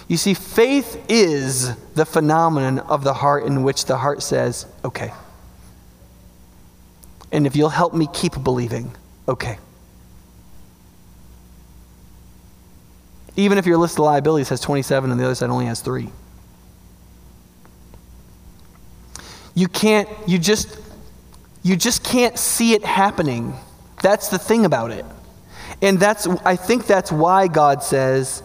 You 0.08 0.16
see, 0.16 0.34
faith 0.34 1.02
is 1.08 1.74
the 1.94 2.04
phenomenon 2.04 2.80
of 2.80 3.04
the 3.04 3.14
heart 3.14 3.44
in 3.44 3.62
which 3.62 3.84
the 3.84 3.96
heart 3.96 4.22
says, 4.22 4.66
okay. 4.84 5.12
And 7.30 7.46
if 7.46 7.54
you'll 7.54 7.68
help 7.68 7.94
me 7.94 8.08
keep 8.12 8.42
believing, 8.42 8.94
okay. 9.28 9.58
Even 13.36 13.56
if 13.56 13.66
your 13.66 13.78
list 13.78 13.94
of 13.94 14.04
liabilities 14.04 14.48
has 14.48 14.60
27 14.60 15.10
and 15.12 15.18
the 15.18 15.24
other 15.24 15.34
side 15.36 15.48
only 15.48 15.66
has 15.66 15.80
three. 15.80 16.10
You 19.54 19.68
can't, 19.68 20.08
you 20.26 20.38
just, 20.38 20.78
you 21.62 21.76
just 21.76 22.04
can't 22.04 22.38
see 22.38 22.72
it 22.74 22.84
happening. 22.84 23.54
That's 24.02 24.28
the 24.28 24.38
thing 24.38 24.64
about 24.64 24.90
it. 24.90 25.04
And 25.82 25.98
that's, 25.98 26.26
I 26.26 26.56
think 26.56 26.86
that's 26.86 27.10
why 27.10 27.48
God 27.48 27.82
says 27.82 28.42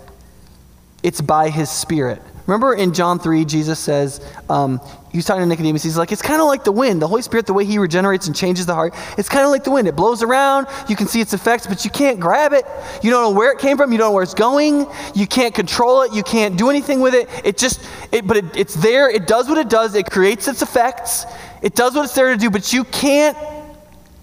it's 1.03 1.21
by 1.21 1.49
his 1.49 1.69
spirit. 1.69 2.21
Remember 2.47 2.75
in 2.75 2.93
John 2.93 3.17
3, 3.17 3.43
Jesus 3.45 3.79
says, 3.79 4.21
um, 4.49 4.79
he's 5.11 5.25
talking 5.25 5.41
to 5.41 5.47
Nicodemus, 5.47 5.81
he's 5.81 5.97
like, 5.97 6.11
it's 6.11 6.21
kind 6.21 6.41
of 6.41 6.47
like 6.47 6.63
the 6.63 6.71
wind. 6.71 7.01
The 7.01 7.07
Holy 7.07 7.23
Spirit, 7.23 7.47
the 7.47 7.53
way 7.53 7.65
he 7.65 7.79
regenerates 7.79 8.27
and 8.27 8.35
changes 8.35 8.67
the 8.67 8.75
heart, 8.75 8.93
it's 9.17 9.27
kind 9.27 9.43
of 9.43 9.51
like 9.51 9.63
the 9.63 9.71
wind. 9.71 9.87
It 9.87 9.95
blows 9.95 10.21
around, 10.21 10.67
you 10.87 10.95
can 10.95 11.07
see 11.07 11.21
its 11.21 11.33
effects, 11.33 11.65
but 11.65 11.83
you 11.83 11.89
can't 11.89 12.19
grab 12.19 12.53
it. 12.53 12.65
You 13.01 13.09
don't 13.09 13.23
know 13.23 13.31
where 13.31 13.51
it 13.51 13.57
came 13.57 13.77
from, 13.77 13.91
you 13.91 13.97
don't 13.97 14.09
know 14.09 14.13
where 14.13 14.23
it's 14.23 14.35
going, 14.35 14.85
you 15.15 15.25
can't 15.25 15.55
control 15.55 16.03
it, 16.03 16.13
you 16.13 16.21
can't 16.21 16.55
do 16.55 16.69
anything 16.69 16.99
with 17.01 17.15
it. 17.15 17.27
It 17.43 17.57
just, 17.57 17.81
it, 18.11 18.27
but 18.27 18.37
it, 18.37 18.55
it's 18.55 18.75
there, 18.75 19.09
it 19.09 19.25
does 19.25 19.49
what 19.49 19.57
it 19.57 19.69
does, 19.69 19.95
it 19.95 20.11
creates 20.11 20.47
its 20.47 20.61
effects, 20.61 21.25
it 21.63 21.73
does 21.73 21.95
what 21.95 22.05
it's 22.05 22.13
there 22.13 22.31
to 22.31 22.37
do, 22.37 22.51
but 22.51 22.71
you 22.71 22.83
can't, 22.83 23.35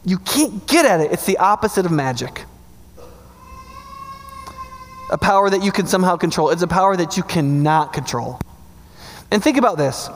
you 0.04 0.18
can't 0.18 0.64
get 0.68 0.84
at 0.84 1.00
it. 1.00 1.10
It's 1.10 1.26
the 1.26 1.38
opposite 1.38 1.86
of 1.86 1.92
magic 1.92 2.44
a 5.12 5.18
power 5.18 5.50
that 5.50 5.62
you 5.62 5.70
can 5.70 5.86
somehow 5.86 6.16
control. 6.16 6.48
It's 6.50 6.62
a 6.62 6.66
power 6.66 6.96
that 6.96 7.16
you 7.18 7.22
cannot 7.22 7.92
control. 7.92 8.40
And 9.30 9.42
think 9.42 9.58
about 9.58 9.76
this 9.76 10.08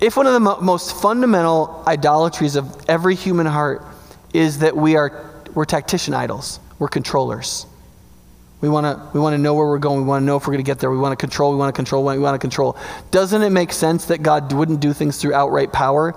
if 0.00 0.16
one 0.16 0.26
of 0.26 0.32
the 0.32 0.40
mo- 0.40 0.60
most 0.60 1.00
fundamental 1.00 1.82
idolatries 1.86 2.56
of 2.56 2.84
every 2.88 3.16
human 3.16 3.46
heart 3.46 3.84
is 4.32 4.60
that 4.60 4.76
we 4.76 4.96
are 4.96 5.30
we're 5.54 5.64
tactician 5.64 6.14
idols, 6.14 6.60
we're 6.78 6.88
controllers. 6.88 7.66
We 8.60 8.68
want 8.68 8.86
to 8.86 9.10
we 9.12 9.20
want 9.20 9.34
to 9.34 9.38
know 9.38 9.54
where 9.54 9.66
we're 9.66 9.78
going. 9.78 10.00
We 10.00 10.06
want 10.06 10.22
to 10.22 10.26
know 10.26 10.36
if 10.36 10.46
we're 10.46 10.54
going 10.54 10.64
to 10.64 10.70
get 10.70 10.78
there. 10.78 10.90
We 10.90 10.98
want 10.98 11.12
to 11.12 11.22
control. 11.22 11.50
We 11.52 11.58
want 11.58 11.74
to 11.74 11.76
control. 11.76 12.04
We 12.04 12.18
want 12.18 12.34
to 12.34 12.38
control. 12.38 12.78
Doesn't 13.10 13.42
it 13.42 13.50
make 13.50 13.72
sense 13.72 14.06
that 14.06 14.22
God 14.22 14.52
wouldn't 14.52 14.80
do 14.80 14.92
things 14.92 15.18
through 15.18 15.34
outright 15.34 15.72
power? 15.72 16.14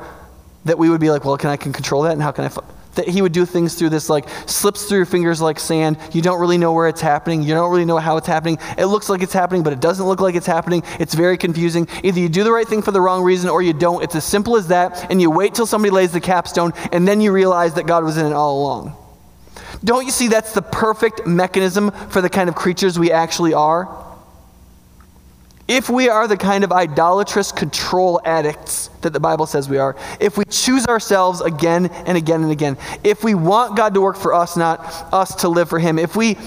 That 0.65 0.77
we 0.77 0.89
would 0.89 1.01
be 1.01 1.09
like, 1.09 1.25
well, 1.25 1.37
can 1.37 1.49
I 1.49 1.57
can 1.57 1.73
control 1.73 2.03
that, 2.03 2.13
and 2.13 2.21
how 2.21 2.31
can 2.31 2.45
I? 2.45 2.51
That 2.97 3.07
he 3.07 3.21
would 3.21 3.31
do 3.31 3.45
things 3.45 3.73
through 3.73 3.89
this 3.89 4.09
like 4.09 4.27
slips 4.45 4.85
through 4.85 4.99
your 4.99 5.05
fingers 5.05 5.41
like 5.41 5.59
sand. 5.59 5.97
You 6.11 6.21
don't 6.21 6.39
really 6.39 6.57
know 6.57 6.73
where 6.73 6.87
it's 6.87 7.01
happening. 7.01 7.41
You 7.41 7.53
don't 7.53 7.71
really 7.71 7.85
know 7.85 7.97
how 7.97 8.17
it's 8.17 8.27
happening. 8.27 8.59
It 8.77 8.85
looks 8.85 9.09
like 9.09 9.23
it's 9.23 9.33
happening, 9.33 9.63
but 9.63 9.73
it 9.73 9.79
doesn't 9.79 10.05
look 10.05 10.21
like 10.21 10.35
it's 10.35 10.45
happening. 10.45 10.83
It's 10.99 11.15
very 11.15 11.37
confusing. 11.37 11.87
Either 12.03 12.19
you 12.19 12.29
do 12.29 12.43
the 12.43 12.51
right 12.51 12.67
thing 12.67 12.81
for 12.81 12.91
the 12.91 13.01
wrong 13.01 13.23
reason 13.23 13.49
or 13.49 13.61
you 13.61 13.73
don't. 13.73 14.03
It's 14.03 14.15
as 14.15 14.25
simple 14.25 14.57
as 14.57 14.67
that. 14.67 15.09
And 15.09 15.21
you 15.21 15.31
wait 15.31 15.55
till 15.55 15.65
somebody 15.65 15.91
lays 15.91 16.11
the 16.11 16.21
capstone 16.21 16.73
and 16.91 17.07
then 17.07 17.21
you 17.21 17.31
realize 17.31 17.73
that 17.75 17.87
God 17.87 18.03
was 18.03 18.17
in 18.17 18.25
it 18.25 18.33
all 18.33 18.61
along. 18.61 18.95
Don't 19.83 20.05
you 20.05 20.11
see 20.11 20.27
that's 20.27 20.53
the 20.53 20.61
perfect 20.61 21.25
mechanism 21.25 21.91
for 22.09 22.21
the 22.21 22.29
kind 22.29 22.49
of 22.49 22.55
creatures 22.55 22.97
we 22.97 23.11
actually 23.11 23.53
are? 23.53 24.06
If 25.67 25.89
we 25.89 26.07
are 26.07 26.27
the 26.29 26.37
kind 26.37 26.63
of 26.63 26.71
idolatrous 26.71 27.51
control 27.51 28.21
addicts 28.23 28.87
that 29.01 29.11
the 29.11 29.19
Bible 29.19 29.45
says 29.45 29.67
we 29.67 29.77
are, 29.77 29.97
if 30.19 30.37
we 30.37 30.45
choose 30.45 30.85
ourselves 30.85 31.41
again 31.41 31.87
and 31.87 32.17
again 32.17 32.41
and 32.41 32.51
again, 32.51 32.77
if 33.03 33.21
we 33.23 33.35
want 33.35 33.75
God 33.75 33.93
to 33.93 34.01
work 34.01 34.15
for 34.15 34.33
us, 34.33 34.55
not 34.55 34.79
us 35.13 35.35
to 35.35 35.49
live 35.49 35.67
for 35.67 35.77
Him, 35.77 35.99
if 35.99 36.15
we, 36.15 36.37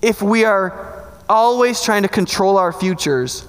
if 0.00 0.20
we 0.20 0.44
are 0.44 1.12
always 1.28 1.80
trying 1.80 2.02
to 2.02 2.08
control 2.08 2.58
our 2.58 2.72
futures, 2.72 3.46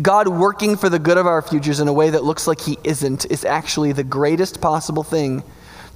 God 0.00 0.28
working 0.28 0.76
for 0.76 0.90
the 0.90 0.98
good 0.98 1.16
of 1.16 1.26
our 1.26 1.40
futures 1.40 1.80
in 1.80 1.88
a 1.88 1.92
way 1.92 2.10
that 2.10 2.22
looks 2.22 2.46
like 2.46 2.60
He 2.60 2.76
isn't 2.84 3.24
is 3.30 3.46
actually 3.46 3.92
the 3.92 4.04
greatest 4.04 4.60
possible 4.60 5.02
thing 5.02 5.42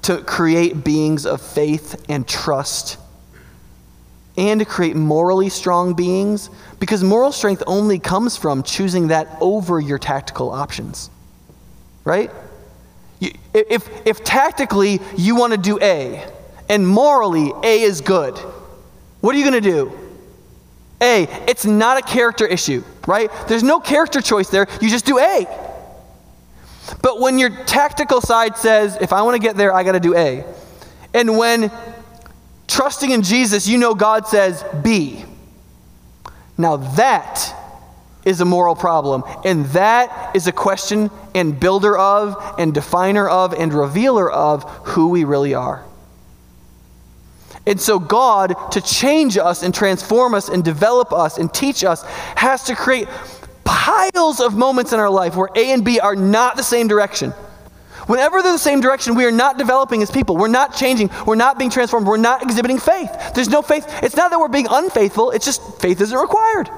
to 0.02 0.22
create 0.22 0.84
beings 0.84 1.26
of 1.26 1.42
faith 1.42 2.02
and 2.08 2.26
trust 2.26 2.96
and 4.38 4.60
to 4.60 4.64
create 4.64 4.96
morally 4.96 5.50
strong 5.50 5.92
beings 5.92 6.48
because 6.78 7.02
moral 7.02 7.32
strength 7.32 7.62
only 7.66 7.98
comes 7.98 8.36
from 8.36 8.62
choosing 8.62 9.08
that 9.08 9.36
over 9.40 9.80
your 9.80 9.98
tactical 9.98 10.50
options. 10.50 11.10
Right? 12.04 12.30
if, 13.20 13.88
if 14.06 14.22
tactically 14.22 15.00
you 15.16 15.34
want 15.34 15.52
to 15.52 15.58
do 15.58 15.78
A 15.82 16.24
and 16.68 16.86
morally 16.86 17.52
A 17.64 17.82
is 17.82 18.00
good, 18.00 18.38
what 19.20 19.34
are 19.34 19.38
you 19.38 19.44
going 19.44 19.60
to 19.62 19.70
do? 19.70 19.92
A, 21.00 21.24
it's 21.48 21.64
not 21.64 21.98
a 21.98 22.02
character 22.02 22.46
issue, 22.46 22.84
right? 23.06 23.30
There's 23.48 23.62
no 23.62 23.80
character 23.80 24.20
choice 24.20 24.48
there. 24.50 24.66
You 24.80 24.88
just 24.88 25.04
do 25.04 25.18
A. 25.18 25.46
But 27.02 27.20
when 27.20 27.38
your 27.38 27.50
tactical 27.50 28.20
side 28.20 28.56
says, 28.56 28.96
if 29.00 29.12
I 29.12 29.22
want 29.22 29.34
to 29.34 29.40
get 29.40 29.56
there, 29.56 29.72
I 29.72 29.84
got 29.84 29.92
to 29.92 30.00
do 30.00 30.16
A. 30.16 30.44
And 31.14 31.36
when 31.36 31.70
trusting 32.68 33.10
in 33.10 33.22
Jesus, 33.22 33.66
you 33.66 33.78
know 33.78 33.94
God 33.94 34.28
says 34.28 34.64
B. 34.82 35.24
Now 36.56 36.76
that 36.76 37.54
is 38.24 38.40
a 38.40 38.44
moral 38.44 38.74
problem. 38.76 39.24
And 39.44 39.64
that 39.66 40.36
is 40.36 40.46
a 40.46 40.52
question 40.52 41.10
and 41.34 41.58
builder 41.58 41.96
of, 41.96 42.36
and 42.58 42.74
definer 42.74 43.26
of, 43.28 43.54
and 43.54 43.72
revealer 43.72 44.30
of 44.30 44.64
who 44.88 45.08
we 45.08 45.24
really 45.24 45.54
are. 45.54 45.84
And 47.66 47.80
so, 47.80 47.98
God, 47.98 48.54
to 48.72 48.80
change 48.80 49.36
us 49.36 49.62
and 49.62 49.74
transform 49.74 50.34
us 50.34 50.48
and 50.48 50.64
develop 50.64 51.12
us 51.12 51.38
and 51.38 51.52
teach 51.52 51.84
us, 51.84 52.02
has 52.36 52.64
to 52.64 52.74
create 52.74 53.08
piles 53.64 54.40
of 54.40 54.56
moments 54.56 54.92
in 54.92 55.00
our 55.00 55.10
life 55.10 55.36
where 55.36 55.50
A 55.54 55.72
and 55.72 55.84
B 55.84 56.00
are 56.00 56.16
not 56.16 56.56
the 56.56 56.62
same 56.62 56.88
direction. 56.88 57.32
Whenever 58.08 58.42
they're 58.42 58.52
the 58.52 58.58
same 58.58 58.80
direction, 58.80 59.14
we 59.14 59.26
are 59.26 59.30
not 59.30 59.58
developing 59.58 60.02
as 60.02 60.10
people. 60.10 60.36
We're 60.36 60.48
not 60.48 60.74
changing. 60.74 61.10
We're 61.26 61.36
not 61.36 61.58
being 61.58 61.70
transformed. 61.70 62.06
We're 62.06 62.16
not 62.16 62.42
exhibiting 62.42 62.78
faith. 62.78 63.10
There's 63.34 63.50
no 63.50 63.60
faith. 63.60 63.86
It's 64.02 64.16
not 64.16 64.30
that 64.30 64.40
we're 64.40 64.48
being 64.48 64.66
unfaithful, 64.68 65.30
it's 65.30 65.44
just 65.44 65.80
faith 65.80 66.00
isn't 66.00 66.18
required. 66.18 66.70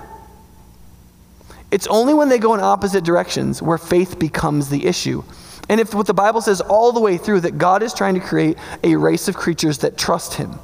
It's 1.70 1.86
only 1.86 2.14
when 2.14 2.28
they 2.28 2.38
go 2.38 2.54
in 2.54 2.60
opposite 2.60 3.04
directions 3.04 3.62
where 3.62 3.78
faith 3.78 4.18
becomes 4.18 4.70
the 4.70 4.86
issue. 4.86 5.22
And 5.68 5.80
if 5.80 5.94
what 5.94 6.08
the 6.08 6.14
Bible 6.14 6.40
says 6.40 6.60
all 6.60 6.90
the 6.90 6.98
way 6.98 7.16
through 7.16 7.42
that 7.42 7.58
God 7.58 7.84
is 7.84 7.94
trying 7.94 8.14
to 8.14 8.20
create 8.20 8.58
a 8.82 8.96
race 8.96 9.28
of 9.28 9.36
creatures 9.36 9.78
that 9.78 9.96
trust 9.96 10.34
Him. 10.34 10.58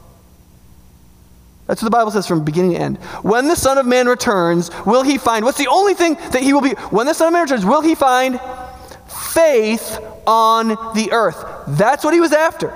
That's 1.68 1.80
what 1.80 1.86
the 1.86 1.96
Bible 1.96 2.10
says 2.10 2.26
from 2.26 2.44
beginning 2.44 2.72
to 2.72 2.78
end. 2.78 2.98
When 3.22 3.46
the 3.46 3.54
Son 3.54 3.78
of 3.78 3.86
Man 3.86 4.08
returns, 4.08 4.70
will 4.84 5.02
he 5.02 5.16
find, 5.16 5.44
what's 5.44 5.58
the 5.58 5.68
only 5.68 5.94
thing 5.94 6.14
that 6.14 6.42
he 6.42 6.52
will 6.52 6.60
be, 6.60 6.74
when 6.90 7.06
the 7.06 7.14
Son 7.14 7.28
of 7.28 7.32
Man 7.32 7.42
returns, 7.42 7.64
will 7.64 7.82
he 7.82 7.94
find 7.94 8.40
faith 9.36 9.98
on 10.26 10.68
the 10.94 11.10
earth. 11.12 11.44
That's 11.68 12.02
what 12.02 12.14
he 12.14 12.20
was 12.20 12.32
after. 12.32 12.72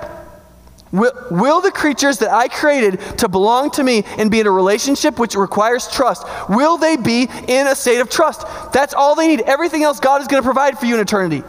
Will, 0.91 1.13
will, 1.31 1.61
the 1.61 1.71
creatures 1.71 2.19
that 2.19 2.31
I 2.31 2.49
created 2.49 2.99
to 3.19 3.29
belong 3.29 3.71
to 3.71 3.83
me 3.83 4.03
and 4.17 4.29
be 4.29 4.41
in 4.41 4.47
a 4.47 4.51
relationship 4.51 5.17
which 5.17 5.35
requires 5.35 5.87
trust, 5.87 6.27
will 6.49 6.77
they 6.77 6.97
be 6.97 7.29
in 7.47 7.67
a 7.67 7.75
state 7.75 7.99
of 7.99 8.09
trust? 8.09 8.45
That's 8.73 8.93
all 8.93 9.15
they 9.15 9.27
need. 9.27 9.41
Everything 9.41 9.83
else 9.83 9.99
God 9.99 10.21
is 10.21 10.27
going 10.27 10.43
to 10.43 10.45
provide 10.45 10.77
for 10.77 10.85
you 10.85 10.95
in 10.95 11.01
eternity. 11.01 11.43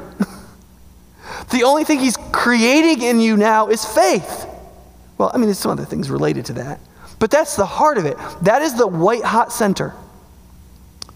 the 1.50 1.64
only 1.64 1.84
thing 1.84 1.98
He's 1.98 2.16
creating 2.30 3.02
in 3.02 3.20
you 3.20 3.36
now 3.36 3.68
is 3.68 3.84
faith. 3.84 4.46
Well, 5.18 5.32
I 5.34 5.38
mean, 5.38 5.46
there's 5.46 5.58
some 5.58 5.72
other 5.72 5.84
things 5.84 6.08
related 6.08 6.46
to 6.46 6.52
that. 6.54 6.78
But 7.18 7.30
that's 7.30 7.56
the 7.56 7.66
heart 7.66 7.98
of 7.98 8.06
it. 8.06 8.16
That 8.42 8.62
is 8.62 8.74
the 8.74 8.86
white 8.86 9.24
hot 9.24 9.52
center. 9.52 9.94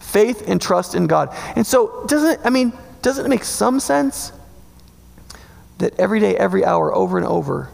Faith 0.01 0.49
and 0.49 0.61
trust 0.61 0.97
in 0.97 1.07
God. 1.07 1.35
And 1.55 1.67
so, 1.67 2.05
doesn't, 2.07 2.45
I 2.45 2.51
mean, 2.51 2.73
doesn't 3.07 3.25
it 3.25 3.29
make 3.29 3.45
some 3.45 3.79
sense 3.79 4.33
that 5.79 5.97
every 5.97 6.19
day, 6.19 6.37
every 6.37 6.65
hour, 6.65 6.93
over 6.93 7.17
and 7.17 7.25
over, 7.25 7.71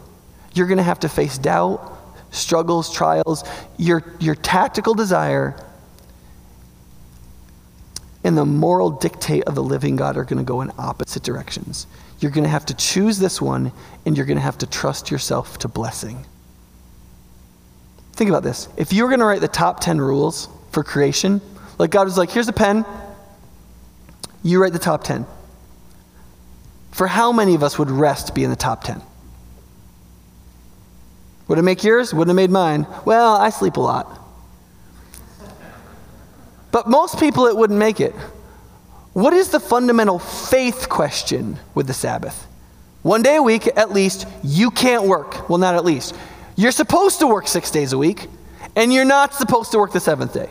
you're 0.53 0.67
going 0.67 0.77
to 0.77 0.83
have 0.83 0.99
to 0.99 1.09
face 1.09 1.39
doubt, 1.39 1.97
struggles, 2.29 2.93
trials, 2.93 3.43
your, 3.79 4.03
your 4.19 4.35
tactical 4.35 4.93
desire 4.93 5.59
and 8.23 8.37
the 8.37 8.45
moral 8.45 8.91
dictate 8.91 9.45
of 9.45 9.55
the 9.55 9.63
living 9.63 9.95
God 9.95 10.17
are 10.17 10.23
going 10.23 10.37
to 10.37 10.43
go 10.43 10.61
in 10.61 10.69
opposite 10.77 11.23
directions. 11.23 11.87
You're 12.19 12.29
going 12.29 12.43
to 12.43 12.49
have 12.51 12.67
to 12.67 12.75
choose 12.75 13.17
this 13.17 13.41
one, 13.41 13.71
and 14.05 14.15
you're 14.15 14.27
going 14.27 14.37
to 14.37 14.43
have 14.43 14.59
to 14.59 14.67
trust 14.67 15.09
yourself 15.09 15.57
to 15.57 15.67
blessing. 15.67 16.27
Think 18.11 18.29
about 18.29 18.43
this. 18.43 18.69
If 18.77 18.93
you 18.93 19.01
were 19.01 19.09
going 19.09 19.19
to 19.19 19.25
write 19.25 19.41
the 19.41 19.47
top 19.47 19.79
10 19.79 19.99
rules 19.99 20.47
for 20.71 20.83
creation, 20.83 21.41
like 21.79 21.89
God 21.89 22.03
was 22.03 22.19
like, 22.19 22.29
here's 22.29 22.49
a 22.49 22.53
pen, 22.53 22.85
you 24.43 24.61
write 24.61 24.73
the 24.73 24.79
top 24.79 25.03
10. 25.03 25.25
For 26.91 27.07
how 27.07 27.31
many 27.31 27.55
of 27.55 27.63
us 27.63 27.79
would 27.79 27.89
rest 27.89 28.35
be 28.35 28.43
in 28.43 28.49
the 28.49 28.55
top 28.55 28.83
10? 28.83 29.01
Would 31.47 31.57
it 31.57 31.63
make 31.63 31.83
yours? 31.83 32.13
Wouldn't 32.13 32.29
have 32.29 32.35
made 32.35 32.51
mine. 32.51 32.85
Well, 33.05 33.35
I 33.35 33.49
sleep 33.49 33.77
a 33.77 33.81
lot. 33.81 34.19
But 36.71 36.87
most 36.87 37.19
people, 37.19 37.47
it 37.47 37.55
wouldn't 37.55 37.79
make 37.79 37.99
it. 37.99 38.13
What 39.13 39.33
is 39.33 39.49
the 39.49 39.59
fundamental 39.59 40.19
faith 40.19 40.89
question 40.89 41.59
with 41.75 41.87
the 41.87 41.93
Sabbath? 41.93 42.47
One 43.03 43.21
day 43.21 43.35
a 43.35 43.43
week, 43.43 43.67
at 43.75 43.91
least, 43.91 44.25
you 44.43 44.71
can't 44.71 45.03
work. 45.03 45.49
Well, 45.49 45.59
not 45.59 45.75
at 45.75 45.85
least. 45.85 46.15
You're 46.55 46.71
supposed 46.71 47.19
to 47.19 47.27
work 47.27 47.47
six 47.47 47.69
days 47.69 47.93
a 47.93 47.97
week, 47.97 48.27
and 48.75 48.93
you're 48.93 49.05
not 49.05 49.33
supposed 49.33 49.71
to 49.71 49.77
work 49.77 49.91
the 49.91 49.99
seventh 49.99 50.33
day. 50.33 50.49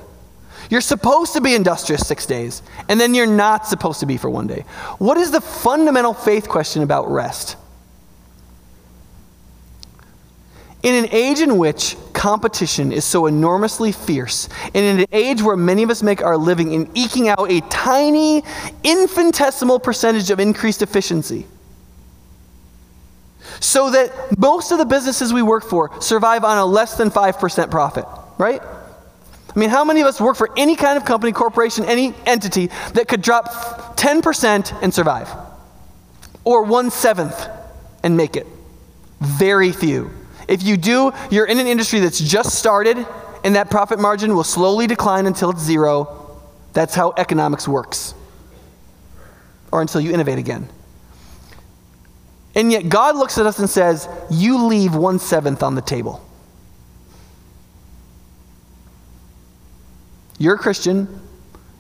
You're 0.73 0.81
supposed 0.81 1.35
to 1.35 1.43
be 1.43 1.55
industrious 1.55 2.09
six 2.09 2.25
days, 2.25 2.63
and 2.89 2.99
then 2.99 3.15
you're 3.15 3.27
not 3.27 3.67
supposed 3.67 4.01
to 4.01 4.07
be 4.07 4.17
for 4.17 4.31
one 4.31 4.47
day. 4.47 4.65
What 4.97 5.19
is 5.19 5.31
the 5.31 5.43
fundamental 5.43 6.15
faith 6.15 6.49
question 6.49 6.83
about 6.83 7.11
rest? 7.11 7.57
In 10.83 10.95
an 10.95 11.11
age 11.13 11.41
in 11.41 11.59
which 11.59 11.95
competition 12.15 12.91
is 12.91 13.05
so 13.05 13.27
enormously 13.27 13.93
fierce, 13.93 14.49
and 14.75 14.77
in 14.77 15.01
an 15.01 15.07
age 15.13 15.43
where 15.43 15.59
many 15.59 15.83
of 15.83 15.91
us 15.91 16.03
make 16.03 16.23
our 16.23 16.39
living 16.39 16.73
in 16.73 16.91
eking 16.95 17.29
out 17.29 17.53
a 17.53 17.61
tiny, 17.69 18.43
infinitesimal 18.83 19.79
percentage 19.79 20.31
of 20.31 20.41
increased 20.41 20.81
efficiency, 20.81 21.47
so 23.61 23.91
that 23.91 24.39
most 24.39 24.73
of 24.73 24.79
the 24.79 24.87
businesses 24.87 25.35
we 25.35 25.43
work 25.43 25.65
for 25.65 26.01
survive 26.01 26.45
on 26.45 26.57
a 26.57 26.65
less 26.65 26.97
than 26.97 27.11
5% 27.11 27.71
profit, 27.71 28.07
right? 28.39 28.63
I 29.55 29.59
mean, 29.59 29.69
how 29.69 29.85
many 29.85 30.01
of 30.01 30.07
us 30.07 30.21
work 30.21 30.37
for 30.37 30.51
any 30.57 30.77
kind 30.77 30.97
of 30.97 31.05
company, 31.05 31.33
corporation, 31.33 31.85
any 31.85 32.15
entity 32.25 32.69
that 32.95 33.07
could 33.07 33.21
drop 33.21 33.47
10% 33.97 34.83
and 34.83 34.95
survive? 34.95 35.29
Or 36.45 36.65
one 36.65 36.91
seventh 36.91 37.49
and 38.03 38.17
make 38.17 38.37
it? 38.37 38.47
Very 39.21 39.73
few. 39.73 40.11
If 40.49 40.63
you 40.63 40.77
do, 40.77 41.13
you're 41.31 41.47
in 41.47 41.59
an 41.59 41.67
industry 41.67 42.01
that's 42.01 42.19
just 42.19 42.55
started, 42.55 43.07
and 43.45 43.55
that 43.55 43.71
profit 43.71 43.99
margin 43.99 44.35
will 44.35 44.45
slowly 44.45 44.87
decline 44.87 45.27
until 45.27 45.51
it's 45.51 45.63
zero. 45.63 46.41
That's 46.73 46.95
how 46.95 47.13
economics 47.17 47.69
works. 47.69 48.15
Or 49.71 49.81
until 49.81 50.01
you 50.01 50.13
innovate 50.13 50.39
again. 50.39 50.69
And 52.55 52.73
yet, 52.73 52.89
God 52.89 53.17
looks 53.17 53.39
at 53.39 53.47
us 53.47 53.59
and 53.59 53.69
says, 53.69 54.09
You 54.31 54.67
leave 54.67 54.95
one 54.95 55.19
seventh 55.19 55.63
on 55.63 55.75
the 55.75 55.83
table. 55.83 56.23
You're 60.43 60.57
a 60.57 60.59
Christian. 60.59 61.21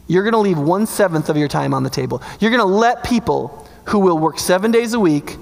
You're 0.07 0.23
going 0.23 0.33
to 0.33 0.39
leave 0.39 0.59
one 0.59 0.87
seventh 0.87 1.29
of 1.29 1.37
your 1.37 1.49
time 1.49 1.75
on 1.75 1.83
the 1.83 1.91
table. 1.91 2.23
You're 2.41 2.51
going 2.51 2.61
to 2.61 2.65
let 2.65 3.05
people 3.05 3.69
who 3.87 3.99
will 3.99 4.19
work 4.19 4.39
seven 4.39 4.71
days 4.71 4.95
a 4.95 5.01
week 5.01 5.37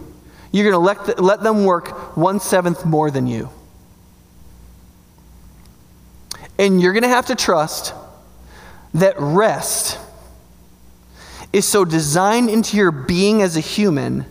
you're 0.53 0.71
going 0.71 0.75
to 0.75 0.79
let, 0.79 1.23
let 1.23 1.43
them 1.43 1.65
work 1.65 2.17
one 2.17 2.41
seventh 2.41 2.85
more 2.85 3.11
than 3.11 3.27
you. 3.27 3.51
And 6.59 6.81
you're 6.81 6.93
going 6.93 7.05
to 7.05 7.09
have 7.09 7.27
to 7.27 7.35
trust 7.35 7.95
that 8.95 9.15
rest 9.19 9.99
is 11.53 11.67
so 11.67 11.85
designed 11.85 12.51
into 12.51 12.77
your 12.77 12.91
being 12.91 13.43
as 13.43 13.57
a 13.57 13.61
human 13.61 14.27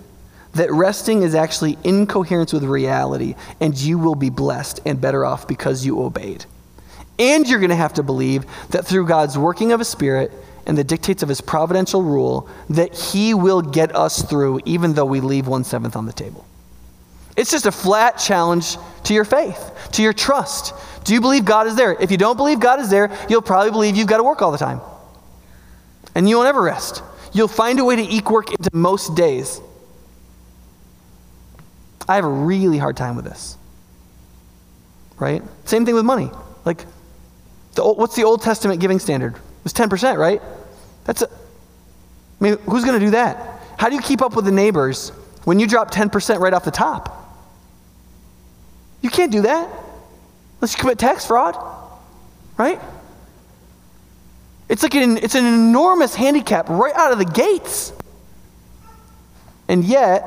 that 0.53 0.71
resting 0.71 1.21
is 1.21 1.35
actually 1.35 1.77
in 1.83 2.07
coherence 2.07 2.51
with 2.51 2.63
reality, 2.63 3.35
and 3.59 3.77
you 3.77 3.97
will 3.97 4.15
be 4.15 4.29
blessed 4.29 4.79
and 4.85 4.99
better 4.99 5.23
off 5.23 5.47
because 5.47 5.85
you 5.85 6.01
obeyed. 6.01 6.45
And 7.19 7.47
you're 7.47 7.59
going 7.59 7.69
to 7.69 7.75
have 7.75 7.93
to 7.95 8.03
believe 8.03 8.45
that 8.69 8.87
through 8.87 9.05
God's 9.05 9.37
working 9.37 9.71
of 9.73 9.81
a 9.81 9.85
spirit, 9.85 10.31
and 10.69 10.77
the 10.77 10.83
dictates 10.83 11.23
of 11.23 11.29
his 11.29 11.41
providential 11.41 12.03
rule 12.03 12.47
that 12.69 12.95
he 12.95 13.33
will 13.33 13.63
get 13.63 13.95
us 13.95 14.21
through 14.21 14.59
even 14.65 14.93
though 14.93 15.05
we 15.05 15.19
leave 15.19 15.47
one 15.47 15.63
seventh 15.63 15.95
on 15.95 16.05
the 16.05 16.13
table. 16.13 16.45
It's 17.35 17.49
just 17.49 17.65
a 17.65 17.71
flat 17.71 18.19
challenge 18.19 18.77
to 19.05 19.15
your 19.15 19.25
faith, 19.25 19.89
to 19.93 20.03
your 20.03 20.13
trust. 20.13 20.75
Do 21.05 21.15
you 21.15 21.21
believe 21.21 21.43
God 21.43 21.65
is 21.65 21.75
there? 21.75 21.93
If 21.99 22.11
you 22.11 22.17
don't 22.17 22.37
believe 22.37 22.59
God 22.59 22.79
is 22.79 22.91
there, 22.91 23.09
you'll 23.29 23.41
probably 23.41 23.71
believe 23.71 23.95
you've 23.95 24.07
got 24.07 24.17
to 24.17 24.23
work 24.23 24.43
all 24.43 24.51
the 24.51 24.59
time. 24.59 24.79
And 26.13 26.29
you 26.29 26.35
won't 26.37 26.49
ever 26.49 26.61
rest. 26.61 27.01
You'll 27.33 27.47
find 27.47 27.79
a 27.79 27.85
way 27.85 27.95
to 27.95 28.03
eke 28.03 28.29
work 28.29 28.51
into 28.51 28.69
most 28.71 29.15
days. 29.15 29.61
I 32.07 32.15
have 32.15 32.25
a 32.25 32.29
really 32.29 32.77
hard 32.77 32.95
time 32.95 33.15
with 33.15 33.25
this. 33.25 33.57
Right? 35.17 35.41
Same 35.65 35.83
thing 35.83 35.95
with 35.95 36.05
money. 36.05 36.29
Like, 36.63 36.85
the, 37.79 37.93
what's 37.93 38.15
the 38.15 38.23
Old 38.23 38.41
Testament 38.41 38.81
giving 38.81 38.99
standard? 38.99 39.35
It 39.35 39.63
was 39.63 39.73
10%, 39.73 40.17
right? 40.17 40.41
That's 41.05 41.21
a, 41.21 41.29
I 41.29 42.43
mean, 42.43 42.57
who's 42.65 42.83
going 42.83 42.99
to 42.99 43.05
do 43.05 43.11
that? 43.11 43.61
How 43.77 43.89
do 43.89 43.95
you 43.95 44.01
keep 44.01 44.21
up 44.21 44.35
with 44.35 44.45
the 44.45 44.51
neighbors 44.51 45.09
when 45.45 45.59
you 45.59 45.67
drop 45.67 45.91
10% 45.91 46.39
right 46.39 46.53
off 46.53 46.65
the 46.65 46.71
top? 46.71 47.15
You 49.01 49.09
can't 49.09 49.31
do 49.31 49.41
that 49.43 49.69
unless 50.57 50.73
you 50.73 50.79
commit 50.79 50.99
tax 50.99 51.25
fraud, 51.25 51.57
right? 52.57 52.81
It's 54.67 54.83
like 54.83 54.93
an, 54.95 55.17
it's 55.17 55.35
an 55.35 55.45
enormous 55.45 56.13
handicap 56.15 56.67
right 56.67 56.93
out 56.93 57.13
of 57.13 57.17
the 57.17 57.25
gates. 57.25 57.93
And 59.69 59.85
yet, 59.85 60.23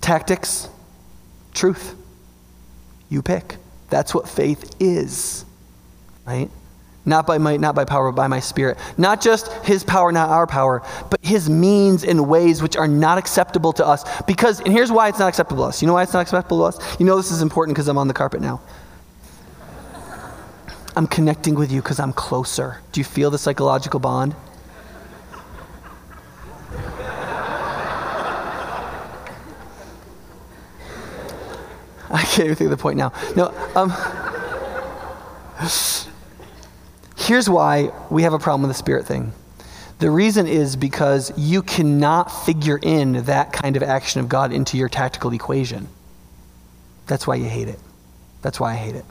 tactics, 0.00 0.68
truth, 1.52 1.96
you 3.12 3.22
pick. 3.22 3.56
That's 3.90 4.14
what 4.14 4.28
faith 4.28 4.74
is, 4.80 5.44
right? 6.26 6.50
Not 7.04 7.26
by 7.26 7.38
might, 7.38 7.60
not 7.60 7.74
by 7.74 7.84
power, 7.84 8.10
but 8.10 8.16
by 8.16 8.28
my 8.28 8.40
spirit. 8.40 8.78
Not 8.96 9.20
just 9.20 9.52
his 9.64 9.82
power, 9.82 10.12
not 10.12 10.30
our 10.30 10.46
power, 10.46 10.82
but 11.10 11.18
his 11.22 11.50
means 11.50 12.04
in 12.04 12.28
ways 12.28 12.62
which 12.62 12.76
are 12.76 12.86
not 12.86 13.18
acceptable 13.18 13.72
to 13.74 13.86
us. 13.86 14.04
Because, 14.22 14.60
and 14.60 14.72
here's 14.72 14.92
why 14.92 15.08
it's 15.08 15.18
not 15.18 15.28
acceptable 15.28 15.64
to 15.64 15.68
us. 15.68 15.82
You 15.82 15.88
know 15.88 15.94
why 15.94 16.04
it's 16.04 16.12
not 16.12 16.20
acceptable 16.20 16.58
to 16.60 16.76
us? 16.76 17.00
You 17.00 17.06
know 17.06 17.16
this 17.16 17.32
is 17.32 17.42
important 17.42 17.74
because 17.74 17.88
I'm 17.88 17.98
on 17.98 18.08
the 18.08 18.14
carpet 18.14 18.40
now. 18.40 18.60
I'm 20.94 21.06
connecting 21.06 21.54
with 21.54 21.72
you 21.72 21.82
because 21.82 21.98
I'm 21.98 22.12
closer. 22.12 22.78
Do 22.92 23.00
you 23.00 23.04
feel 23.04 23.30
the 23.30 23.38
psychological 23.38 23.98
bond? 23.98 24.34
I 32.14 32.22
can't 32.22 32.44
even 32.44 32.56
think 32.56 32.70
of 32.70 32.76
the 32.76 32.82
point 32.82 32.98
now. 32.98 33.12
No, 33.36 33.52
um, 33.74 33.90
Here's 37.16 37.48
why 37.48 37.92
we 38.10 38.24
have 38.24 38.32
a 38.32 38.38
problem 38.38 38.62
with 38.62 38.70
the 38.70 38.78
spirit 38.78 39.06
thing. 39.06 39.32
The 40.00 40.10
reason 40.10 40.48
is 40.48 40.74
because 40.74 41.32
you 41.38 41.62
cannot 41.62 42.24
figure 42.44 42.80
in 42.82 43.24
that 43.24 43.52
kind 43.52 43.76
of 43.76 43.82
action 43.84 44.20
of 44.20 44.28
God 44.28 44.52
into 44.52 44.76
your 44.76 44.88
tactical 44.88 45.32
equation. 45.32 45.86
That's 47.06 47.24
why 47.24 47.36
you 47.36 47.44
hate 47.44 47.68
it. 47.68 47.78
That's 48.42 48.58
why 48.58 48.72
I 48.72 48.74
hate 48.74 48.96
it. 48.96 49.04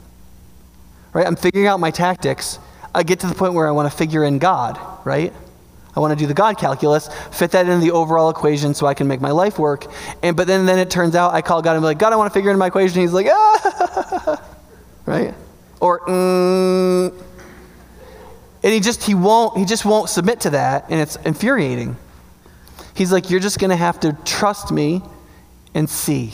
Right? 1.14 1.26
I'm 1.26 1.36
figuring 1.36 1.66
out 1.66 1.80
my 1.80 1.90
tactics. 1.90 2.58
I 2.94 3.02
get 3.02 3.20
to 3.20 3.26
the 3.26 3.34
point 3.34 3.54
where 3.54 3.66
I 3.66 3.70
want 3.70 3.90
to 3.90 3.96
figure 3.96 4.24
in 4.24 4.38
God, 4.38 4.78
right? 5.06 5.32
I 5.94 6.00
want 6.00 6.12
to 6.12 6.16
do 6.16 6.26
the 6.26 6.34
God 6.34 6.56
calculus, 6.56 7.08
fit 7.30 7.50
that 7.50 7.68
into 7.68 7.84
the 7.84 7.90
overall 7.90 8.30
equation 8.30 8.72
so 8.72 8.86
I 8.86 8.94
can 8.94 9.06
make 9.06 9.20
my 9.20 9.30
life 9.30 9.58
work. 9.58 9.86
And 10.22 10.36
but 10.36 10.46
then, 10.46 10.64
then 10.64 10.78
it 10.78 10.90
turns 10.90 11.14
out 11.14 11.34
I 11.34 11.42
call 11.42 11.60
God 11.60 11.72
and 11.72 11.82
be 11.82 11.84
like, 11.84 11.98
God, 11.98 12.12
I 12.12 12.16
want 12.16 12.32
to 12.32 12.34
figure 12.38 12.50
in 12.50 12.58
my 12.58 12.68
equation. 12.68 13.02
he's 13.02 13.12
like, 13.12 13.26
ah, 13.30 14.42
right? 15.06 15.34
Or, 15.80 16.00
mm, 16.00 17.12
and 18.62 18.72
he 18.72 18.80
just 18.80 19.02
he 19.02 19.14
won't 19.14 19.58
he 19.58 19.64
just 19.64 19.84
won't 19.84 20.08
submit 20.08 20.40
to 20.40 20.50
that 20.50 20.86
and 20.88 21.00
it's 21.00 21.16
infuriating. 21.16 21.96
He's 22.94 23.12
like 23.12 23.28
you're 23.30 23.40
just 23.40 23.58
going 23.58 23.70
to 23.70 23.76
have 23.76 24.00
to 24.00 24.16
trust 24.24 24.70
me 24.70 25.02
and 25.74 25.90
see. 25.90 26.32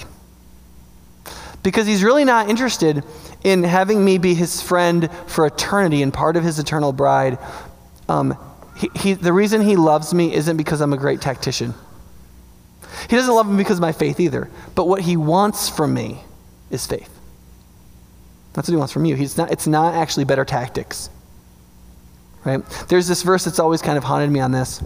Because 1.63 1.87
he's 1.87 2.05
really 2.05 2.25
not 2.25 2.49
interested 2.49 3.03
in 3.43 3.63
having 3.63 4.05
me 4.05 4.19
be 4.19 4.35
his 4.35 4.63
friend 4.63 5.11
for 5.27 5.47
eternity 5.47 6.03
and 6.03 6.13
part 6.13 6.37
of 6.37 6.45
his 6.45 6.59
eternal 6.59 6.93
bride. 6.93 7.39
Um, 8.09 8.37
he, 8.79 8.91
he, 8.95 9.13
the 9.15 9.33
reason 9.33 9.61
he 9.61 9.75
loves 9.75 10.15
me 10.15 10.33
isn't 10.33 10.57
because 10.57 10.81
I'm 10.81 10.93
a 10.93 10.97
great 10.97 11.21
tactician. 11.21 11.75
He 13.11 13.17
doesn't 13.17 13.35
love 13.35 13.49
me 13.49 13.57
because 13.57 13.79
of 13.79 13.83
my 13.83 13.93
faith 13.93 14.21
either. 14.21 14.49
But 14.75 14.87
what 14.87 15.03
he 15.03 15.17
wants 15.17 15.69
from 15.69 15.95
me 15.95 16.21
is 16.71 16.87
faith. 16.87 17.11
That's 18.53 18.69
what 18.69 18.73
he 18.73 18.77
wants 18.77 18.93
from 18.93 19.05
you. 19.05 19.17
He's 19.17 19.37
not, 19.37 19.51
it's 19.51 19.67
not 19.67 19.95
actually 19.95 20.25
better 20.25 20.45
tactics. 20.45 21.11
Right? 22.45 22.65
There's 22.89 23.09
this 23.09 23.23
verse 23.23 23.45
that's 23.45 23.59
always 23.59 23.83
kind 23.83 23.99
of 23.99 24.05
haunted 24.05 24.31
me 24.31 24.41
on 24.41 24.53
this. 24.53 24.83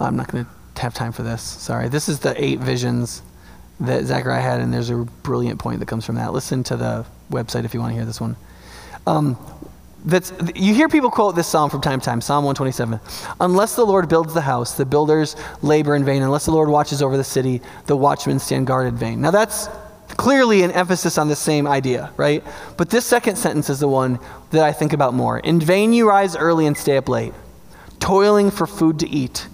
I'm 0.00 0.16
not 0.16 0.28
going 0.28 0.44
to 0.44 0.82
have 0.82 0.92
time 0.92 1.12
for 1.12 1.22
this. 1.22 1.42
Sorry. 1.42 1.88
This 1.88 2.08
is 2.08 2.18
the 2.18 2.34
eight 2.42 2.58
visions 2.58 3.22
that 3.78 4.04
Zechariah 4.04 4.40
had, 4.42 4.60
and 4.60 4.72
there's 4.72 4.90
a 4.90 4.96
brilliant 5.22 5.60
point 5.60 5.78
that 5.80 5.86
comes 5.86 6.04
from 6.04 6.16
that. 6.16 6.32
Listen 6.32 6.64
to 6.64 6.76
the 6.76 7.06
website 7.30 7.64
if 7.64 7.74
you 7.74 7.80
want 7.80 7.92
to 7.92 7.94
hear 7.94 8.04
this 8.04 8.20
one. 8.20 8.36
Um, 9.06 9.36
that's 10.04 10.32
you 10.54 10.74
hear 10.74 10.88
people 10.88 11.10
quote 11.10 11.34
this 11.34 11.46
psalm 11.46 11.68
from 11.68 11.80
time 11.80 12.00
to 12.00 12.04
time 12.04 12.20
psalm 12.20 12.44
127 12.44 12.98
unless 13.40 13.76
the 13.76 13.84
lord 13.84 14.08
builds 14.08 14.32
the 14.32 14.40
house 14.40 14.74
the 14.74 14.86
builders 14.86 15.36
labor 15.62 15.94
in 15.94 16.04
vain. 16.04 16.22
Unless 16.22 16.46
the 16.46 16.52
lord 16.52 16.68
watches 16.68 17.02
over 17.02 17.16
the 17.16 17.24
city 17.24 17.60
the 17.86 17.96
watchmen 17.96 18.38
stand 18.38 18.66
guard 18.66 18.86
in 18.86 18.96
vain. 18.96 19.20
Now 19.20 19.30
that's 19.30 19.68
clearly 20.16 20.62
an 20.62 20.70
emphasis 20.72 21.18
on 21.18 21.28
the 21.28 21.36
same 21.36 21.66
idea 21.66 22.12
right? 22.16 22.42
But 22.76 22.90
this 22.90 23.04
second 23.04 23.36
sentence 23.36 23.68
is 23.68 23.80
the 23.80 23.88
one 23.88 24.18
that 24.50 24.64
i 24.64 24.72
think 24.72 24.92
about 24.92 25.12
more. 25.12 25.38
In 25.38 25.60
vain 25.60 25.92
you 25.92 26.08
rise 26.08 26.34
early 26.34 26.66
and 26.66 26.76
stay 26.76 26.96
up 26.96 27.08
late 27.08 27.34
toiling 27.98 28.50
for 28.50 28.66
food 28.66 28.98
to 29.00 29.08
eat 29.08 29.48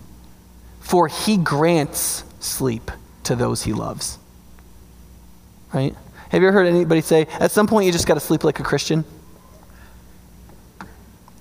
for 0.80 1.08
he 1.08 1.36
grants 1.36 2.22
sleep 2.38 2.92
to 3.24 3.34
those 3.34 3.64
he 3.64 3.72
loves. 3.72 4.18
Right? 5.74 5.96
Have 6.28 6.40
you 6.40 6.48
ever 6.48 6.52
heard 6.52 6.66
anybody 6.68 7.00
say 7.00 7.26
at 7.40 7.50
some 7.50 7.66
point 7.66 7.86
you 7.86 7.92
just 7.92 8.06
got 8.06 8.14
to 8.14 8.20
sleep 8.20 8.44
like 8.44 8.60
a 8.60 8.62
christian 8.62 9.04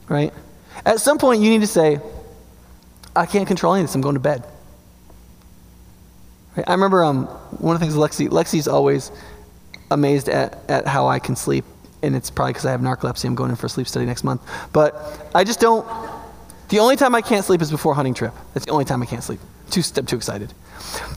right? 0.09 0.33
At 0.85 0.99
some 0.99 1.17
point, 1.17 1.41
you 1.41 1.49
need 1.49 1.61
to 1.61 1.67
say, 1.67 1.99
I 3.15 3.25
can't 3.25 3.47
control 3.47 3.73
any 3.73 3.83
of 3.83 3.87
this. 3.87 3.95
I'm 3.95 4.01
going 4.01 4.15
to 4.15 4.19
bed. 4.19 4.43
Right? 6.55 6.67
I 6.67 6.73
remember 6.73 7.03
um, 7.03 7.25
one 7.25 7.75
of 7.75 7.79
the 7.79 7.85
things 7.85 7.97
Lexi, 7.97 8.29
Lexi's 8.29 8.67
always 8.67 9.11
amazed 9.91 10.29
at, 10.29 10.57
at 10.69 10.87
how 10.87 11.07
I 11.07 11.19
can 11.19 11.35
sleep, 11.35 11.65
and 12.01 12.15
it's 12.15 12.29
probably 12.29 12.53
because 12.53 12.65
I 12.65 12.71
have 12.71 12.81
narcolepsy. 12.81 13.25
I'm 13.25 13.35
going 13.35 13.49
in 13.49 13.55
for 13.55 13.67
a 13.67 13.69
sleep 13.69 13.87
study 13.87 14.05
next 14.05 14.23
month. 14.23 14.41
But 14.73 14.95
I 15.33 15.43
just 15.43 15.59
don't. 15.59 15.87
The 16.69 16.79
only 16.79 16.95
time 16.95 17.13
I 17.13 17.21
can't 17.21 17.45
sleep 17.45 17.61
is 17.61 17.71
before 17.71 17.93
hunting 17.93 18.13
trip. 18.13 18.33
That's 18.53 18.65
the 18.65 18.71
only 18.71 18.85
time 18.85 19.01
I 19.01 19.05
can't 19.05 19.23
sleep. 19.23 19.39
Too, 19.69 19.81
I'm 19.97 20.05
too 20.05 20.15
excited. 20.15 20.53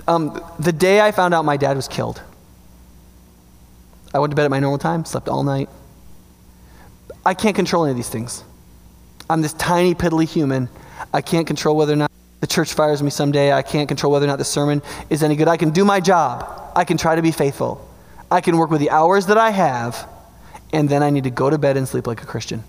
Um, 0.06 0.42
the 0.58 0.72
day 0.72 1.00
I 1.00 1.12
found 1.12 1.34
out 1.34 1.44
my 1.44 1.56
dad 1.56 1.76
was 1.76 1.88
killed, 1.88 2.22
I 4.14 4.18
went 4.18 4.30
to 4.30 4.36
bed 4.36 4.44
at 4.44 4.50
my 4.50 4.60
normal 4.60 4.78
time, 4.78 5.04
slept 5.04 5.28
all 5.28 5.42
night. 5.42 5.68
I 7.24 7.34
can't 7.34 7.56
control 7.56 7.84
any 7.84 7.90
of 7.90 7.96
these 7.96 8.08
things. 8.08 8.42
I'm 9.30 9.42
this 9.42 9.52
tiny, 9.54 9.94
piddly 9.94 10.26
human. 10.26 10.68
I 11.12 11.20
can't 11.20 11.46
control 11.46 11.76
whether 11.76 11.92
or 11.92 11.96
not 11.96 12.10
the 12.40 12.46
church 12.46 12.72
fires 12.72 13.02
me 13.02 13.10
someday. 13.10 13.52
I 13.52 13.62
can't 13.62 13.88
control 13.88 14.12
whether 14.12 14.24
or 14.24 14.28
not 14.28 14.38
the 14.38 14.44
sermon 14.44 14.82
is 15.10 15.22
any 15.22 15.36
good. 15.36 15.48
I 15.48 15.56
can 15.56 15.70
do 15.70 15.84
my 15.84 16.00
job. 16.00 16.70
I 16.74 16.84
can 16.84 16.96
try 16.96 17.16
to 17.16 17.22
be 17.22 17.32
faithful. 17.32 17.86
I 18.30 18.40
can 18.40 18.56
work 18.56 18.70
with 18.70 18.80
the 18.80 18.90
hours 18.90 19.26
that 19.26 19.38
I 19.38 19.50
have, 19.50 20.08
and 20.72 20.88
then 20.88 21.02
I 21.02 21.10
need 21.10 21.24
to 21.24 21.30
go 21.30 21.50
to 21.50 21.58
bed 21.58 21.76
and 21.76 21.88
sleep 21.88 22.06
like 22.06 22.22
a 22.22 22.26
Christian. 22.26 22.62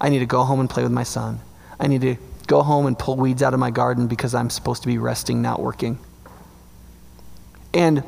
I 0.00 0.08
need 0.08 0.20
to 0.20 0.26
go 0.26 0.44
home 0.44 0.60
and 0.60 0.70
play 0.70 0.82
with 0.82 0.92
my 0.92 1.02
son. 1.02 1.40
I 1.78 1.86
need 1.88 2.00
to 2.02 2.16
go 2.46 2.62
home 2.62 2.86
and 2.86 2.98
pull 2.98 3.16
weeds 3.16 3.42
out 3.42 3.54
of 3.54 3.60
my 3.60 3.70
garden 3.70 4.06
because 4.06 4.34
I'm 4.34 4.50
supposed 4.50 4.82
to 4.82 4.88
be 4.88 4.98
resting, 4.98 5.42
not 5.42 5.60
working. 5.60 5.98
And 7.74 8.02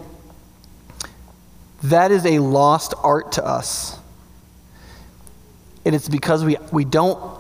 that 1.82 2.10
is 2.10 2.24
a 2.24 2.38
lost 2.38 2.94
art 3.02 3.32
to 3.32 3.44
us. 3.44 3.98
And 5.84 5.94
it's 5.94 6.08
because 6.08 6.44
we, 6.44 6.56
we 6.72 6.84
don't 6.84 7.37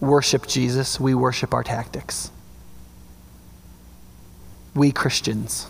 worship 0.00 0.46
Jesus, 0.46 0.98
we 0.98 1.14
worship 1.14 1.54
our 1.54 1.62
tactics. 1.62 2.30
We 4.74 4.92
Christians. 4.92 5.66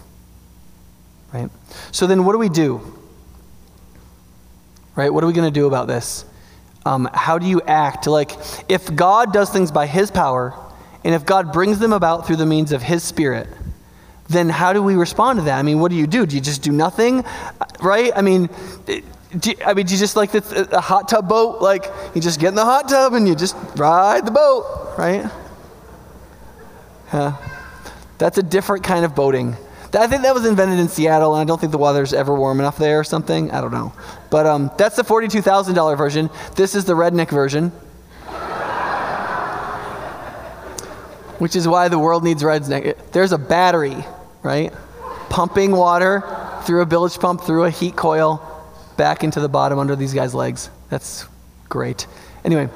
Right? 1.32 1.50
So 1.92 2.06
then 2.06 2.24
what 2.24 2.32
do 2.32 2.38
we 2.38 2.48
do? 2.48 2.80
Right? 4.96 5.12
What 5.12 5.24
are 5.24 5.26
we 5.26 5.32
going 5.32 5.52
to 5.52 5.60
do 5.60 5.66
about 5.66 5.86
this? 5.86 6.24
Um, 6.84 7.08
how 7.12 7.38
do 7.38 7.46
you 7.46 7.60
act? 7.62 8.06
Like, 8.06 8.32
if 8.68 8.94
God 8.94 9.32
does 9.32 9.50
things 9.50 9.70
by 9.70 9.86
His 9.86 10.10
power, 10.10 10.54
and 11.04 11.14
if 11.14 11.24
God 11.24 11.52
brings 11.52 11.78
them 11.78 11.92
about 11.92 12.26
through 12.26 12.36
the 12.36 12.46
means 12.46 12.72
of 12.72 12.82
His 12.82 13.02
Spirit, 13.02 13.48
then 14.28 14.48
how 14.48 14.72
do 14.72 14.82
we 14.82 14.94
respond 14.94 15.38
to 15.38 15.44
that? 15.46 15.58
I 15.58 15.62
mean, 15.62 15.80
what 15.80 15.90
do 15.90 15.96
you 15.96 16.06
do? 16.06 16.24
Do 16.24 16.36
you 16.36 16.42
just 16.42 16.62
do 16.62 16.72
nothing? 16.72 17.24
Right? 17.80 18.12
I 18.14 18.22
mean, 18.22 18.48
you, 19.32 19.54
I 19.64 19.74
mean, 19.74 19.86
do 19.86 19.94
you 19.94 19.98
just 19.98 20.16
like 20.16 20.32
the, 20.32 20.68
a 20.72 20.80
hot 20.80 21.08
tub 21.08 21.28
boat? 21.28 21.62
Like, 21.62 21.86
you 22.14 22.20
just 22.20 22.40
get 22.40 22.48
in 22.48 22.54
the 22.54 22.64
hot 22.64 22.88
tub 22.88 23.14
and 23.14 23.28
you 23.28 23.34
just 23.34 23.56
ride 23.76 24.26
the 24.26 24.32
boat, 24.32 24.94
right? 24.98 25.30
Yeah. 27.12 27.36
That's 28.18 28.38
a 28.38 28.42
different 28.42 28.84
kind 28.84 29.04
of 29.04 29.14
boating. 29.14 29.56
I 29.92 30.06
think 30.06 30.22
that 30.22 30.34
was 30.34 30.46
invented 30.46 30.78
in 30.78 30.88
Seattle, 30.88 31.34
and 31.34 31.40
I 31.40 31.44
don't 31.44 31.60
think 31.60 31.72
the 31.72 31.78
weather's 31.78 32.12
ever 32.12 32.34
warm 32.34 32.60
enough 32.60 32.78
there 32.78 33.00
or 33.00 33.04
something. 33.04 33.50
I 33.50 33.60
don't 33.60 33.72
know. 33.72 33.92
But 34.30 34.46
um, 34.46 34.70
that's 34.78 34.94
the 34.96 35.02
$42,000 35.02 35.98
version. 35.98 36.30
This 36.54 36.74
is 36.74 36.84
the 36.84 36.92
redneck 36.92 37.30
version. 37.30 37.70
Which 41.38 41.56
is 41.56 41.66
why 41.66 41.88
the 41.88 41.98
world 41.98 42.22
needs 42.22 42.42
redneck. 42.42 43.10
There's 43.12 43.32
a 43.32 43.38
battery, 43.38 43.96
right? 44.42 44.72
Pumping 45.28 45.72
water 45.72 46.22
through 46.64 46.82
a 46.82 46.86
bilge 46.86 47.18
pump, 47.18 47.42
through 47.42 47.64
a 47.64 47.70
heat 47.70 47.96
coil 47.96 48.46
back 49.00 49.24
into 49.24 49.40
the 49.40 49.48
bottom 49.48 49.78
under 49.78 49.96
these 49.96 50.12
guys' 50.12 50.34
legs. 50.34 50.68
That's 50.90 51.24
great. 51.70 52.06
Anyway, 52.44 52.68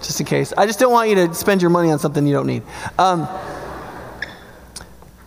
just 0.00 0.20
in 0.20 0.26
case. 0.26 0.52
I 0.56 0.64
just 0.64 0.78
don't 0.78 0.92
want 0.92 1.08
you 1.08 1.16
to 1.16 1.34
spend 1.34 1.60
your 1.60 1.72
money 1.72 1.90
on 1.90 1.98
something 1.98 2.24
you 2.24 2.34
don't 2.34 2.46
need. 2.46 2.62
Um, 3.00 3.26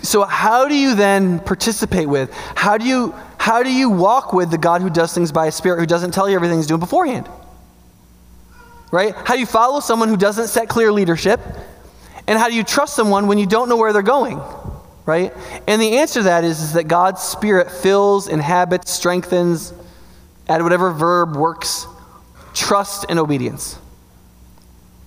so 0.01 0.23
how 0.23 0.69
do 0.69 0.75
you 0.75 0.95
then 0.95 1.41
participate 1.41 2.07
with? 2.07 2.33
How 2.55 2.77
do 2.77 2.85
you 2.85 3.13
how 3.37 3.63
do 3.63 3.73
you 3.73 3.89
walk 3.89 4.31
with 4.31 4.49
the 4.49 4.57
God 4.57 4.81
who 4.81 4.89
does 4.89 5.13
things 5.13 5.33
by 5.33 5.47
a 5.47 5.51
spirit 5.51 5.81
who 5.81 5.85
doesn't 5.85 6.11
tell 6.11 6.29
you 6.29 6.35
everything 6.37 6.55
he's 6.55 6.67
doing 6.67 6.79
beforehand? 6.79 7.27
Right? 8.91 9.13
How 9.13 9.33
do 9.33 9.41
you 9.41 9.45
follow 9.45 9.81
someone 9.81 10.07
who 10.07 10.15
doesn't 10.15 10.47
set 10.47 10.69
clear 10.69 10.89
leadership? 10.93 11.41
And 12.27 12.39
how 12.39 12.47
do 12.47 12.55
you 12.55 12.63
trust 12.63 12.95
someone 12.95 13.27
when 13.27 13.37
you 13.39 13.45
don't 13.45 13.67
know 13.67 13.75
where 13.75 13.91
they're 13.91 14.01
going? 14.03 14.39
Right? 15.05 15.33
And 15.67 15.81
the 15.81 15.97
answer 15.97 16.19
to 16.19 16.23
that 16.23 16.43
is, 16.43 16.61
is 16.61 16.73
that 16.73 16.87
God's 16.87 17.21
Spirit 17.21 17.71
fills, 17.71 18.27
inhabits, 18.27 18.91
strengthens, 18.91 19.73
add 20.47 20.61
whatever 20.61 20.91
verb 20.91 21.35
works, 21.35 21.87
trust 22.53 23.05
and 23.09 23.19
obedience. 23.19 23.77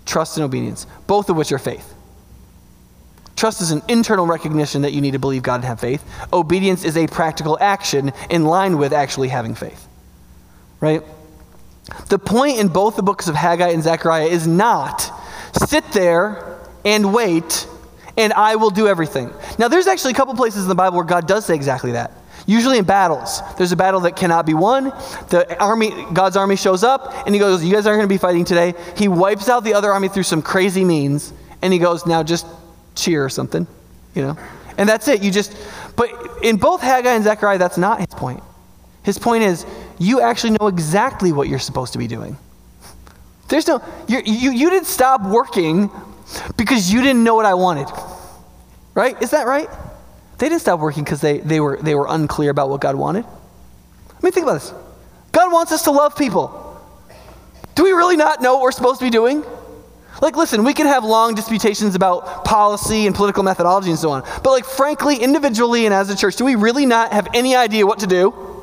Trust 0.07 0.37
and 0.37 0.45
obedience, 0.45 0.87
both 1.07 1.31
of 1.31 1.37
which 1.37 1.53
are 1.53 1.59
faith. 1.59 1.95
Trust 3.37 3.61
is 3.61 3.71
an 3.71 3.83
internal 3.89 4.27
recognition 4.27 4.83
that 4.83 4.93
you 4.93 5.01
need 5.01 5.13
to 5.13 5.19
believe 5.19 5.43
God 5.43 5.57
and 5.57 5.65
have 5.65 5.81
faith. 5.81 6.05
Obedience 6.33 6.85
is 6.85 6.97
a 6.97 7.07
practical 7.07 7.59
action 7.61 8.13
in 8.31 8.45
line 8.45 8.79
with 8.79 8.93
actually 8.93 9.29
having 9.29 9.55
faith. 9.55 9.89
Right? 10.81 11.03
The 12.09 12.19
point 12.19 12.59
in 12.59 12.69
both 12.69 12.97
the 12.97 13.03
books 13.03 13.29
of 13.29 13.35
Haggai 13.35 13.71
and 13.71 13.83
Zechariah 13.83 14.27
is 14.27 14.47
not 14.47 15.11
sit 15.67 15.85
there 15.93 16.59
and 16.85 17.15
wait 17.15 17.67
and 18.17 18.33
I 18.33 18.57
will 18.57 18.71
do 18.71 18.87
everything. 18.87 19.33
Now, 19.59 19.69
there's 19.69 19.87
actually 19.87 20.13
a 20.13 20.17
couple 20.17 20.35
places 20.35 20.63
in 20.63 20.69
the 20.69 20.75
Bible 20.75 20.97
where 20.97 21.07
God 21.07 21.27
does 21.27 21.45
say 21.45 21.55
exactly 21.55 21.93
that. 21.93 22.13
Usually 22.47 22.79
in 22.79 22.85
battles, 22.85 23.41
there's 23.57 23.73
a 23.73 23.77
battle 23.77 24.01
that 24.01 24.17
cannot 24.17 24.45
be 24.45 24.55
won. 24.55 24.85
The 25.31 25.57
army, 25.59 25.91
God's 26.13 26.37
army 26.37 26.57
shows 26.57 26.85
up, 26.85 27.27
and 27.27 27.35
He 27.35 27.39
goes, 27.39 27.65
"You 27.65 27.73
guys 27.73 27.87
aren't 27.87 27.99
going 27.99 28.09
to 28.09 28.15
be 28.15 28.19
fighting 28.19 28.45
today." 28.45 28.75
He 28.97 29.09
wipes 29.09 29.49
out 29.49 29.65
the 29.65 29.73
other 29.73 29.91
army 29.91 30.09
through 30.09 30.25
some 30.25 30.43
crazy 30.43 30.85
means, 30.85 31.33
and 31.63 31.73
He 31.73 31.79
goes, 31.79 32.05
"Now 32.05 32.23
just 32.23 32.47
cheer 32.95 33.25
or 33.25 33.31
something," 33.31 33.67
you 34.15 34.23
know. 34.23 34.37
And 34.77 34.87
that's 34.87 35.09
it. 35.09 35.23
You 35.23 35.31
just, 35.31 35.57
but 35.97 36.11
in 36.43 36.57
both 36.57 36.83
Haggai 36.83 37.15
and 37.15 37.25
Zechariah, 37.25 37.57
that's 37.57 37.79
not 37.79 38.01
His 38.01 38.09
point. 38.09 38.43
His 39.05 39.19
point 39.19 39.45
is, 39.45 39.65
you 39.99 40.21
actually 40.21 40.57
know 40.61 40.67
exactly 40.67 41.33
what 41.33 41.49
you're 41.49 41.59
supposed 41.59 41.93
to 41.93 41.99
be 41.99 42.07
doing. 42.07 42.37
There's 43.49 43.67
no, 43.67 43.83
you, 44.09 44.21
you, 44.25 44.51
you 44.51 44.71
didn't 44.71 44.87
stop 44.87 45.23
working 45.23 45.91
because 46.57 46.93
you 46.93 47.03
didn't 47.03 47.25
know 47.25 47.35
what 47.35 47.47
I 47.47 47.55
wanted. 47.55 47.89
Right? 48.95 49.21
Is 49.23 49.31
that 49.31 49.47
right? 49.47 49.69
They 50.39 50.49
didn't 50.49 50.61
stop 50.61 50.81
working 50.81 51.05
because 51.05 51.21
they, 51.21 51.39
they, 51.39 51.61
were, 51.61 51.79
they 51.81 51.95
were 51.95 52.07
unclear 52.09 52.51
about 52.51 52.69
what 52.69 52.81
God 52.81 52.97
wanted. 52.97 53.25
I 53.25 54.19
mean, 54.23 54.33
think 54.33 54.45
about 54.45 54.61
this 54.61 54.73
God 55.33 55.53
wants 55.53 55.73
us 55.73 55.85
to 55.85 55.91
love 55.91 56.17
people. 56.17 56.61
Do 57.75 57.83
we 57.83 57.93
really 57.93 58.17
not 58.17 58.41
know 58.41 58.55
what 58.55 58.63
we're 58.63 58.73
supposed 58.73 59.01
to 59.01 59.07
be 59.07 59.11
doing? 59.11 59.45
Like, 60.23 60.37
listen, 60.37 60.63
we 60.63 60.75
can 60.75 60.87
have 60.87 61.05
long 61.05 61.35
disputations 61.35 61.97
about 61.97 62.45
policy 62.45 63.07
and 63.07 63.17
political 63.17 63.43
methodology 63.43 63.91
and 63.91 63.99
so 63.99 64.11
on. 64.11 64.23
But, 64.23 64.51
like, 64.51 64.65
frankly, 64.65 65.17
individually 65.17 65.87
and 65.87 65.95
as 65.95 66.09
a 66.09 66.17
church, 66.17 66.37
do 66.37 66.45
we 66.45 66.55
really 66.55 66.87
not 66.87 67.13
have 67.13 67.27
any 67.35 67.57
idea 67.57 67.85
what 67.85 67.99
to 67.99 68.07
do? 68.07 68.63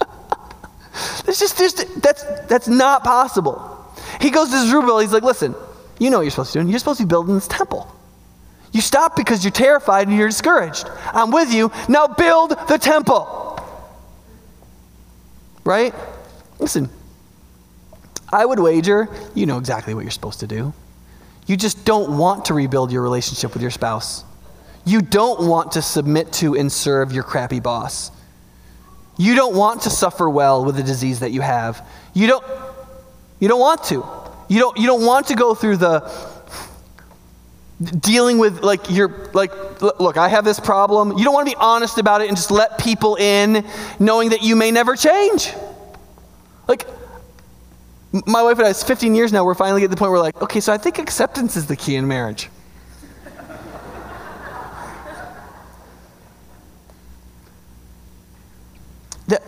it's 1.26 1.38
just, 1.38 1.56
just 1.56 2.02
that's, 2.02 2.22
that's 2.46 2.68
not 2.68 3.04
possible. 3.04 3.74
He 4.20 4.30
goes 4.30 4.50
to 4.50 4.66
Zerubbabel, 4.66 4.98
he's 4.98 5.12
like, 5.12 5.22
listen, 5.22 5.54
you 5.98 6.10
know 6.10 6.18
what 6.18 6.22
you're 6.22 6.30
supposed 6.30 6.52
to 6.52 6.62
do. 6.62 6.68
You're 6.68 6.78
supposed 6.78 7.00
to 7.00 7.06
be 7.06 7.08
building 7.08 7.34
this 7.34 7.48
temple. 7.48 7.94
You 8.72 8.80
stop 8.80 9.16
because 9.16 9.44
you're 9.44 9.52
terrified 9.52 10.08
and 10.08 10.16
you're 10.16 10.28
discouraged. 10.28 10.86
I'm 11.06 11.30
with 11.30 11.52
you. 11.52 11.70
Now 11.88 12.06
build 12.06 12.50
the 12.68 12.78
temple. 12.78 13.60
Right? 15.64 15.94
Listen, 16.58 16.88
I 18.30 18.44
would 18.44 18.58
wager 18.58 19.08
you 19.34 19.46
know 19.46 19.58
exactly 19.58 19.94
what 19.94 20.02
you're 20.02 20.10
supposed 20.10 20.40
to 20.40 20.46
do. 20.46 20.72
You 21.46 21.56
just 21.56 21.84
don't 21.84 22.18
want 22.18 22.46
to 22.46 22.54
rebuild 22.54 22.92
your 22.92 23.02
relationship 23.02 23.54
with 23.54 23.62
your 23.62 23.70
spouse. 23.70 24.24
You 24.84 25.00
don't 25.00 25.48
want 25.48 25.72
to 25.72 25.82
submit 25.82 26.32
to 26.34 26.54
and 26.54 26.70
serve 26.70 27.12
your 27.12 27.22
crappy 27.22 27.60
boss. 27.60 28.10
You 29.16 29.34
don't 29.34 29.56
want 29.56 29.82
to 29.82 29.90
suffer 29.90 30.28
well 30.28 30.64
with 30.64 30.76
the 30.76 30.82
disease 30.82 31.20
that 31.20 31.32
you 31.32 31.40
have. 31.40 31.86
You 32.12 32.26
don't 32.26 32.44
you 33.40 33.48
don't 33.48 33.60
want 33.60 33.82
to. 33.84 34.04
You 34.48 34.58
don't, 34.58 34.76
you 34.76 34.86
don't 34.86 35.04
want 35.04 35.26
to 35.28 35.34
go 35.34 35.54
through 35.54 35.76
the 35.78 36.38
dealing 38.00 38.38
with 38.38 38.64
like 38.64 38.90
you're 38.90 39.30
like 39.34 39.52
look 39.80 40.16
i 40.16 40.28
have 40.28 40.44
this 40.44 40.58
problem 40.58 41.16
you 41.16 41.22
don't 41.22 41.32
want 41.32 41.48
to 41.48 41.54
be 41.54 41.60
honest 41.60 41.96
about 41.98 42.20
it 42.20 42.26
and 42.26 42.36
just 42.36 42.50
let 42.50 42.76
people 42.76 43.14
in 43.14 43.64
knowing 44.00 44.30
that 44.30 44.42
you 44.42 44.56
may 44.56 44.72
never 44.72 44.96
change 44.96 45.52
like 46.66 46.88
My 48.12 48.42
wife 48.42 48.58
and 48.58 48.66
I, 48.66 48.70
it's 48.70 48.82
15 48.82 49.14
years 49.14 49.32
now, 49.32 49.44
we're 49.44 49.54
finally 49.54 49.84
at 49.84 49.90
the 49.90 49.96
point 49.96 50.10
where 50.10 50.18
we're 50.18 50.24
like, 50.24 50.40
okay, 50.42 50.60
so 50.60 50.72
I 50.72 50.78
think 50.78 50.98
acceptance 50.98 51.56
is 51.56 51.66
the 51.66 51.76
key 51.76 51.94
in 51.94 52.08
marriage. 52.08 52.48
the, 59.28 59.42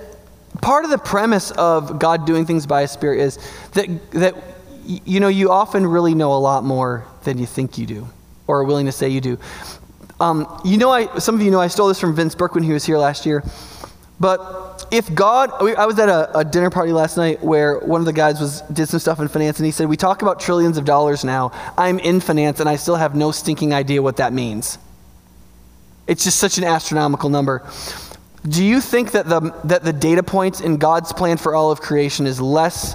part 0.61 0.85
of 0.85 0.91
the 0.91 0.99
premise 0.99 1.53
of 1.53 1.99
God 1.99 2.27
doing 2.27 2.45
things 2.45 2.67
by 2.67 2.83
His 2.83 2.91
Spirit 2.91 3.21
is 3.21 3.39
that, 3.73 3.89
that 4.13 4.35
you 4.87 5.21
know, 5.21 5.29
you 5.29 5.51
often 5.51 5.87
really 5.87 6.15
know 6.15 6.33
a 6.33 6.39
lot 6.39 6.65
more 6.65 7.05
than 7.25 7.39
you 7.39 7.47
think 7.47 7.79
you 7.79 7.87
do 7.87 8.07
or 8.47 8.61
are 8.61 8.65
willing 8.65 8.87
to 8.87 8.93
say 8.93 9.09
you 9.09 9.21
do. 9.21 9.39
Um, 10.19 10.61
you 10.65 10.77
know, 10.77 10.91
I, 10.91 11.19
some 11.19 11.35
of 11.35 11.43
you 11.43 11.51
know 11.51 11.61
I 11.61 11.69
stole 11.69 11.89
this 11.89 12.01
from 12.01 12.15
Vince 12.15 12.35
Burke 12.35 12.55
when 12.55 12.65
he 12.65 12.73
was 12.73 12.85
here 12.85 12.99
last 12.99 13.25
year. 13.25 13.43
But 14.19 14.87
if 14.91 15.13
God, 15.15 15.51
I 15.63 15.87
was 15.87 15.99
at 15.99 16.11
a, 16.11 16.41
a, 16.41 16.45
dinner 16.45 16.69
party 16.69 16.93
last 16.93 17.17
night 17.17 17.43
where 17.43 17.79
one 17.79 18.03
of 18.03 18.05
the 18.05 18.13
guys 18.13 18.39
was 18.39 18.61
did 18.63 18.87
some 18.87 19.01
stuff 19.01 19.19
in 19.19 19.29
finance, 19.29 19.59
and 19.59 19.65
he 19.65 19.73
said, 19.73 19.89
"We 19.89 19.97
talk 19.97 20.21
about 20.21 20.41
trillions 20.41 20.77
of 20.77 20.85
dollars 20.85 21.25
now. 21.25 21.53
I'm 21.79 21.99
in 21.99 22.21
finance, 22.21 22.61
and 22.61 22.69
I 22.69 22.77
still 22.77 22.97
have 22.97 23.15
no 23.15 23.33
stinking 23.33 23.73
idea 23.73 24.03
what 24.03 24.19
that 24.19 24.35
means. 24.35 24.77
It's 26.07 26.23
just 26.25 26.39
such 26.39 26.59
an 26.59 26.65
astronomical 26.65 27.31
number." 27.31 27.67
Do 28.47 28.65
you 28.65 28.81
think 28.83 29.13
that 29.13 29.27
the 29.27 29.55
that 29.65 29.85
the 29.85 29.93
data 29.93 30.23
points 30.23 30.61
in 30.61 30.77
God's 30.77 31.13
plan 31.13 31.39
for 31.39 31.55
all 31.55 31.71
of 31.71 31.81
creation 31.81 32.27
is 32.27 32.41
less 32.41 32.95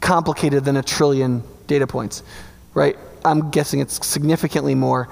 complicated 0.00 0.64
than 0.64 0.76
a 0.76 0.82
trillion 0.82 1.42
data 1.66 1.86
points, 1.86 2.22
right? 2.74 2.96
I'm 3.24 3.50
guessing 3.50 3.80
it's 3.80 4.06
significantly 4.06 4.74
more. 4.74 5.08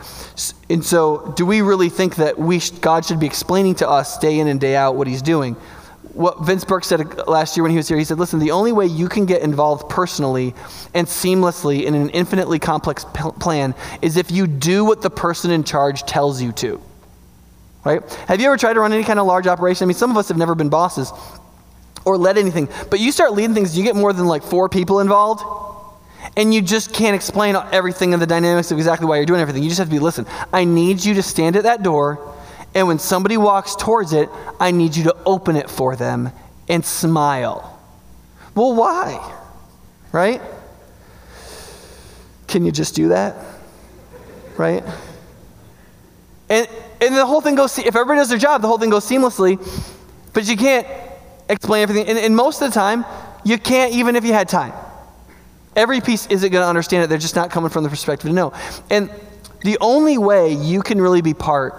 And 0.71 0.85
so, 0.85 1.33
do 1.37 1.45
we 1.45 1.61
really 1.61 1.89
think 1.89 2.17
that 2.17 2.39
we 2.39 2.61
sh- 2.61 2.71
God 2.71 3.05
should 3.05 3.21
be 3.21 3.27
explaining 3.27 3.77
to 3.77 3.89
us 3.89 4.19
day 4.19 4.39
in 4.39 4.49
and 4.49 4.61
day 4.61 4.77
out 4.77 4.97
what 4.97 5.07
He's 5.07 5.23
doing? 5.23 5.55
What 6.13 6.43
Vince 6.43 6.65
Burke 6.65 6.85
said 6.85 7.01
uh, 7.01 7.25
last 7.27 7.57
year 7.57 7.63
when 7.63 7.73
he 7.73 7.77
was 7.77 7.89
here, 7.89 7.99
he 7.99 8.05
said, 8.05 8.19
"Listen, 8.19 8.39
the 8.39 8.53
only 8.53 8.73
way 8.73 8.87
you 8.87 9.09
can 9.09 9.27
get 9.27 9.43
involved 9.43 9.91
personally 9.91 10.55
and 10.95 11.07
seamlessly 11.07 11.85
in 11.85 11.95
an 11.95 12.09
infinitely 12.11 12.59
complex 12.59 13.05
p- 13.13 13.31
plan 13.39 13.75
is 14.01 14.17
if 14.17 14.31
you 14.31 14.47
do 14.47 14.85
what 14.85 15.03
the 15.03 15.11
person 15.11 15.51
in 15.51 15.63
charge 15.63 16.05
tells 16.05 16.41
you 16.41 16.53
to." 16.53 16.81
Right? 17.85 18.03
Have 18.29 18.41
you 18.41 18.47
ever 18.47 18.57
tried 18.57 18.75
to 18.75 18.81
run 18.81 18.93
any 18.93 19.05
kind 19.05 19.21
of 19.21 19.27
large 19.27 19.47
operation? 19.47 19.85
I 19.85 19.87
mean, 19.87 19.95
some 19.97 20.11
of 20.11 20.17
us 20.17 20.29
have 20.29 20.37
never 20.37 20.55
been 20.55 20.71
bosses 20.71 21.13
or 22.07 22.17
led 22.17 22.39
anything, 22.39 22.69
but 22.89 23.01
you 23.01 23.13
start 23.13 23.33
leading 23.33 23.53
things, 23.53 23.77
you 23.77 23.85
get 23.85 23.97
more 23.97 24.15
than 24.15 24.27
like 24.27 24.43
four 24.43 24.71
people 24.71 25.01
involved 25.01 25.43
and 26.37 26.53
you 26.53 26.63
just 26.63 26.93
can't 26.93 27.15
explain 27.15 27.57
everything 27.73 28.13
and 28.13 28.21
the 28.21 28.27
dynamics 28.27 28.71
of 28.71 28.79
exactly 28.79 29.07
why 29.07 29.17
you're 29.17 29.27
doing 29.27 29.41
everything. 29.41 29.63
You 29.63 29.69
just 29.69 29.79
have 29.79 29.89
to 29.89 29.95
be 29.95 29.99
listen, 29.99 30.27
I 30.53 30.65
need 30.65 31.05
you 31.05 31.15
to 31.15 31.23
stand 31.23 31.57
at 31.57 31.65
that 31.65 31.83
door, 31.83 32.35
and 32.75 32.87
when 32.87 32.99
somebody 32.99 33.37
walks 33.37 33.75
towards 33.75 34.13
it, 34.13 34.29
I 34.61 34.71
need 34.71 34.97
you 34.97 35.05
to 35.05 35.17
open 35.25 35.57
it 35.57 35.71
for 35.71 35.97
them 35.97 36.31
and 36.69 36.85
smile. 36.85 37.81
Well, 38.55 38.75
why? 38.75 39.35
Right? 40.13 40.41
Can 42.49 42.65
you 42.65 42.73
just 42.73 42.95
do 42.95 43.09
that? 43.09 43.35
Right? 44.57 44.85
And, 46.49 46.69
and 47.01 47.17
the 47.17 47.27
whole 47.27 47.41
thing 47.41 47.55
goes, 47.55 47.79
if 47.79 47.87
everybody 47.97 48.19
does 48.19 48.29
their 48.29 48.39
job, 48.39 48.63
the 48.63 48.69
whole 48.69 48.79
thing 48.79 48.91
goes 48.91 49.05
seamlessly, 49.05 49.59
but 50.33 50.49
you 50.49 50.57
can't 50.57 50.87
explain 51.49 51.83
everything. 51.83 52.07
And, 52.07 52.19
and 52.19 52.37
most 52.37 52.63
of 52.63 52.71
the 52.71 52.75
time, 52.75 53.05
you 53.45 53.59
can't 53.59 53.93
even 53.93 54.17
if 54.17 54.25
you 54.25 54.33
had 54.33 54.49
time. 54.49 54.73
Every 55.75 56.01
piece 56.01 56.27
isn't 56.27 56.51
going 56.51 56.63
to 56.63 56.69
understand 56.69 57.05
it. 57.05 57.09
They're 57.09 57.19
just 57.19 57.37
not 57.37 57.51
coming 57.51 57.71
from 57.71 57.85
the 57.85 57.91
perspective 57.91 58.31
to 58.31 58.35
know. 58.35 58.53
And 58.91 59.11
the 59.63 59.79
only 59.81 60.17
way 60.19 60.53
you 60.53 60.83
can 60.83 61.01
really 61.01 61.23
be 61.23 61.35
part 61.35 61.75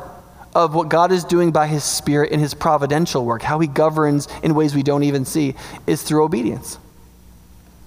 of 0.54 0.74
what 0.74 0.90
God 0.90 1.12
is 1.12 1.24
doing 1.24 1.52
by 1.52 1.68
His 1.68 1.84
Spirit 1.84 2.32
in 2.32 2.40
His 2.40 2.54
providential 2.54 3.26
work, 3.26 3.42
how 3.42 3.60
He 3.60 3.68
governs 3.68 4.28
in 4.44 4.56
ways 4.56 4.76
we 4.76 4.84
don't 4.84 5.04
even 5.04 5.26
see, 5.26 5.56
is 5.86 6.04
through 6.04 6.24
obedience. 6.24 6.78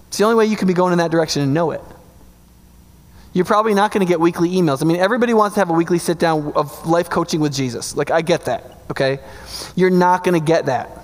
It's 0.09 0.19
the 0.19 0.25
only 0.25 0.37
way 0.37 0.47
you 0.47 0.57
can 0.57 0.69
be 0.69 0.75
going 0.75 0.93
in 0.93 0.99
that 0.99 1.11
direction 1.11 1.43
and 1.43 1.55
know 1.55 1.71
it. 1.71 1.81
You're 3.33 3.45
probably 3.45 3.75
not 3.75 3.93
going 3.93 4.05
to 4.05 4.11
get 4.11 4.19
weekly 4.19 4.51
emails. 4.51 4.83
I 4.83 4.87
mean, 4.87 4.97
everybody 4.97 5.35
wants 5.35 5.55
to 5.55 5.61
have 5.61 5.71
a 5.71 5.73
weekly 5.73 5.99
sit 5.99 6.19
down 6.19 6.53
of 6.57 6.87
life 6.87 7.09
coaching 7.09 7.41
with 7.41 7.55
Jesus. 7.55 7.97
Like, 7.97 8.11
I 8.11 8.23
get 8.23 8.47
that, 8.47 8.79
okay? 8.91 9.21
You're 9.77 9.91
not 9.91 10.25
going 10.25 10.39
to 10.39 10.45
get 10.45 10.67
that, 10.67 11.00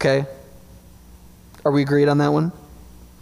okay? 0.00 0.26
Are 1.64 1.70
we 1.70 1.82
agreed 1.82 2.08
on 2.08 2.18
that 2.18 2.28
one? 2.28 2.52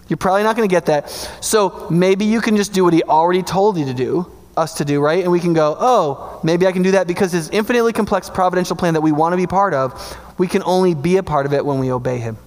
You're 0.09 0.17
probably 0.17 0.45
not 0.45 0.57
going 0.57 0.69
to 0.69 0.73
get 0.73 0.87
that. 0.87 1.11
So 1.41 1.89
maybe 1.91 2.25
you 2.25 2.41
can 2.41 2.57
just 2.57 2.73
do 2.73 2.85
what 2.85 2.95
he 2.95 3.03
already 3.03 3.43
told 3.43 3.77
you 3.77 3.85
to 3.87 3.95
do, 3.95 4.31
us 4.57 4.75
to 4.75 4.85
do, 4.85 5.01
right? 5.01 5.23
And 5.23 5.33
we 5.33 5.41
can 5.41 5.53
go, 5.53 5.77
oh, 5.79 6.41
maybe 6.43 6.67
I 6.67 6.73
can 6.73 6.83
do 6.83 6.93
that 6.93 7.07
because 7.07 7.33
his 7.33 7.51
infinitely 7.51 7.93
complex 7.93 8.31
providential 8.31 8.77
plan 8.77 8.95
that 8.95 9.01
we 9.01 9.13
want 9.13 9.33
to 9.33 9.37
be 9.37 9.47
part 9.47 9.75
of, 9.75 10.17
we 10.39 10.47
can 10.47 10.63
only 10.63 10.95
be 10.95 11.17
a 11.17 11.23
part 11.23 11.47
of 11.47 11.53
it 11.53 11.67
when 11.67 11.79
we 11.79 11.91
obey 11.91 12.19
him. 12.19 12.39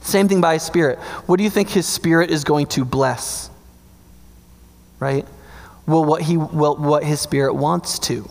Same 0.00 0.28
thing 0.28 0.40
by 0.40 0.54
his 0.54 0.62
spirit. 0.62 0.98
What 1.26 1.36
do 1.36 1.44
you 1.44 1.50
think 1.50 1.68
his 1.68 1.86
spirit 1.86 2.30
is 2.30 2.44
going 2.44 2.66
to 2.68 2.84
bless? 2.84 3.50
Right? 4.98 5.26
Well, 5.86 6.04
what 6.04 6.22
he 6.22 6.36
well, 6.36 6.76
what 6.76 7.04
his 7.04 7.20
spirit 7.20 7.54
wants 7.54 7.98
to. 8.00 8.28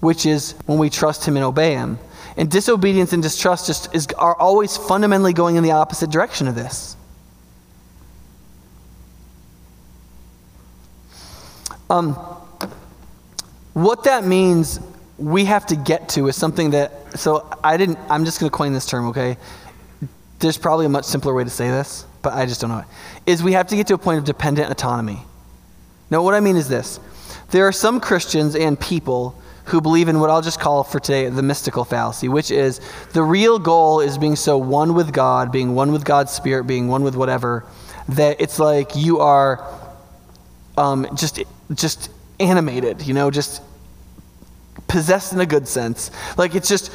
Which 0.00 0.26
is 0.26 0.54
when 0.66 0.78
we 0.78 0.90
trust 0.90 1.26
him 1.26 1.36
and 1.36 1.44
obey 1.44 1.74
him. 1.74 1.98
And 2.38 2.48
disobedience 2.48 3.12
and 3.12 3.20
distrust 3.20 3.66
just 3.66 3.92
is, 3.92 4.06
are 4.16 4.36
always 4.36 4.76
fundamentally 4.76 5.32
going 5.32 5.56
in 5.56 5.64
the 5.64 5.72
opposite 5.72 6.08
direction 6.08 6.46
of 6.46 6.54
this. 6.54 6.96
Um, 11.90 12.14
what 13.74 14.04
that 14.04 14.24
means 14.24 14.78
we 15.18 15.46
have 15.46 15.66
to 15.66 15.76
get 15.76 16.10
to 16.10 16.28
is 16.28 16.36
something 16.36 16.70
that, 16.70 17.18
so 17.18 17.50
I 17.64 17.76
didn't, 17.76 17.98
I'm 18.08 18.24
just 18.24 18.38
going 18.38 18.50
to 18.50 18.56
coin 18.56 18.72
this 18.72 18.86
term, 18.86 19.06
okay? 19.08 19.36
There's 20.38 20.58
probably 20.58 20.86
a 20.86 20.90
much 20.90 21.06
simpler 21.06 21.34
way 21.34 21.42
to 21.42 21.50
say 21.50 21.70
this, 21.70 22.06
but 22.22 22.34
I 22.34 22.46
just 22.46 22.60
don't 22.60 22.70
know 22.70 22.78
it. 22.78 22.86
Is 23.26 23.42
we 23.42 23.54
have 23.54 23.66
to 23.68 23.76
get 23.76 23.88
to 23.88 23.94
a 23.94 23.98
point 23.98 24.18
of 24.18 24.24
dependent 24.24 24.70
autonomy. 24.70 25.18
Now, 26.08 26.22
what 26.22 26.34
I 26.34 26.40
mean 26.40 26.56
is 26.56 26.68
this 26.68 27.00
there 27.50 27.66
are 27.66 27.72
some 27.72 27.98
Christians 27.98 28.54
and 28.54 28.78
people 28.78 29.37
who 29.68 29.80
believe 29.80 30.08
in 30.08 30.20
what 30.20 30.30
I'll 30.30 30.42
just 30.42 30.60
call 30.60 30.84
for 30.84 31.00
today 31.00 31.28
the 31.28 31.42
mystical 31.42 31.84
fallacy, 31.84 32.28
which 32.28 32.50
is 32.50 32.80
the 33.12 33.22
real 33.22 33.58
goal 33.58 34.00
is 34.00 34.18
being 34.18 34.36
so 34.36 34.58
one 34.58 34.94
with 34.94 35.12
God, 35.12 35.52
being 35.52 35.74
one 35.74 35.92
with 35.92 36.04
God's 36.04 36.32
Spirit, 36.32 36.64
being 36.64 36.88
one 36.88 37.02
with 37.02 37.14
whatever, 37.14 37.64
that 38.08 38.40
it's 38.40 38.58
like 38.58 38.96
you 38.96 39.20
are 39.20 39.64
um, 40.76 41.06
just 41.14 41.42
just 41.74 42.10
animated, 42.40 43.02
you 43.02 43.14
know, 43.14 43.30
just 43.30 43.62
possessed 44.86 45.32
in 45.32 45.40
a 45.40 45.46
good 45.46 45.68
sense. 45.68 46.10
Like 46.36 46.54
it's 46.54 46.68
just 46.68 46.90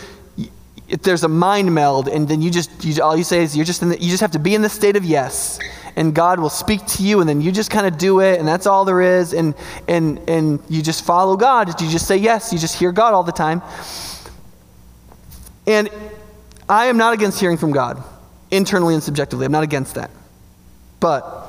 there's 1.02 1.24
a 1.24 1.28
mind 1.28 1.74
meld, 1.74 2.08
and 2.08 2.28
then 2.28 2.42
you 2.42 2.52
just 2.52 2.84
you, 2.84 3.02
all 3.02 3.16
you 3.16 3.24
say 3.24 3.44
is 3.44 3.56
you're 3.56 3.66
just 3.66 3.82
in 3.82 3.90
the, 3.90 4.00
you 4.00 4.10
just 4.10 4.22
have 4.22 4.32
to 4.32 4.40
be 4.40 4.56
in 4.56 4.62
the 4.62 4.70
state 4.70 4.96
of 4.96 5.06
yes, 5.06 5.60
and 5.96 6.14
God 6.14 6.40
will 6.40 6.50
speak 6.50 6.86
to 6.88 7.04
you, 7.04 7.20
and 7.20 7.30
then 7.30 7.42
you 7.42 7.52
just 7.52 7.70
kind 7.70 7.86
of 7.86 7.98
do 7.98 8.20
it, 8.20 8.40
and 8.40 8.48
that's 8.48 8.68
all 8.68 8.86
there 8.86 9.02
is, 9.02 9.34
and 9.34 9.54
and 9.88 10.20
and 10.28 10.60
you 10.70 10.82
just 10.82 11.06
follow 11.06 11.36
God. 11.38 11.80
You 11.82 11.90
just 11.90 12.08
say 12.08 12.18
yes. 12.18 12.52
You 12.52 12.60
just 12.60 12.78
hear 12.78 12.92
God 12.92 13.14
all 13.14 13.24
the 13.24 13.32
time. 13.32 13.62
And 15.66 15.90
I 16.68 16.86
am 16.86 16.98
not 16.98 17.14
against 17.14 17.40
hearing 17.40 17.58
from 17.58 17.72
God, 17.72 18.04
internally 18.52 18.94
and 18.94 19.04
subjectively. 19.04 19.46
I'm 19.46 19.52
not 19.52 19.64
against 19.64 19.96
that, 19.96 20.12
but 21.00 21.44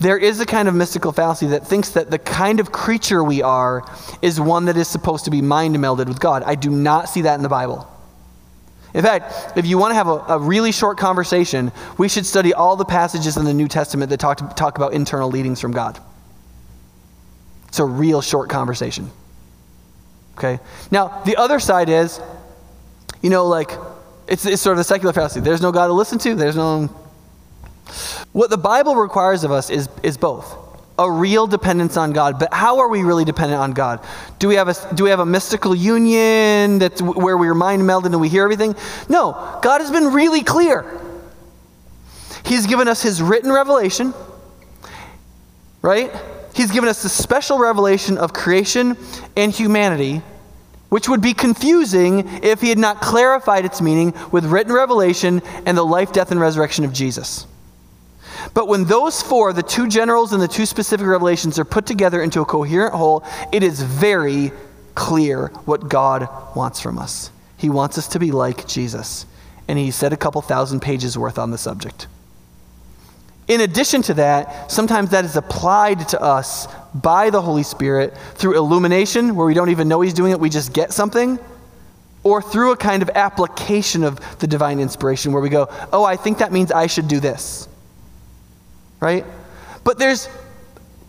there 0.00 0.16
is 0.16 0.40
a 0.40 0.46
kind 0.46 0.66
of 0.66 0.74
mystical 0.74 1.12
fallacy 1.12 1.48
that 1.48 1.66
thinks 1.66 1.90
that 1.90 2.10
the 2.10 2.18
kind 2.18 2.58
of 2.58 2.72
creature 2.72 3.22
we 3.22 3.42
are 3.42 3.84
is 4.22 4.40
one 4.40 4.64
that 4.64 4.76
is 4.78 4.88
supposed 4.88 5.26
to 5.26 5.30
be 5.30 5.42
mind 5.42 5.76
melded 5.76 6.08
with 6.08 6.18
God. 6.18 6.42
I 6.44 6.54
do 6.54 6.70
not 6.70 7.08
see 7.10 7.22
that 7.22 7.34
in 7.34 7.42
the 7.42 7.50
Bible. 7.50 7.86
In 8.92 9.02
fact, 9.02 9.56
if 9.56 9.66
you 9.66 9.78
want 9.78 9.92
to 9.92 9.94
have 9.94 10.08
a, 10.08 10.34
a, 10.34 10.38
really 10.38 10.72
short 10.72 10.98
conversation, 10.98 11.70
we 11.96 12.08
should 12.08 12.26
study 12.26 12.52
all 12.52 12.76
the 12.76 12.84
passages 12.84 13.36
in 13.36 13.44
the 13.44 13.54
New 13.54 13.68
Testament 13.68 14.10
that 14.10 14.18
talk, 14.18 14.56
talk 14.56 14.76
about 14.76 14.92
internal 14.92 15.30
leadings 15.30 15.60
from 15.60 15.72
God. 15.72 16.00
It's 17.68 17.78
a 17.78 17.84
real 17.84 18.20
short 18.20 18.50
conversation. 18.50 19.10
Okay? 20.36 20.58
Now, 20.90 21.22
the 21.24 21.36
other 21.36 21.60
side 21.60 21.88
is, 21.88 22.20
you 23.22 23.30
know, 23.30 23.46
like, 23.46 23.70
it's, 24.26 24.44
it's 24.44 24.60
sort 24.62 24.72
of 24.72 24.78
the 24.78 24.84
secular 24.84 25.12
fallacy. 25.12 25.40
There's 25.40 25.62
no 25.62 25.70
God 25.70 25.86
to 25.86 25.92
listen 25.92 26.18
to, 26.20 26.34
there's 26.34 26.56
no. 26.56 26.86
What 28.32 28.50
the 28.50 28.58
Bible 28.58 28.96
requires 28.96 29.44
of 29.44 29.52
us 29.52 29.70
is, 29.70 29.88
is 30.02 30.16
both 30.16 30.56
a 31.00 31.10
real 31.10 31.46
dependence 31.46 31.96
on 31.96 32.12
God. 32.12 32.38
But 32.38 32.52
how 32.52 32.80
are 32.80 32.88
we 32.88 33.02
really 33.02 33.24
dependent 33.24 33.58
on 33.58 33.72
God? 33.72 34.04
Do 34.38 34.48
we 34.48 34.56
have 34.56 34.68
a, 34.68 34.94
do 34.94 35.04
we 35.04 35.10
have 35.10 35.20
a 35.20 35.26
mystical 35.26 35.74
union 35.74 36.78
that's 36.78 37.00
where 37.00 37.38
we're 37.38 37.54
mind 37.54 37.82
melded 37.82 38.06
and 38.06 38.20
we 38.20 38.28
hear 38.28 38.44
everything? 38.44 38.76
No, 39.08 39.58
God 39.62 39.80
has 39.80 39.90
been 39.90 40.12
really 40.12 40.42
clear. 40.42 41.00
He's 42.44 42.66
given 42.66 42.86
us 42.86 43.02
His 43.02 43.22
written 43.22 43.50
revelation, 43.50 44.12
right? 45.80 46.12
He's 46.54 46.70
given 46.70 46.90
us 46.90 47.02
the 47.02 47.08
special 47.08 47.58
revelation 47.58 48.18
of 48.18 48.34
creation 48.34 48.98
and 49.36 49.52
humanity, 49.52 50.20
which 50.90 51.08
would 51.08 51.22
be 51.22 51.32
confusing 51.32 52.28
if 52.42 52.60
He 52.60 52.68
had 52.68 52.78
not 52.78 53.00
clarified 53.00 53.64
its 53.64 53.80
meaning 53.80 54.12
with 54.32 54.44
written 54.44 54.74
revelation 54.74 55.40
and 55.64 55.78
the 55.78 55.82
life, 55.84 56.12
death, 56.12 56.30
and 56.30 56.40
resurrection 56.40 56.84
of 56.84 56.92
Jesus. 56.92 57.46
But 58.54 58.68
when 58.68 58.84
those 58.84 59.22
four, 59.22 59.52
the 59.52 59.62
two 59.62 59.88
generals 59.88 60.32
and 60.32 60.42
the 60.42 60.48
two 60.48 60.66
specific 60.66 61.06
revelations, 61.06 61.58
are 61.58 61.64
put 61.64 61.86
together 61.86 62.22
into 62.22 62.40
a 62.40 62.44
coherent 62.44 62.94
whole, 62.94 63.24
it 63.52 63.62
is 63.62 63.82
very 63.82 64.52
clear 64.94 65.48
what 65.64 65.88
God 65.88 66.28
wants 66.54 66.80
from 66.80 66.98
us. 66.98 67.30
He 67.56 67.70
wants 67.70 67.98
us 67.98 68.08
to 68.08 68.18
be 68.18 68.32
like 68.32 68.66
Jesus. 68.66 69.26
And 69.68 69.78
he 69.78 69.90
said 69.90 70.12
a 70.12 70.16
couple 70.16 70.42
thousand 70.42 70.80
pages 70.80 71.16
worth 71.16 71.38
on 71.38 71.50
the 71.50 71.58
subject. 71.58 72.06
In 73.48 73.60
addition 73.60 74.02
to 74.02 74.14
that, 74.14 74.70
sometimes 74.70 75.10
that 75.10 75.24
is 75.24 75.36
applied 75.36 76.08
to 76.10 76.22
us 76.22 76.68
by 76.94 77.30
the 77.30 77.42
Holy 77.42 77.64
Spirit 77.64 78.16
through 78.34 78.56
illumination, 78.56 79.34
where 79.34 79.46
we 79.46 79.54
don't 79.54 79.70
even 79.70 79.88
know 79.88 80.00
He's 80.00 80.14
doing 80.14 80.32
it, 80.32 80.38
we 80.38 80.48
just 80.48 80.72
get 80.72 80.92
something, 80.92 81.38
or 82.22 82.42
through 82.42 82.72
a 82.72 82.76
kind 82.76 83.02
of 83.02 83.10
application 83.14 84.04
of 84.04 84.38
the 84.38 84.46
divine 84.46 84.78
inspiration, 84.78 85.32
where 85.32 85.42
we 85.42 85.48
go, 85.48 85.68
oh, 85.92 86.04
I 86.04 86.16
think 86.16 86.38
that 86.38 86.52
means 86.52 86.70
I 86.70 86.86
should 86.86 87.08
do 87.08 87.18
this. 87.18 87.66
Right? 89.00 89.24
But 89.84 89.98
there's 89.98 90.28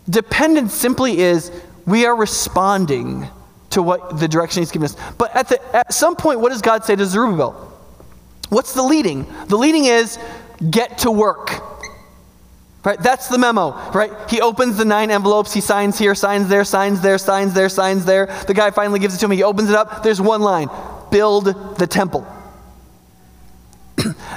dependence 0.08 0.74
simply 0.74 1.18
is 1.18 1.52
we 1.86 2.06
are 2.06 2.16
responding 2.16 3.28
to 3.70 3.82
what 3.82 4.18
the 4.18 4.28
direction 4.28 4.62
He's 4.62 4.70
given 4.70 4.86
us. 4.86 4.96
But 5.18 5.34
at, 5.34 5.48
the, 5.48 5.76
at 5.76 5.92
some 5.92 6.16
point, 6.16 6.40
what 6.40 6.50
does 6.50 6.62
God 6.62 6.84
say 6.84 6.96
to 6.96 7.06
Zerubbabel? 7.06 7.52
What's 8.48 8.74
the 8.74 8.82
leading? 8.82 9.26
The 9.46 9.56
leading 9.56 9.86
is 9.86 10.18
get 10.70 10.98
to 10.98 11.10
work. 11.10 11.50
Right? 12.84 12.98
That's 12.98 13.28
the 13.28 13.38
memo, 13.38 13.70
right? 13.92 14.10
He 14.28 14.40
opens 14.40 14.76
the 14.76 14.84
nine 14.84 15.12
envelopes, 15.12 15.54
he 15.54 15.60
signs 15.60 15.98
here, 15.98 16.16
signs 16.16 16.48
there, 16.48 16.64
signs 16.64 17.00
there, 17.00 17.16
signs 17.16 17.54
there, 17.54 17.68
signs 17.68 18.04
there. 18.04 18.26
The 18.48 18.54
guy 18.54 18.72
finally 18.72 18.98
gives 18.98 19.14
it 19.14 19.18
to 19.18 19.26
him, 19.26 19.30
he 19.30 19.44
opens 19.44 19.70
it 19.70 19.76
up, 19.76 20.02
there's 20.02 20.20
one 20.20 20.42
line 20.42 20.68
build 21.12 21.44
the 21.76 21.86
temple. 21.86 22.26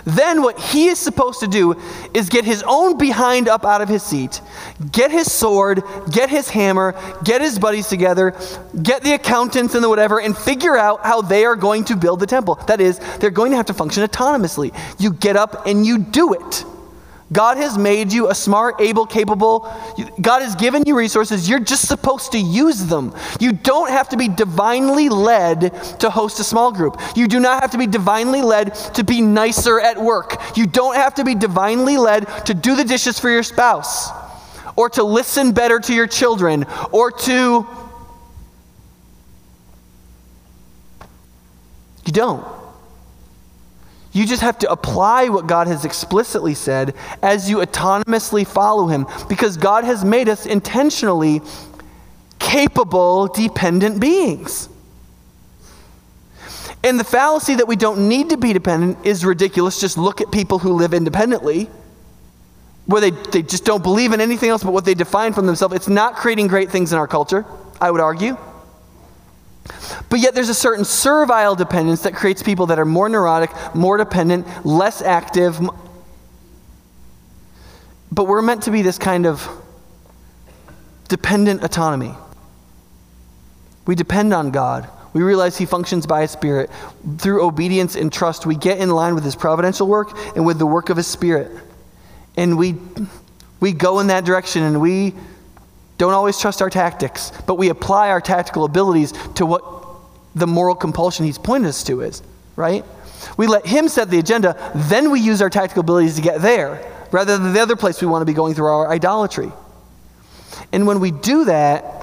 Then 0.05 0.41
what 0.41 0.59
he 0.59 0.87
is 0.87 0.99
supposed 0.99 1.39
to 1.39 1.47
do 1.47 1.79
is 2.13 2.29
get 2.29 2.45
his 2.45 2.63
own 2.67 2.97
behind 2.97 3.47
up 3.47 3.65
out 3.65 3.81
of 3.81 3.89
his 3.89 4.03
seat, 4.03 4.41
get 4.91 5.11
his 5.11 5.31
sword, 5.31 5.83
get 6.11 6.29
his 6.29 6.49
hammer, 6.49 6.93
get 7.23 7.41
his 7.41 7.59
buddies 7.59 7.87
together, 7.87 8.35
get 8.81 9.03
the 9.03 9.13
accountants 9.13 9.75
and 9.75 9.83
the 9.83 9.89
whatever, 9.89 10.19
and 10.19 10.37
figure 10.37 10.77
out 10.77 11.03
how 11.03 11.21
they 11.21 11.45
are 11.45 11.55
going 11.55 11.83
to 11.85 11.95
build 11.95 12.19
the 12.19 12.27
temple. 12.27 12.55
That 12.67 12.81
is, 12.81 12.99
they're 13.19 13.29
going 13.29 13.51
to 13.51 13.57
have 13.57 13.67
to 13.67 13.73
function 13.73 14.03
autonomously. 14.03 14.75
You 14.99 15.13
get 15.13 15.35
up 15.35 15.65
and 15.65 15.85
you 15.85 15.99
do 15.99 16.33
it. 16.33 16.65
God 17.31 17.57
has 17.57 17.77
made 17.77 18.13
you 18.13 18.29
a 18.29 18.35
smart, 18.35 18.79
able, 18.79 19.07
capable. 19.07 19.61
God 20.21 20.43
has 20.43 20.55
given 20.55 20.83
you 20.85 20.95
resources. 20.95 21.49
You're 21.49 21.59
just 21.59 21.87
supposed 21.87 22.31
to 22.33 22.39
use 22.39 22.85
them. 22.85 23.15
You 23.39 23.51
don't 23.51 23.89
have 23.89 24.09
to 24.09 24.17
be 24.17 24.27
divinely 24.27 25.09
led 25.09 25.73
to 25.99 26.09
host 26.11 26.39
a 26.39 26.43
small 26.43 26.71
group. 26.71 27.01
You 27.15 27.27
do 27.27 27.39
not 27.39 27.61
have 27.61 27.71
to 27.71 27.79
be 27.79 27.87
divinely 27.87 28.43
led 28.43 28.75
to 28.93 29.03
be 29.03 29.21
nicer 29.21 29.79
at 29.79 29.97
work. 29.97 30.39
You 30.55 30.67
don't 30.67 30.95
have 30.95 31.15
to 31.15 31.23
be 31.23 31.33
divinely 31.33 31.97
led 31.97 32.27
to 32.45 32.53
do 32.53 32.75
the 32.75 32.83
dishes 32.83 33.19
for 33.19 33.29
your 33.29 33.43
spouse 33.43 34.09
or 34.75 34.89
to 34.91 35.03
listen 35.03 35.51
better 35.51 35.79
to 35.79 35.93
your 35.93 36.07
children 36.07 36.65
or 36.91 37.11
to. 37.11 37.65
You 42.05 42.13
don't. 42.13 42.54
You 44.15 44.25
just 44.25 44.43
have 44.43 44.57
to 44.59 44.71
apply 44.71 45.27
what 45.27 45.45
God 45.45 45.67
has 45.67 45.83
explicitly 45.83 46.53
said 46.53 46.95
as 47.21 47.49
you 47.49 47.57
autonomously 47.57 48.47
follow 48.47 48.87
Him 48.87 49.07
because 49.27 49.57
God 49.57 49.83
has 49.83 50.05
made 50.05 50.29
us 50.29 50.45
intentionally 50.45 51.41
capable, 52.39 53.27
dependent 53.27 53.99
beings. 53.99 54.69
And 56.81 56.97
the 56.97 57.03
fallacy 57.03 57.55
that 57.55 57.67
we 57.67 57.75
don't 57.75 58.07
need 58.07 58.29
to 58.29 58.37
be 58.37 58.53
dependent 58.53 59.05
is 59.05 59.25
ridiculous. 59.25 59.81
Just 59.81 59.97
look 59.97 60.21
at 60.21 60.31
people 60.31 60.59
who 60.59 60.71
live 60.71 60.93
independently, 60.93 61.69
where 62.85 63.01
they, 63.01 63.11
they 63.11 63.41
just 63.41 63.65
don't 63.65 63.83
believe 63.83 64.13
in 64.13 64.21
anything 64.21 64.49
else 64.49 64.63
but 64.63 64.71
what 64.71 64.85
they 64.85 64.93
define 64.93 65.33
from 65.33 65.45
themselves. 65.45 65.75
It's 65.75 65.89
not 65.89 66.15
creating 66.15 66.47
great 66.47 66.71
things 66.71 66.93
in 66.93 66.97
our 66.97 67.07
culture, 67.07 67.43
I 67.81 67.91
would 67.91 67.99
argue. 67.99 68.37
But 70.09 70.19
yet, 70.19 70.35
there's 70.35 70.49
a 70.49 70.53
certain 70.53 70.85
servile 70.85 71.55
dependence 71.55 72.01
that 72.03 72.13
creates 72.13 72.43
people 72.43 72.67
that 72.67 72.79
are 72.79 72.85
more 72.85 73.09
neurotic, 73.09 73.51
more 73.73 73.97
dependent, 73.97 74.65
less 74.65 75.01
active. 75.01 75.59
But 78.11 78.25
we're 78.25 78.41
meant 78.41 78.63
to 78.63 78.71
be 78.71 78.81
this 78.81 78.97
kind 78.97 79.25
of 79.25 79.47
dependent 81.07 81.63
autonomy. 81.63 82.13
We 83.85 83.95
depend 83.95 84.33
on 84.33 84.51
God. 84.51 84.89
We 85.13 85.21
realize 85.21 85.57
He 85.57 85.65
functions 85.65 86.05
by 86.05 86.21
His 86.21 86.31
Spirit. 86.31 86.69
Through 87.17 87.43
obedience 87.43 87.95
and 87.95 88.11
trust, 88.11 88.45
we 88.45 88.55
get 88.55 88.79
in 88.79 88.89
line 88.89 89.15
with 89.15 89.23
His 89.23 89.35
providential 89.35 89.87
work 89.87 90.11
and 90.35 90.45
with 90.45 90.59
the 90.59 90.65
work 90.65 90.89
of 90.89 90.97
His 90.97 91.07
Spirit. 91.07 91.51
And 92.37 92.57
we, 92.57 92.75
we 93.59 93.71
go 93.71 93.99
in 93.99 94.07
that 94.07 94.25
direction 94.25 94.63
and 94.63 94.81
we 94.81 95.13
don't 95.97 96.13
always 96.13 96.39
trust 96.39 96.61
our 96.61 96.69
tactics, 96.69 97.31
but 97.45 97.55
we 97.55 97.69
apply 97.69 98.09
our 98.09 98.21
tactical 98.21 98.65
abilities 98.65 99.13
to 99.35 99.45
what 99.45 99.63
the 100.35 100.47
moral 100.47 100.75
compulsion 100.75 101.25
he's 101.25 101.37
pointed 101.37 101.69
us 101.69 101.83
to 101.85 102.01
is, 102.01 102.21
right? 102.55 102.83
We 103.37 103.47
let 103.47 103.65
him 103.65 103.87
set 103.87 104.09
the 104.09 104.19
agenda, 104.19 104.71
then 104.75 105.11
we 105.11 105.19
use 105.19 105.41
our 105.41 105.49
tactical 105.49 105.81
abilities 105.81 106.15
to 106.15 106.21
get 106.21 106.41
there, 106.41 106.91
rather 107.11 107.37
than 107.37 107.53
the 107.53 107.61
other 107.61 107.75
place 107.75 108.01
we 108.01 108.07
want 108.07 108.21
to 108.21 108.25
be 108.25 108.33
going 108.33 108.53
through 108.53 108.67
our 108.67 108.89
idolatry. 108.89 109.51
And 110.71 110.85
when 110.85 110.99
we 110.99 111.11
do 111.11 111.45
that, 111.45 111.95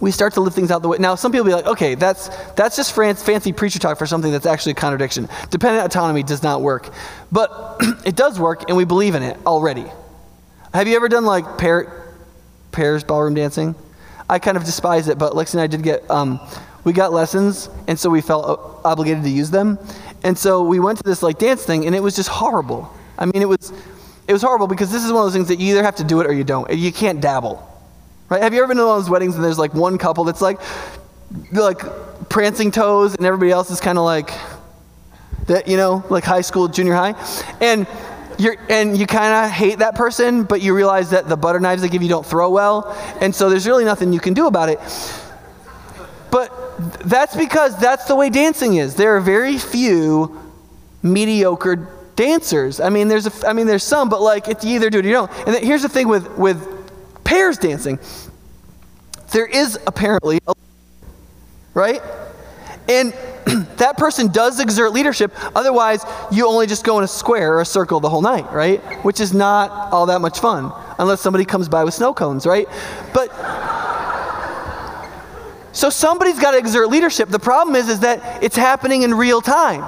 we 0.00 0.10
start 0.10 0.34
to 0.34 0.40
live 0.40 0.54
things 0.54 0.70
out 0.70 0.82
the 0.82 0.88
way. 0.88 0.98
Now, 0.98 1.16
some 1.16 1.32
people 1.32 1.46
be 1.46 1.52
like, 1.52 1.66
okay, 1.66 1.94
that's, 1.94 2.28
that's 2.54 2.76
just 2.76 2.94
fancy 2.94 3.52
preacher 3.52 3.78
talk 3.78 3.98
for 3.98 4.06
something 4.06 4.30
that's 4.30 4.46
actually 4.46 4.72
a 4.72 4.76
contradiction. 4.76 5.28
Dependent 5.50 5.84
autonomy 5.84 6.22
does 6.22 6.42
not 6.42 6.62
work. 6.62 6.90
But 7.32 7.78
it 8.06 8.14
does 8.14 8.38
work, 8.38 8.64
and 8.68 8.76
we 8.76 8.84
believe 8.84 9.14
in 9.14 9.22
it 9.22 9.36
already. 9.44 9.86
Have 10.72 10.86
you 10.86 10.96
ever 10.96 11.08
done 11.08 11.24
like 11.24 11.58
pair, 11.58 12.07
pairs 12.72 13.04
ballroom 13.04 13.34
dancing. 13.34 13.74
I 14.28 14.38
kind 14.38 14.56
of 14.56 14.64
despise 14.64 15.08
it, 15.08 15.18
but 15.18 15.32
Lexi 15.32 15.54
and 15.54 15.62
I 15.62 15.66
did 15.66 15.82
get, 15.82 16.08
um, 16.10 16.40
we 16.84 16.92
got 16.92 17.12
lessons, 17.12 17.70
and 17.86 17.98
so 17.98 18.10
we 18.10 18.20
felt 18.20 18.80
obligated 18.84 19.24
to 19.24 19.30
use 19.30 19.50
them. 19.50 19.78
And 20.22 20.36
so 20.36 20.62
we 20.62 20.80
went 20.80 20.98
to 20.98 21.04
this 21.04 21.22
like 21.22 21.38
dance 21.38 21.64
thing, 21.64 21.86
and 21.86 21.94
it 21.94 22.00
was 22.00 22.14
just 22.14 22.28
horrible. 22.28 22.92
I 23.18 23.24
mean, 23.24 23.42
it 23.42 23.48
was, 23.48 23.72
it 24.26 24.32
was 24.32 24.42
horrible 24.42 24.66
because 24.66 24.92
this 24.92 25.04
is 25.04 25.12
one 25.12 25.22
of 25.22 25.26
those 25.26 25.34
things 25.34 25.48
that 25.48 25.58
you 25.58 25.70
either 25.72 25.82
have 25.82 25.96
to 25.96 26.04
do 26.04 26.20
it 26.20 26.26
or 26.26 26.32
you 26.32 26.44
don't. 26.44 26.70
You 26.72 26.92
can't 26.92 27.20
dabble, 27.20 27.66
right? 28.28 28.42
Have 28.42 28.52
you 28.52 28.60
ever 28.60 28.68
been 28.68 28.76
to 28.76 28.84
one 28.84 28.98
of 28.98 29.02
those 29.02 29.10
weddings 29.10 29.34
and 29.34 29.44
there's 29.44 29.58
like 29.58 29.74
one 29.74 29.96
couple 29.96 30.24
that's 30.24 30.42
like, 30.42 30.60
like 31.52 31.80
prancing 32.28 32.70
toes, 32.70 33.14
and 33.14 33.24
everybody 33.24 33.50
else 33.50 33.70
is 33.70 33.80
kind 33.80 33.96
of 33.96 34.04
like, 34.04 34.30
that 35.46 35.66
you 35.66 35.78
know, 35.78 36.04
like 36.10 36.24
high 36.24 36.42
school, 36.42 36.68
junior 36.68 36.94
high, 36.94 37.14
and 37.60 37.86
you're, 38.38 38.56
and 38.68 38.96
you 38.96 39.06
kind 39.06 39.34
of 39.34 39.50
hate 39.50 39.80
that 39.80 39.94
person, 39.94 40.44
but 40.44 40.62
you 40.62 40.74
realize 40.74 41.10
that 41.10 41.28
the 41.28 41.36
butter 41.36 41.60
knives 41.60 41.82
they 41.82 41.88
give 41.88 42.02
you 42.02 42.08
don't 42.08 42.24
throw 42.24 42.50
well, 42.50 42.96
and 43.20 43.34
so 43.34 43.50
there's 43.50 43.66
really 43.66 43.84
nothing 43.84 44.12
you 44.12 44.20
can 44.20 44.34
do 44.34 44.46
about 44.46 44.68
it. 44.68 44.78
But 46.30 46.52
that's 47.00 47.36
because 47.36 47.78
that's 47.78 48.04
the 48.04 48.14
way 48.14 48.30
dancing 48.30 48.76
is. 48.76 48.94
There 48.94 49.16
are 49.16 49.20
very 49.20 49.58
few 49.58 50.38
mediocre 51.02 51.88
dancers. 52.16 52.80
I 52.80 52.90
mean, 52.90 53.08
there's 53.08 53.26
a, 53.26 53.48
I 53.48 53.52
mean, 53.52 53.66
there's 53.66 53.84
some, 53.84 54.08
but 54.08 54.20
like 54.20 54.48
it's 54.48 54.64
either 54.64 54.90
do 54.90 54.98
it 54.98 55.04
or 55.04 55.08
you 55.08 55.14
don't. 55.14 55.30
And 55.46 55.56
here's 55.56 55.82
the 55.82 55.88
thing 55.88 56.08
with 56.08 56.28
with 56.36 56.66
pairs 57.24 57.58
dancing. 57.58 57.98
There 59.32 59.46
is 59.46 59.78
apparently, 59.86 60.40
a, 60.46 60.54
right? 61.74 62.02
And 62.88 63.12
that 63.76 63.96
person 63.96 64.28
does 64.28 64.60
exert 64.60 64.92
leadership. 64.92 65.32
Otherwise, 65.56 66.04
you 66.30 66.46
only 66.46 66.66
just 66.66 66.84
go 66.84 66.98
in 66.98 67.04
a 67.04 67.08
square 67.08 67.54
or 67.54 67.60
a 67.60 67.64
circle 67.64 68.00
the 68.00 68.08
whole 68.08 68.22
night, 68.22 68.50
right? 68.52 68.82
Which 69.04 69.20
is 69.20 69.32
not 69.32 69.70
all 69.92 70.06
that 70.06 70.20
much 70.20 70.38
fun, 70.40 70.72
unless 70.98 71.20
somebody 71.20 71.44
comes 71.44 71.68
by 71.68 71.84
with 71.84 71.94
snow 71.94 72.12
cones, 72.12 72.46
right? 72.46 72.68
But 73.14 73.28
so 75.72 75.90
somebody's 75.90 76.38
got 76.38 76.50
to 76.52 76.58
exert 76.58 76.88
leadership. 76.88 77.28
The 77.28 77.38
problem 77.38 77.76
is, 77.76 77.88
is 77.88 78.00
that 78.00 78.42
it's 78.42 78.56
happening 78.56 79.02
in 79.02 79.14
real 79.14 79.40
time. 79.40 79.84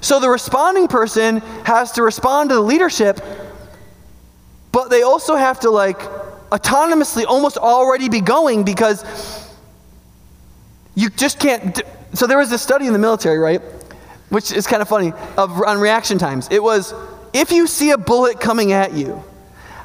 So 0.00 0.20
the 0.20 0.28
responding 0.28 0.86
person 0.86 1.38
has 1.64 1.92
to 1.92 2.02
respond 2.02 2.50
to 2.50 2.56
the 2.56 2.60
leadership, 2.60 3.20
but 4.70 4.88
they 4.90 5.02
also 5.02 5.34
have 5.34 5.60
to 5.60 5.70
like 5.70 5.98
autonomously 6.50 7.24
almost 7.26 7.56
already 7.56 8.08
be 8.08 8.20
going 8.20 8.64
because 8.64 9.47
you 10.98 11.10
just 11.10 11.38
can't 11.38 11.80
so 12.12 12.26
there 12.26 12.38
was 12.38 12.50
a 12.50 12.58
study 12.58 12.86
in 12.86 12.92
the 12.92 12.98
military, 12.98 13.38
right? 13.38 13.60
Which 14.30 14.50
is 14.50 14.66
kind 14.66 14.82
of 14.82 14.88
funny, 14.88 15.12
of, 15.36 15.62
on 15.62 15.78
reaction 15.78 16.18
times. 16.18 16.48
It 16.50 16.62
was 16.62 16.92
if 17.32 17.52
you 17.52 17.66
see 17.68 17.90
a 17.90 17.98
bullet 17.98 18.40
coming 18.40 18.72
at 18.72 18.94
you, 18.94 19.22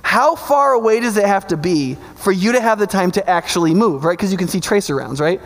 how 0.02 0.36
far 0.36 0.74
away 0.74 1.00
does 1.00 1.18
it 1.18 1.26
have 1.26 1.48
to 1.48 1.58
be 1.58 1.98
for 2.16 2.32
you 2.32 2.54
to 2.54 2.62
have 2.62 2.80
the 2.80 2.88
time 2.88 3.12
to 3.12 3.30
actually 3.30 3.76
move, 3.76 4.04
right? 4.04 4.18
Because 4.18 4.32
you 4.32 4.38
can 4.38 4.48
see 4.48 4.60
tracer 4.60 4.96
rounds, 4.96 5.20
right? 5.20 5.40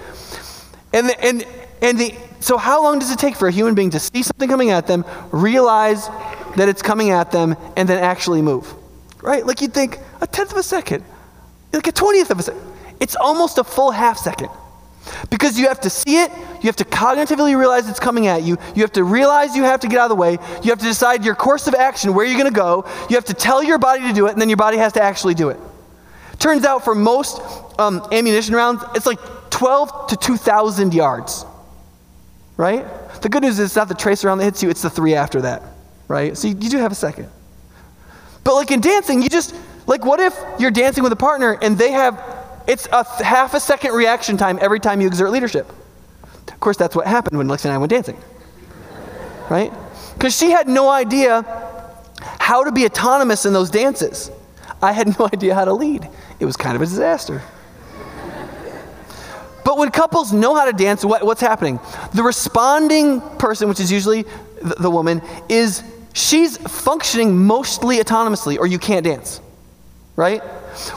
And 0.93 1.09
the, 1.09 1.23
and 1.23 1.45
and 1.81 1.99
the 1.99 2.15
so 2.39 2.55
how 2.57 2.81
long 2.81 2.99
does 2.99 3.11
it 3.11 3.19
take 3.19 3.35
for 3.35 3.49
a 3.49 3.51
human 3.51 3.75
being 3.75 3.89
to 3.89 3.99
see 3.99 4.23
something 4.23 4.47
coming 4.47 4.69
at 4.69 4.87
them, 4.87 5.03
realize 5.31 6.07
that 6.55 6.69
it's 6.69 6.81
coming 6.81 7.09
at 7.09 7.31
them, 7.31 7.57
and 7.75 7.89
then 7.89 8.01
actually 8.01 8.41
move? 8.41 8.73
Right? 9.21 9.45
Like 9.45 9.59
you'd 9.61 9.73
think 9.73 9.99
a 10.21 10.27
tenth 10.27 10.51
of 10.51 10.57
a 10.57 10.63
second, 10.63 11.03
like 11.73 11.87
a 11.87 11.91
twentieth 11.91 12.31
of 12.31 12.39
a 12.39 12.43
second. 12.43 12.63
It's 13.01 13.17
almost 13.17 13.57
a 13.57 13.65
full 13.65 13.91
half 13.91 14.17
second. 14.17 14.49
Because 15.29 15.59
you 15.59 15.67
have 15.67 15.81
to 15.81 15.89
see 15.89 16.21
it, 16.21 16.31
you 16.61 16.67
have 16.67 16.75
to 16.77 16.85
cognitively 16.85 17.57
realize 17.57 17.89
it's 17.89 17.99
coming 17.99 18.27
at 18.27 18.43
you, 18.43 18.57
you 18.75 18.81
have 18.81 18.91
to 18.93 19.03
realize 19.03 19.55
you 19.55 19.63
have 19.63 19.79
to 19.81 19.87
get 19.87 19.99
out 19.99 20.05
of 20.05 20.09
the 20.09 20.15
way, 20.15 20.33
you 20.63 20.69
have 20.69 20.79
to 20.79 20.85
decide 20.85 21.23
your 21.23 21.35
course 21.35 21.67
of 21.67 21.75
action, 21.75 22.13
where 22.13 22.25
you're 22.25 22.39
going 22.39 22.51
to 22.51 22.55
go, 22.55 22.85
you 23.09 23.15
have 23.15 23.25
to 23.25 23.33
tell 23.33 23.63
your 23.63 23.77
body 23.77 24.03
to 24.03 24.13
do 24.13 24.27
it, 24.27 24.33
and 24.33 24.41
then 24.41 24.49
your 24.49 24.57
body 24.57 24.77
has 24.77 24.93
to 24.93 25.01
actually 25.01 25.33
do 25.33 25.49
it. 25.49 25.59
Turns 26.39 26.65
out 26.65 26.83
for 26.83 26.93
most 26.93 27.41
um, 27.79 28.07
ammunition 28.11 28.55
rounds, 28.55 28.83
it's 28.95 29.05
like 29.05 29.19
12 29.49 30.07
to 30.07 30.17
2,000 30.17 30.93
yards. 30.93 31.45
Right? 32.57 32.85
The 33.21 33.29
good 33.29 33.43
news 33.43 33.59
is 33.59 33.67
it's 33.67 33.75
not 33.75 33.87
the 33.87 33.95
tracer 33.95 34.27
round 34.27 34.39
that 34.41 34.45
hits 34.45 34.63
you, 34.63 34.69
it's 34.69 34.81
the 34.81 34.89
three 34.89 35.15
after 35.15 35.41
that. 35.41 35.63
Right? 36.07 36.37
So 36.37 36.47
you, 36.47 36.55
you 36.59 36.69
do 36.69 36.77
have 36.77 36.91
a 36.91 36.95
second. 36.95 37.29
But 38.43 38.55
like 38.55 38.71
in 38.71 38.81
dancing, 38.81 39.21
you 39.21 39.29
just, 39.29 39.55
like, 39.87 40.05
what 40.05 40.19
if 40.19 40.37
you're 40.59 40.71
dancing 40.71 41.03
with 41.03 41.11
a 41.11 41.17
partner 41.17 41.57
and 41.61 41.77
they 41.77 41.91
have, 41.91 42.15
it's 42.67 42.87
a 42.91 43.03
half 43.23 43.53
a 43.53 43.59
second 43.59 43.93
reaction 43.93 44.37
time 44.37 44.59
every 44.61 44.79
time 44.79 45.01
you 45.01 45.07
exert 45.07 45.31
leadership? 45.31 45.71
Of 46.49 46.59
course, 46.59 46.77
that's 46.77 46.95
what 46.95 47.07
happened 47.07 47.37
when 47.37 47.47
Lexi 47.47 47.65
and 47.65 47.73
I 47.73 47.77
went 47.77 47.91
dancing. 47.91 48.17
Right? 49.49 49.71
Because 50.13 50.35
she 50.35 50.51
had 50.51 50.67
no 50.67 50.89
idea 50.89 51.45
how 52.39 52.63
to 52.63 52.71
be 52.71 52.85
autonomous 52.85 53.45
in 53.45 53.53
those 53.53 53.69
dances. 53.69 54.31
I 54.81 54.91
had 54.91 55.07
no 55.19 55.29
idea 55.31 55.55
how 55.55 55.65
to 55.65 55.73
lead. 55.73 56.09
It 56.39 56.45
was 56.45 56.57
kind 56.57 56.75
of 56.75 56.81
a 56.81 56.85
disaster. 56.85 57.41
But 59.63 59.77
when 59.77 59.91
couples 59.91 60.31
know 60.31 60.55
how 60.55 60.63
to 60.65 60.71
dance, 60.71 61.03
what, 61.03 61.25
what's 61.25 61.41
happening? 61.41 61.79
The 62.13 62.23
responding 62.23 63.19
person, 63.37 63.67
which 63.67 63.81
is 63.81 63.91
usually 63.91 64.23
the 64.61 64.89
woman, 64.89 65.21
is 65.49 65.83
she's 66.13 66.57
functioning 66.57 67.37
mostly 67.37 67.97
autonomously, 67.97 68.57
or 68.57 68.65
you 68.65 68.79
can't 68.79 69.03
dance, 69.03 69.41
right? 70.17 70.41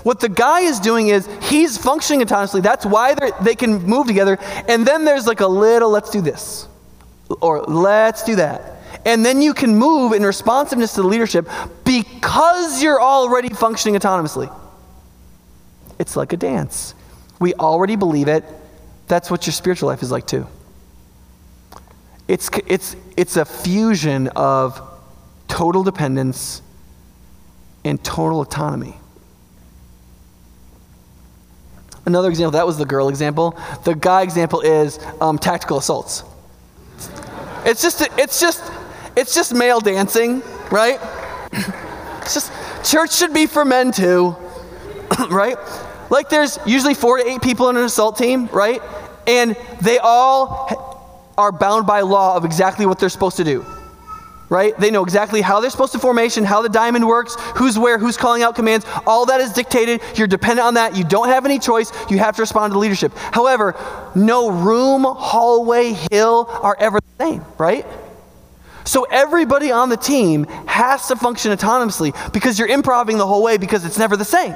What 0.03 0.19
the 0.19 0.29
guy 0.29 0.63
is 0.63 0.81
doing 0.81 1.09
is 1.09 1.29
he's 1.43 1.79
functioning 1.79 2.27
autonomously. 2.27 2.63
That's 2.63 2.85
why 2.85 3.15
they 3.43 3.55
can 3.55 3.83
move 3.85 4.09
together. 4.09 4.39
And 4.67 4.85
then 4.85 5.05
there's 5.05 5.29
like 5.29 5.41
a 5.41 5.47
little, 5.47 5.91
let's 5.91 6.11
do 6.11 6.21
this, 6.21 6.67
or 7.41 7.63
let's 7.63 8.25
do 8.25 8.35
that. 8.37 8.79
And 9.07 9.25
then 9.25 9.41
you 9.41 9.55
can 9.55 9.77
move 9.77 10.13
in 10.13 10.25
responsiveness 10.25 10.95
to 10.95 11.03
the 11.03 11.09
leadership 11.09 11.49
because 11.85 12.83
you're 12.83 13.01
already 13.01 13.51
functioning 13.51 13.99
autonomously. 13.99 14.55
It's 15.99 16.17
like 16.17 16.33
a 16.33 16.37
dance. 16.37 16.95
We 17.39 17.55
already 17.55 17.97
believe 17.97 18.29
it. 18.29 18.45
That's 19.07 19.31
what 19.31 19.47
your 19.47 19.53
spiritual 19.53 19.89
life 19.89 20.03
is 20.03 20.11
like 20.11 20.27
too. 20.27 20.47
It's, 22.27 22.49
it's, 22.67 22.97
it's 23.17 23.37
a 23.37 23.45
fusion 23.45 24.29
of 24.29 24.81
total 25.49 25.83
dependence 25.83 26.63
and 27.85 28.03
total 28.05 28.41
autonomy. 28.41 29.00
Another 32.07 32.29
example, 32.29 32.53
that 32.53 32.67
was 32.67 32.79
the 32.79 32.87
girl 32.87 33.09
example. 33.09 33.59
The 33.85 33.95
guy 33.95 34.23
example 34.23 34.61
is 34.61 34.99
um, 35.21 35.39
tactical 35.39 35.79
assaults. 35.79 36.25
It's 37.65 37.83
just, 37.83 38.03
it's 38.19 38.41
just, 38.41 38.63
it's 39.17 39.35
just 39.35 39.55
male 39.55 39.81
dancing, 39.81 40.43
right? 40.71 40.99
It's 42.23 42.35
just, 42.35 42.53
church 42.89 43.13
should 43.13 43.35
be 43.35 43.47
for 43.47 43.65
men 43.65 43.91
too, 43.91 44.37
right? 45.31 45.57
Like 46.11 46.29
there's 46.29 46.59
usually 46.67 46.95
four 46.95 47.17
to 47.17 47.29
eight 47.29 47.41
people 47.43 47.71
in 47.71 47.77
an 47.77 47.83
assault 47.83 48.19
team, 48.19 48.47
right? 48.53 48.81
And 49.27 49.57
they 49.81 49.99
all 49.99 51.33
are 51.39 51.51
bound 51.51 51.87
by 51.87 52.03
law 52.03 52.37
of 52.37 52.45
exactly 52.45 52.85
what 52.87 52.99
they're 52.99 53.09
supposed 53.09 53.39
to 53.39 53.45
do. 53.45 53.65
Right? 54.51 54.77
They 54.79 54.91
know 54.91 55.05
exactly 55.05 55.41
how 55.41 55.61
they're 55.61 55.71
supposed 55.71 55.93
to 55.93 55.99
formation, 55.99 56.45
how 56.45 56.61
the 56.61 56.69
diamond 56.69 57.07
works, 57.07 57.37
who's 57.57 57.79
where, 57.79 57.99
who's 57.99 58.17
calling 58.17 58.43
out 58.43 58.57
commands. 58.57 58.85
All 59.07 59.25
that 59.27 59.41
is 59.41 59.53
dictated. 59.53 60.03
You're 60.17 60.27
dependent 60.27 60.67
on 60.67 60.75
that. 60.75 60.97
You 60.97 61.05
don't 61.05 61.29
have 61.29 61.47
any 61.47 61.59
choice. 61.59 61.93
You 62.11 62.19
have 62.19 62.37
to 62.37 62.43
respond 62.43 62.73
to 62.73 62.79
leadership. 62.79 63.13
However, 63.17 63.77
no 64.15 64.51
room, 64.51 65.05
hallway, 65.05 65.95
hill 66.11 66.47
are 66.51 66.77
ever 66.79 66.99
the 67.01 67.25
same, 67.25 67.45
right? 67.57 67.87
So 68.85 69.05
everybody 69.05 69.71
on 69.71 69.89
the 69.89 69.97
team 69.97 70.45
has 70.67 71.07
to 71.09 71.17
function 71.17 71.57
autonomously 71.57 72.13
because 72.33 72.59
you're 72.59 72.69
improving 72.69 73.19
the 73.19 73.27
whole 73.27 73.45
way 73.45 73.57
because 73.57 73.85
it's 73.85 73.99
never 73.99 74.17
the 74.17 74.25
same. 74.25 74.55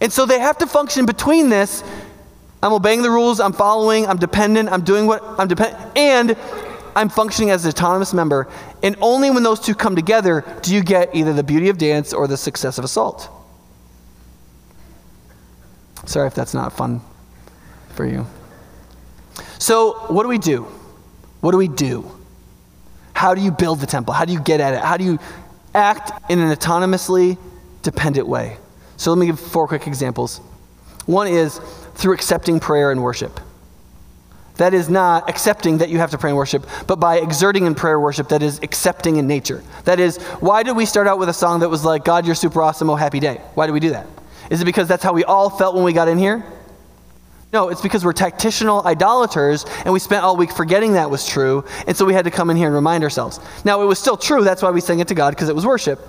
And 0.00 0.10
so 0.10 0.24
they 0.24 0.38
have 0.38 0.56
to 0.58 0.66
function 0.66 1.04
between 1.04 1.50
this 1.50 1.84
I'm 2.62 2.72
obeying 2.72 3.02
the 3.02 3.10
rules, 3.10 3.38
I'm 3.38 3.52
following, 3.52 4.06
I'm 4.06 4.16
dependent, 4.16 4.68
I'm 4.70 4.82
doing 4.82 5.06
what 5.06 5.22
I'm 5.38 5.46
dependent, 5.46 5.96
and 5.96 6.36
I'm 6.98 7.08
functioning 7.08 7.50
as 7.50 7.64
an 7.64 7.68
autonomous 7.68 8.12
member. 8.12 8.48
And 8.82 8.96
only 9.00 9.30
when 9.30 9.44
those 9.44 9.60
two 9.60 9.76
come 9.76 9.94
together 9.94 10.44
do 10.62 10.74
you 10.74 10.82
get 10.82 11.14
either 11.14 11.32
the 11.32 11.44
beauty 11.44 11.68
of 11.68 11.78
dance 11.78 12.12
or 12.12 12.26
the 12.26 12.36
success 12.36 12.76
of 12.76 12.84
assault. 12.84 13.30
Sorry 16.06 16.26
if 16.26 16.34
that's 16.34 16.54
not 16.54 16.72
fun 16.72 17.00
for 17.94 18.04
you. 18.04 18.26
So, 19.60 19.92
what 20.08 20.24
do 20.24 20.28
we 20.28 20.38
do? 20.38 20.62
What 21.40 21.52
do 21.52 21.56
we 21.58 21.68
do? 21.68 22.10
How 23.12 23.32
do 23.32 23.42
you 23.42 23.52
build 23.52 23.78
the 23.78 23.86
temple? 23.86 24.12
How 24.12 24.24
do 24.24 24.32
you 24.32 24.40
get 24.40 24.60
at 24.60 24.74
it? 24.74 24.80
How 24.80 24.96
do 24.96 25.04
you 25.04 25.20
act 25.74 26.10
in 26.28 26.40
an 26.40 26.50
autonomously 26.52 27.38
dependent 27.82 28.26
way? 28.26 28.56
So, 28.96 29.12
let 29.12 29.20
me 29.20 29.26
give 29.26 29.38
four 29.38 29.68
quick 29.68 29.86
examples. 29.86 30.38
One 31.06 31.28
is 31.28 31.60
through 31.94 32.14
accepting 32.14 32.58
prayer 32.58 32.90
and 32.90 33.04
worship. 33.04 33.38
That 34.58 34.74
is 34.74 34.88
not 34.88 35.30
accepting 35.30 35.78
that 35.78 35.88
you 35.88 35.98
have 35.98 36.10
to 36.10 36.18
pray 36.18 36.30
and 36.30 36.36
worship, 36.36 36.66
but 36.86 36.96
by 36.96 37.18
exerting 37.18 37.64
in 37.64 37.74
prayer 37.74 37.98
worship 37.98 38.28
that 38.28 38.42
is 38.42 38.58
accepting 38.62 39.16
in 39.16 39.26
nature. 39.26 39.62
That 39.84 40.00
is, 40.00 40.18
why 40.40 40.64
did 40.64 40.76
we 40.76 40.84
start 40.84 41.06
out 41.06 41.18
with 41.18 41.28
a 41.28 41.32
song 41.32 41.60
that 41.60 41.68
was 41.68 41.84
like, 41.84 42.04
God, 42.04 42.26
you're 42.26 42.34
super 42.34 42.60
awesome, 42.60 42.90
oh, 42.90 42.96
happy 42.96 43.20
day? 43.20 43.40
Why 43.54 43.66
did 43.66 43.72
we 43.72 43.80
do 43.80 43.90
that? 43.90 44.06
Is 44.50 44.60
it 44.60 44.64
because 44.64 44.88
that's 44.88 45.02
how 45.02 45.12
we 45.12 45.22
all 45.22 45.48
felt 45.48 45.76
when 45.76 45.84
we 45.84 45.92
got 45.92 46.08
in 46.08 46.18
here? 46.18 46.44
No, 47.52 47.68
it's 47.68 47.80
because 47.80 48.04
we're 48.04 48.12
tactitional 48.12 48.84
idolaters 48.84 49.64
and 49.84 49.92
we 49.92 50.00
spent 50.00 50.24
all 50.24 50.36
week 50.36 50.52
forgetting 50.52 50.94
that 50.94 51.08
was 51.08 51.26
true, 51.26 51.64
and 51.86 51.96
so 51.96 52.04
we 52.04 52.12
had 52.12 52.24
to 52.24 52.30
come 52.30 52.50
in 52.50 52.56
here 52.56 52.66
and 52.66 52.74
remind 52.74 53.04
ourselves. 53.04 53.38
Now, 53.64 53.80
it 53.82 53.86
was 53.86 53.98
still 54.00 54.16
true, 54.16 54.42
that's 54.42 54.60
why 54.60 54.72
we 54.72 54.80
sang 54.80 54.98
it 54.98 55.08
to 55.08 55.14
God, 55.14 55.30
because 55.30 55.48
it 55.48 55.54
was 55.54 55.64
worship. 55.64 56.00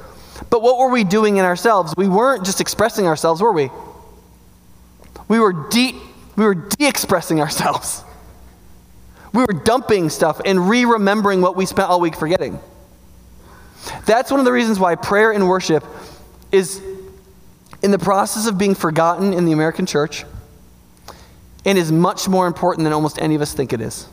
But 0.49 0.63
what 0.63 0.79
were 0.79 0.89
we 0.89 1.03
doing 1.03 1.37
in 1.37 1.45
ourselves? 1.45 1.93
We 1.95 2.07
weren't 2.07 2.45
just 2.45 2.61
expressing 2.61 3.05
ourselves, 3.05 3.41
were 3.41 3.51
we? 3.51 3.69
We 5.27 5.39
were 5.39 5.53
de 5.69 5.93
we 6.35 6.45
were 6.45 6.55
de-expressing 6.55 7.41
ourselves. 7.41 8.03
We 9.33 9.41
were 9.41 9.53
dumping 9.53 10.09
stuff 10.09 10.41
and 10.43 10.69
re-remembering 10.69 11.41
what 11.41 11.55
we 11.55 11.65
spent 11.65 11.89
all 11.89 11.99
week 11.99 12.15
forgetting. 12.15 12.59
That's 14.05 14.31
one 14.31 14.39
of 14.39 14.45
the 14.45 14.51
reasons 14.51 14.79
why 14.79 14.95
prayer 14.95 15.31
and 15.31 15.47
worship 15.47 15.85
is 16.51 16.81
in 17.81 17.91
the 17.91 17.99
process 17.99 18.47
of 18.47 18.57
being 18.57 18.75
forgotten 18.75 19.33
in 19.33 19.45
the 19.45 19.51
American 19.51 19.85
church 19.85 20.25
and 21.65 21.77
is 21.77 21.91
much 21.91 22.27
more 22.27 22.47
important 22.47 22.83
than 22.83 22.93
almost 22.93 23.21
any 23.21 23.35
of 23.35 23.41
us 23.41 23.53
think 23.53 23.73
it 23.73 23.81
is. 23.81 24.07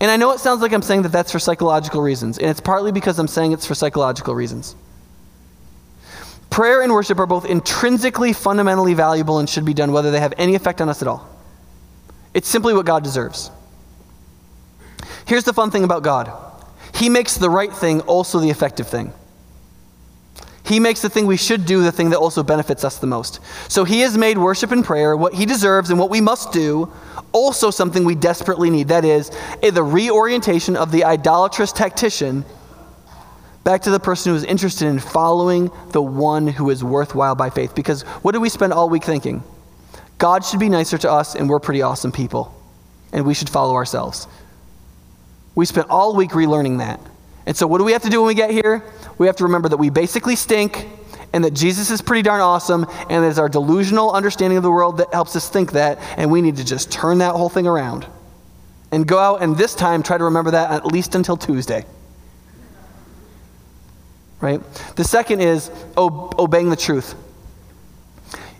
And 0.00 0.10
I 0.10 0.16
know 0.16 0.32
it 0.32 0.40
sounds 0.40 0.60
like 0.60 0.72
I'm 0.72 0.82
saying 0.82 1.02
that 1.02 1.12
that's 1.12 1.30
for 1.30 1.38
psychological 1.38 2.02
reasons, 2.02 2.38
and 2.38 2.48
it's 2.48 2.60
partly 2.60 2.90
because 2.90 3.18
I'm 3.18 3.28
saying 3.28 3.52
it's 3.52 3.66
for 3.66 3.74
psychological 3.74 4.34
reasons. 4.34 4.74
Prayer 6.50 6.82
and 6.82 6.92
worship 6.92 7.18
are 7.18 7.26
both 7.26 7.44
intrinsically 7.44 8.32
fundamentally 8.32 8.94
valuable 8.94 9.38
and 9.38 9.48
should 9.48 9.64
be 9.64 9.74
done 9.74 9.92
whether 9.92 10.10
they 10.10 10.20
have 10.20 10.34
any 10.38 10.54
effect 10.54 10.80
on 10.80 10.88
us 10.88 11.02
at 11.02 11.08
all. 11.08 11.28
It's 12.32 12.48
simply 12.48 12.74
what 12.74 12.86
God 12.86 13.04
deserves. 13.04 13.50
Here's 15.26 15.44
the 15.44 15.52
fun 15.52 15.70
thing 15.70 15.84
about 15.84 16.02
God 16.02 16.32
He 16.94 17.08
makes 17.08 17.36
the 17.36 17.50
right 17.50 17.72
thing 17.72 18.00
also 18.02 18.38
the 18.38 18.50
effective 18.50 18.88
thing. 18.88 19.12
He 20.64 20.80
makes 20.80 21.02
the 21.02 21.10
thing 21.10 21.26
we 21.26 21.36
should 21.36 21.66
do 21.66 21.82
the 21.82 21.92
thing 21.92 22.10
that 22.10 22.18
also 22.18 22.42
benefits 22.42 22.84
us 22.84 22.98
the 22.98 23.06
most. 23.06 23.40
So 23.68 23.84
He 23.84 24.00
has 24.00 24.16
made 24.16 24.38
worship 24.38 24.72
and 24.72 24.84
prayer 24.84 25.16
what 25.16 25.34
He 25.34 25.46
deserves 25.46 25.90
and 25.90 25.98
what 25.98 26.10
we 26.10 26.20
must 26.20 26.52
do 26.52 26.92
also 27.32 27.70
something 27.70 28.04
we 28.04 28.14
desperately 28.14 28.70
need. 28.70 28.88
That 28.88 29.04
is, 29.04 29.30
the 29.60 29.82
reorientation 29.82 30.76
of 30.76 30.92
the 30.92 31.04
idolatrous 31.04 31.72
tactician 31.72 32.44
back 33.64 33.82
to 33.82 33.90
the 33.90 34.00
person 34.00 34.30
who 34.30 34.36
is 34.36 34.44
interested 34.44 34.86
in 34.86 34.98
following 34.98 35.70
the 35.90 36.02
one 36.02 36.46
who 36.46 36.70
is 36.70 36.84
worthwhile 36.84 37.34
by 37.34 37.50
faith. 37.50 37.74
Because 37.74 38.02
what 38.22 38.32
do 38.32 38.40
we 38.40 38.48
spend 38.48 38.72
all 38.72 38.88
week 38.88 39.04
thinking? 39.04 39.42
God 40.18 40.44
should 40.44 40.60
be 40.60 40.68
nicer 40.68 40.96
to 40.98 41.10
us, 41.10 41.34
and 41.34 41.48
we're 41.48 41.60
pretty 41.60 41.82
awesome 41.82 42.12
people, 42.12 42.54
and 43.12 43.26
we 43.26 43.34
should 43.34 43.48
follow 43.48 43.74
ourselves. 43.74 44.28
We 45.54 45.66
spent 45.66 45.88
all 45.88 46.14
week 46.14 46.30
relearning 46.30 46.78
that. 46.78 47.00
And 47.46 47.56
so, 47.56 47.66
what 47.66 47.78
do 47.78 47.84
we 47.84 47.92
have 47.92 48.02
to 48.02 48.10
do 48.10 48.20
when 48.20 48.28
we 48.28 48.34
get 48.34 48.50
here? 48.50 48.82
We 49.18 49.26
have 49.26 49.36
to 49.36 49.44
remember 49.44 49.68
that 49.68 49.76
we 49.76 49.90
basically 49.90 50.36
stink, 50.36 50.86
and 51.32 51.44
that 51.44 51.52
Jesus 51.52 51.90
is 51.90 52.00
pretty 52.00 52.22
darn 52.22 52.40
awesome, 52.40 52.86
and 53.10 53.24
it's 53.24 53.38
our 53.38 53.48
delusional 53.48 54.12
understanding 54.12 54.56
of 54.56 54.62
the 54.62 54.70
world 54.70 54.98
that 54.98 55.12
helps 55.12 55.36
us 55.36 55.48
think 55.48 55.72
that, 55.72 55.98
and 56.16 56.30
we 56.30 56.40
need 56.40 56.56
to 56.56 56.64
just 56.64 56.90
turn 56.90 57.18
that 57.18 57.34
whole 57.34 57.48
thing 57.48 57.66
around. 57.66 58.06
And 58.92 59.06
go 59.06 59.18
out 59.18 59.42
and 59.42 59.56
this 59.56 59.74
time 59.74 60.04
try 60.04 60.16
to 60.16 60.24
remember 60.24 60.52
that 60.52 60.70
at 60.70 60.86
least 60.86 61.16
until 61.16 61.36
Tuesday 61.36 61.84
right? 64.44 64.60
The 64.96 65.04
second 65.04 65.40
is 65.40 65.70
obeying 65.96 66.68
the 66.68 66.76
truth. 66.76 67.14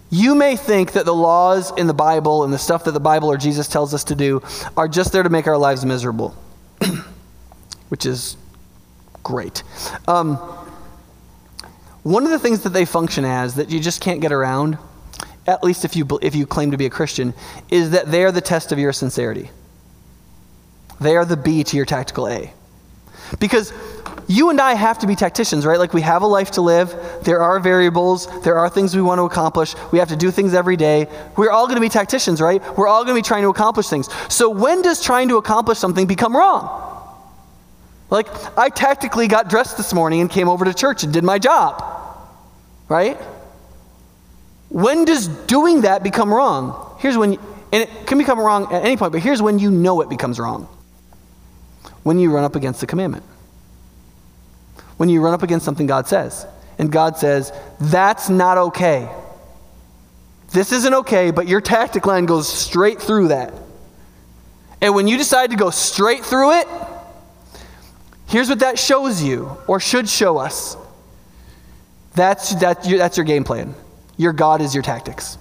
You 0.09 0.35
may 0.35 0.57
think 0.57 0.93
that 0.93 1.05
the 1.05 1.15
laws 1.15 1.77
in 1.77 1.87
the 1.87 1.95
Bible 1.95 2.45
and 2.45 2.53
the 2.53 2.59
stuff 2.59 2.85
that 2.85 2.93
the 2.93 3.01
Bible 3.01 3.31
or 3.31 3.37
Jesus 3.37 3.69
tells 3.69 3.93
us 3.93 4.05
to 4.05 4.15
do 4.15 4.43
are 4.79 4.89
just 4.89 5.13
there 5.13 5.23
to 5.23 5.29
make 5.29 5.47
our 5.47 5.59
lives 5.59 5.85
miserable, 5.85 6.35
which 7.89 8.07
is 8.07 8.37
great. 9.23 9.63
Um, 10.07 10.37
one 12.03 12.25
of 12.25 12.31
the 12.31 12.39
things 12.39 12.63
that 12.63 12.71
they 12.71 12.85
function 12.85 13.25
as 13.25 13.55
that 13.55 13.71
you 13.71 13.81
just 13.81 14.01
can't 14.01 14.21
get 14.21 14.33
around, 14.33 14.79
at 15.47 15.65
least 15.65 15.85
if 15.85 15.97
you, 15.97 16.07
if 16.23 16.35
you 16.35 16.47
claim 16.47 16.71
to 16.71 16.77
be 16.77 16.87
a 16.87 16.91
Christian, 16.91 17.35
is 17.71 17.91
that 17.91 18.11
they 18.11 18.25
are 18.25 18.33
the 18.33 18.41
test 18.41 18.73
of 18.73 18.79
your 18.79 18.93
sincerity. 18.93 19.51
They 21.01 21.17
are 21.17 21.25
the 21.25 21.37
B 21.37 21.65
to 21.65 21.77
your 21.77 21.87
tactical 21.87 22.29
A. 22.29 22.53
Because 23.41 23.73
you 24.27 24.51
and 24.51 24.61
I 24.61 24.75
have 24.75 24.99
to 25.01 25.07
be 25.07 25.15
tacticians, 25.15 25.67
right? 25.67 25.79
Like 25.79 25.93
we 25.93 26.01
have 26.01 26.23
a 26.23 26.27
life 26.27 26.53
to 26.53 26.63
live. 26.63 26.95
There 27.23 27.43
are 27.43 27.61
variables. 27.61 28.27
There 28.43 28.57
are 28.57 28.69
things 28.69 28.95
we 28.97 29.03
want 29.03 29.19
to 29.19 29.25
accomplish. 29.25 29.75
We 29.93 29.99
have 29.99 30.09
to 30.09 30.17
do 30.17 30.31
things 30.31 30.55
every 30.55 30.77
day. 30.77 31.07
We're 31.37 31.51
all 31.51 31.67
going 31.67 31.77
to 31.77 31.81
be 31.81 31.89
tacticians, 31.89 32.41
right? 32.41 32.63
We're 32.77 32.89
all 32.89 33.05
going 33.05 33.15
to 33.15 33.19
be 33.19 33.27
trying 33.27 33.43
to 33.43 33.49
accomplish 33.49 33.89
things. 33.89 34.09
So 34.29 34.49
when 34.49 34.83
does 34.83 35.03
trying 35.03 35.29
to 35.29 35.37
accomplish 35.37 35.79
something 35.79 36.07
become 36.07 36.37
wrong? 36.37 36.91
Like, 38.11 38.29
I 38.57 38.69
tactically 38.69 39.29
got 39.29 39.49
dressed 39.49 39.77
this 39.77 39.93
morning 39.93 40.21
and 40.21 40.31
came 40.31 40.49
over 40.49 40.65
to 40.65 40.75
church 40.75 41.03
and 41.03 41.13
did 41.13 41.25
my 41.25 41.39
job. 41.39 41.83
Right? 42.89 43.17
When 44.69 45.05
does 45.05 45.29
doing 45.29 45.83
that 45.83 46.03
become 46.03 46.33
wrong? 46.33 46.97
Here's 46.99 47.17
when, 47.17 47.39
and 47.73 47.83
it 47.83 48.07
can 48.07 48.19
become 48.19 48.39
wrong 48.39 48.73
at 48.73 48.85
any 48.85 48.97
point, 48.97 49.13
but 49.13 49.23
here's 49.23 49.43
when 49.43 49.59
you 49.59 49.71
know 49.71 50.01
it 50.01 50.09
becomes 50.09 50.39
wrong 50.39 50.69
when 52.03 52.19
you 52.19 52.31
run 52.31 52.45
up 52.45 52.55
against 52.55 52.81
the 52.81 52.87
commandment. 52.87 53.25
When 54.97 55.09
you 55.09 55.21
run 55.21 55.35
up 55.35 55.43
against 55.43 55.65
something 55.65 55.87
God 55.87 56.07
says, 56.07 56.47
and 56.79 56.91
God 56.91 57.17
says, 57.17 57.53
that's 57.81 58.29
not 58.29 58.59
okay. 58.59 59.09
This 60.53 60.73
isn't 60.73 60.95
okay, 60.95 61.31
but 61.31 61.49
your 61.49 61.61
tactic 61.61 62.07
line 62.07 62.27
goes 62.27 62.49
straight 62.49 63.01
through 63.01 63.29
that. 63.29 63.53
And 64.81 64.95
when 64.95 65.09
you 65.09 65.17
decide 65.17 65.51
to 65.51 65.57
go 65.57 65.71
straight 65.71 66.25
through 66.25 66.59
it, 66.61 66.69
here's 68.29 68.49
what 68.49 68.61
that 68.61 68.79
shows 68.79 69.23
you, 69.23 69.57
or 69.67 69.81
should 69.81 70.09
show 70.09 70.39
us. 70.39 70.77
That's, 72.15 72.55
that, 72.57 72.85
that's 72.85 73.17
your 73.17 73.25
game 73.25 73.45
plan. 73.45 73.75
Your 74.17 74.33
God 74.33 74.61
is 74.61 74.75
your 74.75 74.83
tactics. 74.83 75.39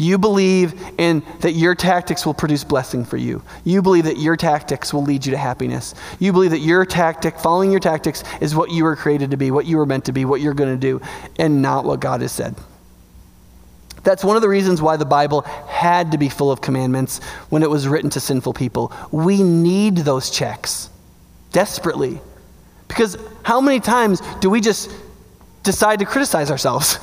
You 0.00 0.16
believe 0.16 0.82
in 0.96 1.22
that 1.40 1.52
your 1.52 1.74
tactics 1.74 2.24
will 2.24 2.32
produce 2.32 2.64
blessing 2.64 3.04
for 3.04 3.18
you. 3.18 3.42
You 3.64 3.82
believe 3.82 4.04
that 4.04 4.16
your 4.16 4.34
tactics 4.34 4.94
will 4.94 5.02
lead 5.02 5.26
you 5.26 5.32
to 5.32 5.36
happiness. 5.36 5.94
You 6.18 6.32
believe 6.32 6.52
that 6.52 6.60
your 6.60 6.86
tactic, 6.86 7.38
following 7.38 7.70
your 7.70 7.80
tactics, 7.80 8.24
is 8.40 8.54
what 8.54 8.70
you 8.70 8.84
were 8.84 8.96
created 8.96 9.30
to 9.32 9.36
be, 9.36 9.50
what 9.50 9.66
you 9.66 9.76
were 9.76 9.84
meant 9.84 10.06
to 10.06 10.12
be, 10.12 10.24
what 10.24 10.40
you're 10.40 10.54
going 10.54 10.74
to 10.74 10.80
do, 10.80 11.02
and 11.38 11.60
not 11.60 11.84
what 11.84 12.00
God 12.00 12.22
has 12.22 12.32
said. 12.32 12.56
That's 14.02 14.24
one 14.24 14.36
of 14.36 14.42
the 14.42 14.48
reasons 14.48 14.80
why 14.80 14.96
the 14.96 15.04
Bible 15.04 15.42
had 15.42 16.12
to 16.12 16.18
be 16.18 16.30
full 16.30 16.50
of 16.50 16.62
commandments 16.62 17.22
when 17.50 17.62
it 17.62 17.68
was 17.68 17.86
written 17.86 18.08
to 18.10 18.20
sinful 18.20 18.54
people. 18.54 18.94
We 19.10 19.42
need 19.42 19.96
those 19.98 20.30
checks 20.30 20.88
desperately. 21.52 22.20
Because 22.88 23.18
how 23.42 23.60
many 23.60 23.80
times 23.80 24.22
do 24.40 24.48
we 24.48 24.62
just 24.62 24.90
decide 25.62 25.98
to 25.98 26.06
criticize 26.06 26.50
ourselves? 26.50 26.98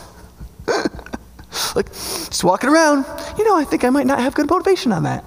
like, 1.75 1.91
just 1.91 2.43
walking 2.43 2.69
around, 2.69 3.05
you 3.37 3.45
know, 3.45 3.57
I 3.57 3.63
think 3.63 3.83
I 3.83 3.89
might 3.89 4.07
not 4.07 4.19
have 4.19 4.33
good 4.33 4.49
motivation 4.49 4.91
on 4.91 5.03
that. 5.03 5.23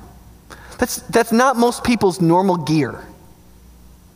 That's, 0.79 0.97
that's 1.03 1.33
not 1.33 1.57
most 1.57 1.85
people's 1.85 2.21
normal 2.21 2.57
gear. 2.57 3.05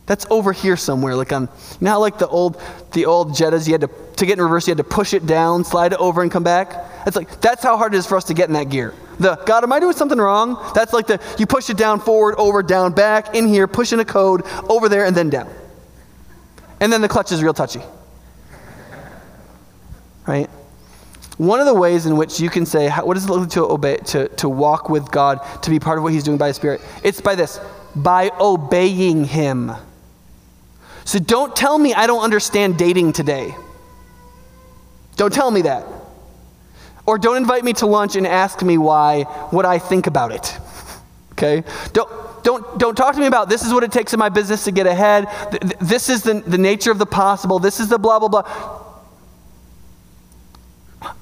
That's 0.07 0.25
over 0.29 0.51
here 0.51 0.77
somewhere, 0.77 1.15
like 1.15 1.33
on, 1.33 1.43
you 1.43 1.49
know 1.81 1.91
how 1.91 1.99
like 1.99 2.19
the 2.19 2.27
old, 2.27 2.61
the 2.93 3.05
old 3.05 3.31
Jettas, 3.31 3.65
you 3.65 3.73
had 3.73 3.81
to, 3.81 3.89
to 4.17 4.25
get 4.25 4.37
in 4.37 4.43
reverse, 4.43 4.67
you 4.67 4.71
had 4.71 4.77
to 4.77 4.83
push 4.83 5.13
it 5.13 5.25
down, 5.25 5.63
slide 5.63 5.93
it 5.93 5.99
over, 5.99 6.21
and 6.21 6.31
come 6.31 6.43
back? 6.43 6.69
That's 7.05 7.15
like, 7.15 7.41
that's 7.41 7.63
how 7.63 7.75
hard 7.75 7.95
it 7.95 7.97
is 7.97 8.05
for 8.05 8.15
us 8.15 8.25
to 8.25 8.35
get 8.35 8.47
in 8.47 8.53
that 8.53 8.69
gear. 8.69 8.93
The, 9.19 9.35
God, 9.45 9.63
am 9.63 9.73
I 9.73 9.79
doing 9.79 9.95
something 9.95 10.17
wrong? 10.17 10.61
That's 10.75 10.93
like 10.93 11.07
the, 11.07 11.19
you 11.39 11.47
push 11.47 11.69
it 11.69 11.77
down, 11.77 11.99
forward, 11.99 12.35
over, 12.37 12.61
down, 12.61 12.93
back, 12.93 13.35
in 13.35 13.47
here, 13.47 13.67
pushing 13.67 13.99
a 13.99 14.05
code, 14.05 14.43
over 14.69 14.89
there, 14.89 15.05
and 15.05 15.15
then 15.15 15.29
down. 15.29 15.51
And 16.79 16.93
then 16.93 17.01
the 17.01 17.07
clutch 17.07 17.31
is 17.31 17.41
real 17.41 17.53
touchy. 17.53 17.81
Right? 20.27 20.49
One 21.37 21.59
of 21.59 21.65
the 21.65 21.73
ways 21.73 22.05
in 22.05 22.15
which 22.15 22.39
you 22.39 22.49
can 22.49 22.65
say, 22.65 22.89
what 22.89 23.15
does 23.15 23.25
it 23.25 23.29
look 23.29 23.41
like 23.41 23.49
to 23.49 23.63
obey, 23.65 23.97
to, 23.97 24.29
to 24.29 24.47
walk 24.47 24.89
with 24.89 25.11
God, 25.11 25.39
to 25.63 25.69
be 25.69 25.79
part 25.79 25.97
of 25.97 26.03
what 26.03 26.13
He's 26.13 26.23
doing 26.23 26.37
by 26.37 26.51
Spirit? 26.51 26.81
It's 27.03 27.19
by 27.21 27.35
this 27.35 27.59
by 27.95 28.31
obeying 28.39 29.25
Him. 29.25 29.71
So 31.03 31.19
don't 31.19 31.55
tell 31.55 31.77
me 31.77 31.93
I 31.93 32.07
don't 32.07 32.23
understand 32.23 32.77
dating 32.77 33.13
today. 33.13 33.55
Don't 35.17 35.33
tell 35.33 35.51
me 35.51 35.61
that. 35.63 35.85
Or 37.05 37.17
don't 37.17 37.37
invite 37.37 37.63
me 37.63 37.73
to 37.73 37.85
lunch 37.85 38.15
and 38.15 38.25
ask 38.25 38.61
me 38.63 38.77
why, 38.77 39.23
what 39.51 39.65
I 39.65 39.77
think 39.77 40.07
about 40.07 40.31
it. 40.31 40.57
Okay? 41.33 41.63
Don't, 41.93 42.09
don't, 42.43 42.79
don't 42.79 42.95
talk 42.95 43.13
to 43.15 43.21
me 43.21 43.27
about 43.27 43.49
this 43.49 43.63
is 43.63 43.73
what 43.73 43.83
it 43.83 43.91
takes 43.91 44.13
in 44.13 44.19
my 44.19 44.29
business 44.29 44.63
to 44.63 44.71
get 44.71 44.87
ahead. 44.87 45.27
This 45.79 46.09
is 46.09 46.23
the, 46.23 46.35
the 46.35 46.57
nature 46.57 46.91
of 46.91 46.97
the 46.97 47.05
possible. 47.05 47.59
This 47.59 47.79
is 47.79 47.89
the 47.89 47.99
blah, 47.99 48.19
blah, 48.19 48.29
blah. 48.29 48.84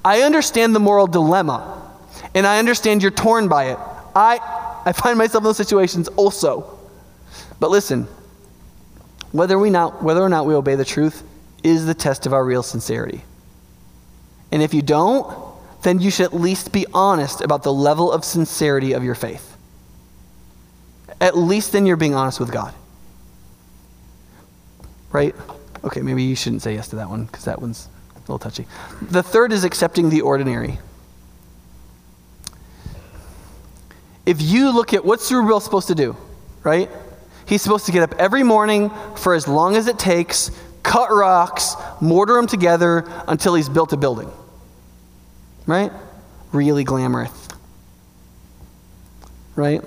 I 0.04 0.22
understand 0.22 0.74
the 0.74 0.80
moral 0.80 1.06
dilemma, 1.06 1.90
and 2.34 2.46
I 2.46 2.58
understand 2.58 3.02
you're 3.02 3.10
torn 3.10 3.48
by 3.48 3.70
it. 3.70 3.78
I, 4.14 4.38
I 4.84 4.92
find 4.92 5.18
myself 5.18 5.42
in 5.42 5.44
those 5.44 5.56
situations 5.56 6.08
also. 6.08 6.78
But 7.60 7.70
listen, 7.70 8.06
whether, 9.32 9.58
we 9.58 9.70
not, 9.70 10.02
whether 10.02 10.20
or 10.20 10.28
not 10.28 10.46
we 10.46 10.54
obey 10.54 10.74
the 10.74 10.84
truth 10.84 11.22
is 11.62 11.86
the 11.86 11.94
test 11.94 12.26
of 12.26 12.32
our 12.32 12.44
real 12.44 12.62
sincerity. 12.62 13.22
And 14.52 14.62
if 14.62 14.74
you 14.74 14.82
don't, 14.82 15.34
then 15.82 15.98
you 15.98 16.10
should 16.10 16.26
at 16.26 16.34
least 16.34 16.72
be 16.72 16.86
honest 16.94 17.40
about 17.40 17.62
the 17.62 17.72
level 17.72 18.12
of 18.12 18.24
sincerity 18.24 18.92
of 18.92 19.02
your 19.02 19.14
faith. 19.14 19.56
At 21.20 21.36
least 21.36 21.72
then 21.72 21.86
you're 21.86 21.96
being 21.96 22.14
honest 22.14 22.40
with 22.40 22.52
God. 22.52 22.74
Right? 25.10 25.34
Okay, 25.82 26.00
maybe 26.00 26.22
you 26.22 26.36
shouldn't 26.36 26.62
say 26.62 26.74
yes 26.74 26.88
to 26.88 26.96
that 26.96 27.08
one 27.08 27.24
because 27.24 27.44
that 27.44 27.60
one's 27.60 27.88
a 28.26 28.32
little 28.32 28.38
touchy. 28.38 28.66
The 29.02 29.22
third 29.22 29.52
is 29.52 29.64
accepting 29.64 30.10
the 30.10 30.22
ordinary. 30.22 30.78
If 34.24 34.40
you 34.40 34.72
look 34.74 34.94
at 34.94 35.04
what's 35.04 35.28
Zerubbabel 35.28 35.60
supposed 35.60 35.88
to 35.88 35.94
do, 35.94 36.16
right? 36.62 36.88
He's 37.46 37.60
supposed 37.60 37.86
to 37.86 37.92
get 37.92 38.02
up 38.02 38.14
every 38.18 38.42
morning 38.42 38.90
for 39.16 39.34
as 39.34 39.46
long 39.46 39.76
as 39.76 39.86
it 39.86 39.98
takes, 39.98 40.50
cut 40.82 41.10
rocks, 41.10 41.74
mortar 42.00 42.34
them 42.34 42.46
together 42.46 43.04
until 43.28 43.54
he's 43.54 43.68
built 43.68 43.92
a 43.92 43.98
building. 43.98 44.30
Right? 45.66 45.92
Really 46.52 46.84
glamorous. 46.84 47.48
Right? 49.56 49.82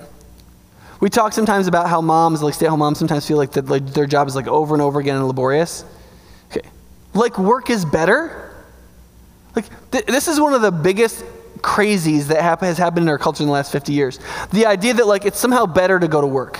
We 0.99 1.09
talk 1.09 1.33
sometimes 1.33 1.67
about 1.67 1.89
how 1.89 2.01
moms, 2.01 2.43
like 2.43 2.53
stay 2.53 2.67
at 2.67 2.69
home 2.69 2.79
moms, 2.79 2.99
sometimes 2.99 3.27
feel 3.27 3.37
like, 3.37 3.51
that, 3.53 3.67
like 3.67 3.85
their 3.87 4.05
job 4.05 4.27
is 4.27 4.35
like 4.35 4.47
over 4.47 4.75
and 4.75 4.81
over 4.81 4.99
again 4.99 5.15
and 5.15 5.27
laborious. 5.27 5.83
Like 7.13 7.37
work 7.37 7.69
is 7.69 7.85
better? 7.85 8.53
Like, 9.55 9.65
th- 9.91 10.05
this 10.05 10.27
is 10.27 10.39
one 10.39 10.53
of 10.53 10.61
the 10.61 10.71
biggest 10.71 11.25
crazies 11.57 12.25
that 12.27 12.41
happen, 12.41 12.67
has 12.67 12.77
happened 12.77 13.03
in 13.05 13.09
our 13.09 13.17
culture 13.17 13.41
in 13.41 13.47
the 13.47 13.53
last 13.53 13.71
50 13.71 13.91
years. 13.91 14.19
The 14.51 14.67
idea 14.67 14.93
that, 14.93 15.07
like, 15.07 15.25
it's 15.25 15.39
somehow 15.39 15.65
better 15.65 15.99
to 15.99 16.07
go 16.07 16.21
to 16.21 16.27
work. 16.27 16.59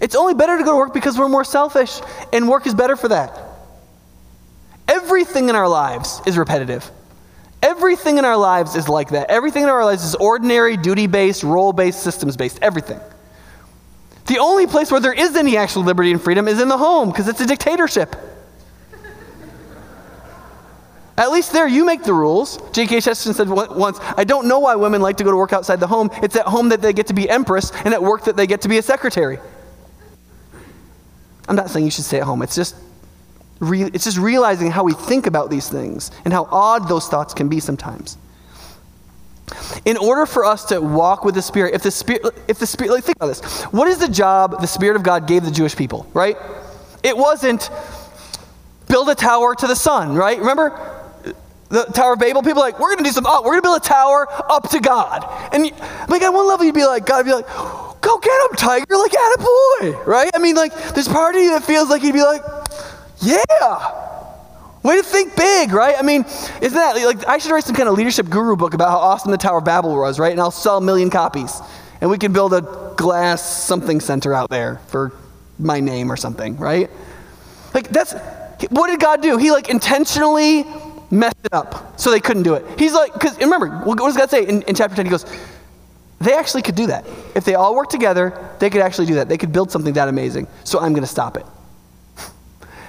It's 0.00 0.14
only 0.14 0.34
better 0.34 0.58
to 0.58 0.64
go 0.64 0.72
to 0.72 0.76
work 0.76 0.92
because 0.92 1.18
we're 1.18 1.28
more 1.28 1.44
selfish, 1.44 2.00
and 2.32 2.48
work 2.48 2.66
is 2.66 2.74
better 2.74 2.96
for 2.96 3.08
that. 3.08 3.40
Everything 4.86 5.48
in 5.48 5.56
our 5.56 5.68
lives 5.68 6.20
is 6.26 6.36
repetitive. 6.36 6.90
Everything 7.62 8.18
in 8.18 8.24
our 8.24 8.36
lives 8.36 8.76
is 8.76 8.88
like 8.88 9.08
that. 9.10 9.30
Everything 9.30 9.64
in 9.64 9.68
our 9.68 9.84
lives 9.84 10.04
is 10.04 10.14
ordinary, 10.14 10.76
duty 10.76 11.06
based, 11.06 11.42
role 11.42 11.72
based, 11.72 12.02
systems 12.02 12.36
based. 12.36 12.58
Everything. 12.62 13.00
The 14.26 14.38
only 14.38 14.66
place 14.66 14.92
where 14.92 15.00
there 15.00 15.12
is 15.12 15.34
any 15.34 15.56
actual 15.56 15.82
liberty 15.82 16.12
and 16.12 16.22
freedom 16.22 16.46
is 16.46 16.60
in 16.60 16.68
the 16.68 16.76
home 16.76 17.10
because 17.10 17.26
it's 17.26 17.40
a 17.40 17.46
dictatorship. 17.46 18.14
At 21.18 21.32
least 21.32 21.52
there, 21.52 21.66
you 21.66 21.84
make 21.84 22.04
the 22.04 22.12
rules. 22.12 22.58
G.K. 22.70 23.00
Chesterton 23.00 23.34
said 23.34 23.48
once, 23.48 23.98
I 24.16 24.22
don't 24.22 24.46
know 24.46 24.60
why 24.60 24.76
women 24.76 25.02
like 25.02 25.16
to 25.16 25.24
go 25.24 25.32
to 25.32 25.36
work 25.36 25.52
outside 25.52 25.80
the 25.80 25.86
home. 25.88 26.10
It's 26.22 26.36
at 26.36 26.46
home 26.46 26.68
that 26.68 26.80
they 26.80 26.92
get 26.92 27.08
to 27.08 27.12
be 27.12 27.28
empress, 27.28 27.72
and 27.84 27.92
at 27.92 28.00
work 28.00 28.24
that 28.24 28.36
they 28.36 28.46
get 28.46 28.60
to 28.62 28.68
be 28.68 28.78
a 28.78 28.82
secretary. 28.82 29.40
I'm 31.48 31.56
not 31.56 31.70
saying 31.70 31.84
you 31.84 31.90
should 31.90 32.04
stay 32.04 32.18
at 32.18 32.22
home. 32.24 32.40
It's 32.42 32.54
just, 32.54 32.76
re- 33.58 33.90
it's 33.92 34.04
just 34.04 34.18
realizing 34.18 34.70
how 34.70 34.84
we 34.84 34.92
think 34.92 35.26
about 35.26 35.50
these 35.50 35.68
things 35.68 36.12
and 36.24 36.32
how 36.32 36.46
odd 36.52 36.88
those 36.88 37.08
thoughts 37.08 37.34
can 37.34 37.48
be 37.48 37.58
sometimes. 37.58 38.16
In 39.84 39.96
order 39.96 40.24
for 40.24 40.44
us 40.44 40.66
to 40.66 40.78
walk 40.80 41.24
with 41.24 41.34
the 41.34 41.42
Spirit, 41.42 41.74
if 41.74 41.82
the 41.82 41.90
Spirit, 41.90 42.22
if 42.46 42.60
the 42.60 42.66
Spirit, 42.66 42.92
like, 42.92 43.02
think 43.02 43.16
about 43.16 43.28
this. 43.28 43.62
What 43.64 43.88
is 43.88 43.98
the 43.98 44.08
job 44.08 44.60
the 44.60 44.66
Spirit 44.66 44.94
of 44.94 45.02
God 45.02 45.26
gave 45.26 45.44
the 45.44 45.50
Jewish 45.50 45.74
people, 45.74 46.06
right? 46.14 46.36
It 47.02 47.16
wasn't 47.16 47.70
build 48.88 49.08
a 49.08 49.14
tower 49.14 49.54
to 49.54 49.66
the 49.66 49.74
sun, 49.74 50.14
right? 50.14 50.38
Remember? 50.38 50.97
The 51.68 51.84
Tower 51.84 52.14
of 52.14 52.18
Babel, 52.18 52.42
people 52.42 52.62
are 52.62 52.66
like, 52.66 52.78
we're 52.78 52.88
going 52.88 52.98
to 52.98 53.04
do 53.04 53.10
something. 53.10 53.30
Oh, 53.32 53.42
we're 53.42 53.60
going 53.60 53.62
to 53.62 53.66
build 53.66 53.82
a 53.82 53.84
tower 53.84 54.26
up 54.50 54.70
to 54.70 54.80
God. 54.80 55.24
And 55.52 55.64
like 56.08 56.22
at 56.22 56.30
one 56.30 56.46
level, 56.46 56.64
you'd 56.64 56.74
be 56.74 56.86
like, 56.86 57.04
God 57.04 57.24
be 57.24 57.32
like, 57.32 57.46
go 58.00 58.18
get 58.18 58.50
him, 58.50 58.56
tiger. 58.56 58.96
Like, 58.96 59.14
at 59.14 59.34
a 59.34 59.38
boy, 59.38 60.02
right? 60.04 60.30
I 60.34 60.38
mean, 60.38 60.56
like, 60.56 60.74
there's 60.94 61.08
part 61.08 61.34
of 61.34 61.42
you 61.42 61.50
that 61.50 61.64
feels 61.64 61.90
like 61.90 62.02
he'd 62.02 62.12
be 62.12 62.22
like, 62.22 62.42
yeah. 63.20 64.04
Way 64.82 64.96
to 64.96 65.02
think 65.02 65.36
big, 65.36 65.72
right? 65.72 65.96
I 65.98 66.02
mean, 66.02 66.24
isn't 66.62 66.72
that 66.72 66.96
like 67.04 67.26
I 67.26 67.38
should 67.38 67.50
write 67.50 67.64
some 67.64 67.74
kind 67.74 67.88
of 67.88 67.96
leadership 67.96 68.30
guru 68.30 68.56
book 68.56 68.74
about 68.74 68.90
how 68.90 68.98
awesome 68.98 69.32
the 69.32 69.36
Tower 69.36 69.58
of 69.58 69.64
Babel 69.64 69.96
was, 69.96 70.20
right? 70.20 70.30
And 70.30 70.40
I'll 70.40 70.52
sell 70.52 70.78
a 70.78 70.80
million 70.80 71.10
copies. 71.10 71.60
And 72.00 72.08
we 72.08 72.16
can 72.16 72.32
build 72.32 72.54
a 72.54 72.94
glass 72.96 73.42
something 73.42 74.00
center 74.00 74.32
out 74.32 74.50
there 74.50 74.78
for 74.86 75.12
my 75.58 75.80
name 75.80 76.12
or 76.12 76.16
something, 76.16 76.56
right? 76.58 76.88
Like 77.74 77.88
that's 77.88 78.14
what 78.70 78.86
did 78.86 79.00
God 79.00 79.20
do? 79.20 79.36
He 79.36 79.50
like 79.50 79.68
intentionally 79.68 80.64
messed 81.10 81.36
it 81.44 81.52
up 81.52 81.98
so 81.98 82.10
they 82.10 82.20
couldn't 82.20 82.42
do 82.42 82.54
it. 82.54 82.64
He's 82.78 82.92
like, 82.92 83.12
because 83.12 83.36
remember, 83.38 83.68
what 83.84 83.98
does 83.98 84.16
God 84.16 84.30
say 84.30 84.46
in, 84.46 84.62
in 84.62 84.74
chapter 84.74 84.96
10? 84.96 85.06
He 85.06 85.10
goes, 85.10 85.24
they 86.20 86.34
actually 86.34 86.62
could 86.62 86.74
do 86.74 86.88
that. 86.88 87.06
If 87.34 87.44
they 87.44 87.54
all 87.54 87.74
worked 87.74 87.90
together, 87.90 88.54
they 88.58 88.70
could 88.70 88.80
actually 88.80 89.06
do 89.06 89.14
that. 89.14 89.28
They 89.28 89.38
could 89.38 89.52
build 89.52 89.70
something 89.70 89.92
that 89.94 90.08
amazing. 90.08 90.48
So 90.64 90.80
I'm 90.80 90.92
going 90.92 91.04
to 91.04 91.08
stop 91.08 91.36
it. 91.36 91.46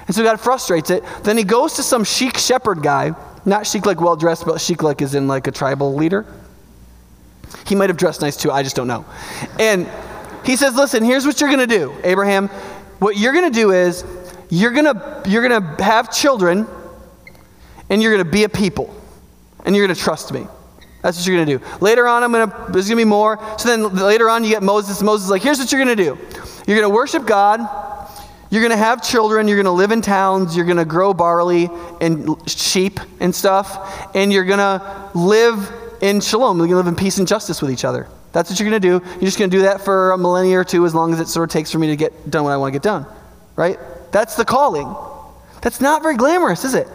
And 0.06 0.16
so 0.16 0.24
God 0.24 0.40
frustrates 0.40 0.90
it. 0.90 1.04
Then 1.22 1.38
he 1.38 1.44
goes 1.44 1.74
to 1.74 1.84
some 1.84 2.02
sheikh 2.02 2.36
shepherd 2.36 2.82
guy, 2.82 3.14
not 3.44 3.64
chic 3.64 3.86
like 3.86 4.00
well 4.00 4.16
dressed, 4.16 4.44
but 4.44 4.60
sheikh 4.60 4.82
like 4.82 5.02
is 5.02 5.14
in 5.14 5.28
like 5.28 5.46
a 5.46 5.52
tribal 5.52 5.94
leader. 5.94 6.26
He 7.64 7.76
might 7.76 7.90
have 7.90 7.96
dressed 7.96 8.20
nice 8.20 8.36
too, 8.36 8.50
I 8.50 8.64
just 8.64 8.74
don't 8.74 8.88
know. 8.88 9.04
And 9.60 9.88
he 10.44 10.56
says, 10.56 10.74
Listen, 10.74 11.04
here's 11.04 11.26
what 11.26 11.40
you're 11.40 11.50
going 11.50 11.68
to 11.68 11.78
do, 11.78 11.94
Abraham. 12.02 12.48
What 12.98 13.16
you're 13.18 13.32
going 13.32 13.52
to 13.52 13.56
do 13.56 13.70
is 13.70 14.04
you're 14.48 14.72
going 14.72 14.86
to 14.86 15.22
you're 15.26 15.46
going 15.46 15.62
to 15.62 15.84
have 15.84 16.12
children 16.12 16.66
and 17.90 18.02
you're 18.02 18.12
going 18.12 18.24
to 18.24 18.30
be 18.30 18.44
a 18.44 18.48
people 18.48 18.94
and 19.66 19.76
you're 19.76 19.86
going 19.86 19.94
to 19.94 20.00
trust 20.00 20.32
me. 20.32 20.46
That's 21.02 21.18
what 21.18 21.26
you're 21.26 21.36
going 21.36 21.46
to 21.46 21.58
do. 21.58 21.78
Later 21.80 22.06
on, 22.06 22.22
I'm 22.22 22.32
going 22.32 22.50
to, 22.50 22.56
there's 22.72 22.88
going 22.88 22.98
to 22.98 23.04
be 23.04 23.04
more. 23.04 23.38
So 23.58 23.68
then 23.68 23.94
later 23.94 24.28
on, 24.28 24.44
you 24.44 24.50
get 24.50 24.62
Moses. 24.62 25.02
Moses 25.02 25.26
is 25.26 25.30
like, 25.30 25.42
here's 25.42 25.58
what 25.58 25.72
you're 25.72 25.82
going 25.82 25.96
to 25.96 26.02
do. 26.02 26.18
You're 26.66 26.78
going 26.78 26.88
to 26.88 26.94
worship 26.94 27.26
God. 27.26 27.60
You're 28.50 28.60
going 28.60 28.72
to 28.72 28.76
have 28.76 29.02
children. 29.02 29.48
You're 29.48 29.56
going 29.56 29.64
to 29.64 29.70
live 29.70 29.92
in 29.92 30.02
towns. 30.02 30.56
You're 30.56 30.66
going 30.66 30.76
to 30.76 30.84
grow 30.84 31.14
barley 31.14 31.70
and 32.00 32.36
sheep 32.50 33.00
and 33.18 33.34
stuff. 33.34 34.14
And 34.14 34.32
you're 34.32 34.44
going 34.44 34.58
to 34.58 35.10
live 35.14 35.72
in 36.02 36.20
shalom. 36.20 36.58
You're 36.58 36.66
going 36.66 36.82
to 36.82 36.88
live 36.88 36.88
in 36.88 36.96
peace 36.96 37.18
and 37.18 37.26
justice 37.26 37.62
with 37.62 37.70
each 37.70 37.84
other. 37.84 38.06
That's 38.32 38.50
what 38.50 38.60
you're 38.60 38.68
going 38.68 38.80
to 38.80 38.88
do. 38.88 39.04
You're 39.14 39.22
just 39.22 39.38
going 39.38 39.50
to 39.50 39.56
do 39.56 39.62
that 39.62 39.80
for 39.80 40.12
a 40.12 40.18
millennia 40.18 40.58
or 40.58 40.64
two 40.64 40.84
as 40.84 40.94
long 40.94 41.12
as 41.14 41.20
it 41.20 41.28
sort 41.28 41.48
of 41.48 41.52
takes 41.52 41.72
for 41.72 41.78
me 41.78 41.88
to 41.88 41.96
get 41.96 42.30
done 42.30 42.44
what 42.44 42.52
I 42.52 42.56
want 42.58 42.72
to 42.72 42.78
get 42.78 42.82
done. 42.82 43.06
Right? 43.56 43.78
That's 44.12 44.36
the 44.36 44.44
calling. 44.44 44.94
That's 45.62 45.80
not 45.80 46.02
very 46.02 46.16
glamorous, 46.16 46.64
is 46.64 46.74
it? 46.74 46.88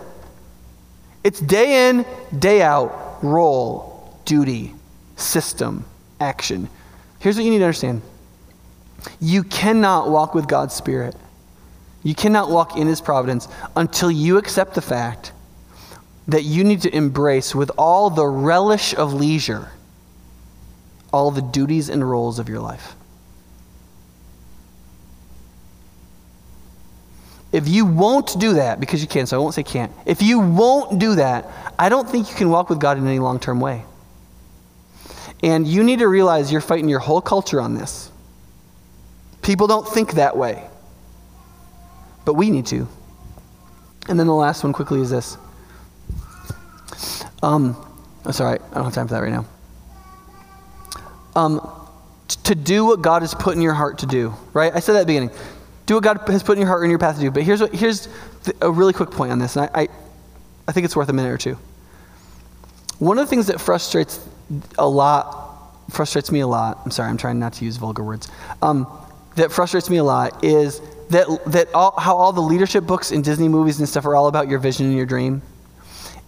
It's 1.25 1.41
day 1.41 1.89
in, 1.89 2.05
day 2.37 2.61
out, 2.61 3.17
role, 3.21 4.17
duty, 4.23 4.73
system, 5.17 5.83
action. 6.21 6.69
Here's 7.19 7.35
what 7.35 7.43
you 7.43 7.51
need 7.51 7.59
to 7.59 7.65
understand 7.65 8.01
you 9.19 9.43
cannot 9.43 10.09
walk 10.09 10.33
with 10.33 10.47
God's 10.47 10.73
Spirit, 10.73 11.15
you 12.03 12.15
cannot 12.15 12.49
walk 12.49 12.77
in 12.77 12.87
His 12.87 13.01
providence 13.01 13.49
until 13.75 14.09
you 14.09 14.37
accept 14.37 14.75
the 14.75 14.81
fact 14.81 15.33
that 16.29 16.43
you 16.43 16.63
need 16.63 16.81
to 16.83 16.95
embrace 16.95 17.53
with 17.53 17.69
all 17.77 18.09
the 18.09 18.25
relish 18.25 18.95
of 18.95 19.13
leisure 19.13 19.69
all 21.15 21.31
the 21.31 21.41
duties 21.41 21.87
and 21.87 22.07
roles 22.07 22.39
of 22.39 22.49
your 22.49 22.59
life. 22.59 22.93
If 27.51 27.67
you 27.67 27.85
won't 27.85 28.39
do 28.39 28.55
that, 28.55 28.79
because 28.79 29.01
you 29.01 29.07
can, 29.07 29.25
so 29.25 29.37
I 29.37 29.39
won't 29.39 29.53
say 29.55 29.63
can't. 29.63 29.91
If 30.05 30.21
you 30.21 30.39
won't 30.39 30.99
do 30.99 31.15
that, 31.15 31.49
I 31.79 31.89
don't 31.89 32.09
think 32.09 32.29
you 32.29 32.35
can 32.35 32.49
walk 32.49 32.69
with 32.69 32.79
God 32.79 32.97
in 32.97 33.07
any 33.07 33.19
long 33.19 33.39
term 33.39 33.59
way. 33.59 33.85
And 35.43 35.67
you 35.67 35.83
need 35.83 35.99
to 35.99 36.07
realize 36.07 36.51
you're 36.51 36.61
fighting 36.61 36.89
your 36.89 36.99
whole 36.99 37.21
culture 37.21 37.61
on 37.61 37.75
this. 37.75 38.11
People 39.41 39.67
don't 39.67 39.87
think 39.87 40.13
that 40.13 40.35
way. 40.35 40.67
But 42.25 42.33
we 42.33 42.49
need 42.49 42.65
to. 42.67 42.87
And 44.09 44.19
then 44.19 44.27
the 44.27 44.33
last 44.33 44.63
one 44.63 44.73
quickly 44.73 45.01
is 45.01 45.09
this. 45.09 45.37
Um, 47.43 47.75
oh, 48.25 48.31
sorry, 48.31 48.59
I 48.71 48.73
don't 48.75 48.85
have 48.85 48.93
time 48.93 49.07
for 49.07 49.13
that 49.13 49.21
right 49.21 49.31
now 49.31 49.45
um, 51.35 51.61
to 52.43 52.55
do 52.55 52.85
what 52.85 53.01
God 53.01 53.21
has 53.21 53.33
put 53.33 53.55
in 53.55 53.61
your 53.61 53.73
heart 53.73 53.99
to 53.99 54.05
do, 54.05 54.33
right? 54.53 54.73
I 54.73 54.79
said 54.79 54.93
that 54.93 54.99
at 54.99 55.07
the 55.07 55.07
beginning. 55.07 55.31
Do 55.85 55.95
what 55.95 56.03
God 56.03 56.21
has 56.27 56.43
put 56.43 56.53
in 56.53 56.59
your 56.59 56.67
heart 56.67 56.81
and 56.83 56.89
your 56.89 56.99
path 56.99 57.15
to 57.15 57.21
do. 57.21 57.31
But 57.31 57.43
here's, 57.43 57.61
what, 57.61 57.73
here's 57.73 58.07
the, 58.43 58.55
a 58.61 58.71
really 58.71 58.93
quick 58.93 59.11
point 59.11 59.31
on 59.31 59.39
this, 59.39 59.55
and 59.55 59.69
I, 59.73 59.81
I, 59.81 59.87
I 60.67 60.71
think 60.71 60.85
it's 60.85 60.95
worth 60.95 61.09
a 61.09 61.13
minute 61.13 61.31
or 61.31 61.37
two. 61.37 61.57
One 62.99 63.17
of 63.19 63.25
the 63.25 63.29
things 63.29 63.47
that 63.47 63.61
frustrates 63.61 64.25
a 64.77 64.87
lot, 64.87 65.75
frustrates 65.91 66.31
me 66.31 66.39
a 66.39 66.47
lot, 66.47 66.79
I'm 66.85 66.91
sorry, 66.91 67.09
I'm 67.09 67.17
trying 67.17 67.39
not 67.39 67.53
to 67.53 67.65
use 67.65 67.77
vulgar 67.77 68.03
words, 68.03 68.29
um, 68.61 68.87
that 69.35 69.51
frustrates 69.51 69.89
me 69.89 69.97
a 69.97 70.03
lot 70.03 70.43
is 70.43 70.81
that, 71.09 71.27
that 71.47 71.73
all, 71.73 71.93
how 71.99 72.15
all 72.15 72.33
the 72.33 72.41
leadership 72.41 72.85
books 72.85 73.11
and 73.11 73.23
Disney 73.23 73.47
movies 73.47 73.79
and 73.79 73.87
stuff 73.87 74.05
are 74.05 74.15
all 74.15 74.27
about 74.27 74.47
your 74.47 74.59
vision 74.59 74.87
and 74.87 74.95
your 74.95 75.05
dream. 75.05 75.41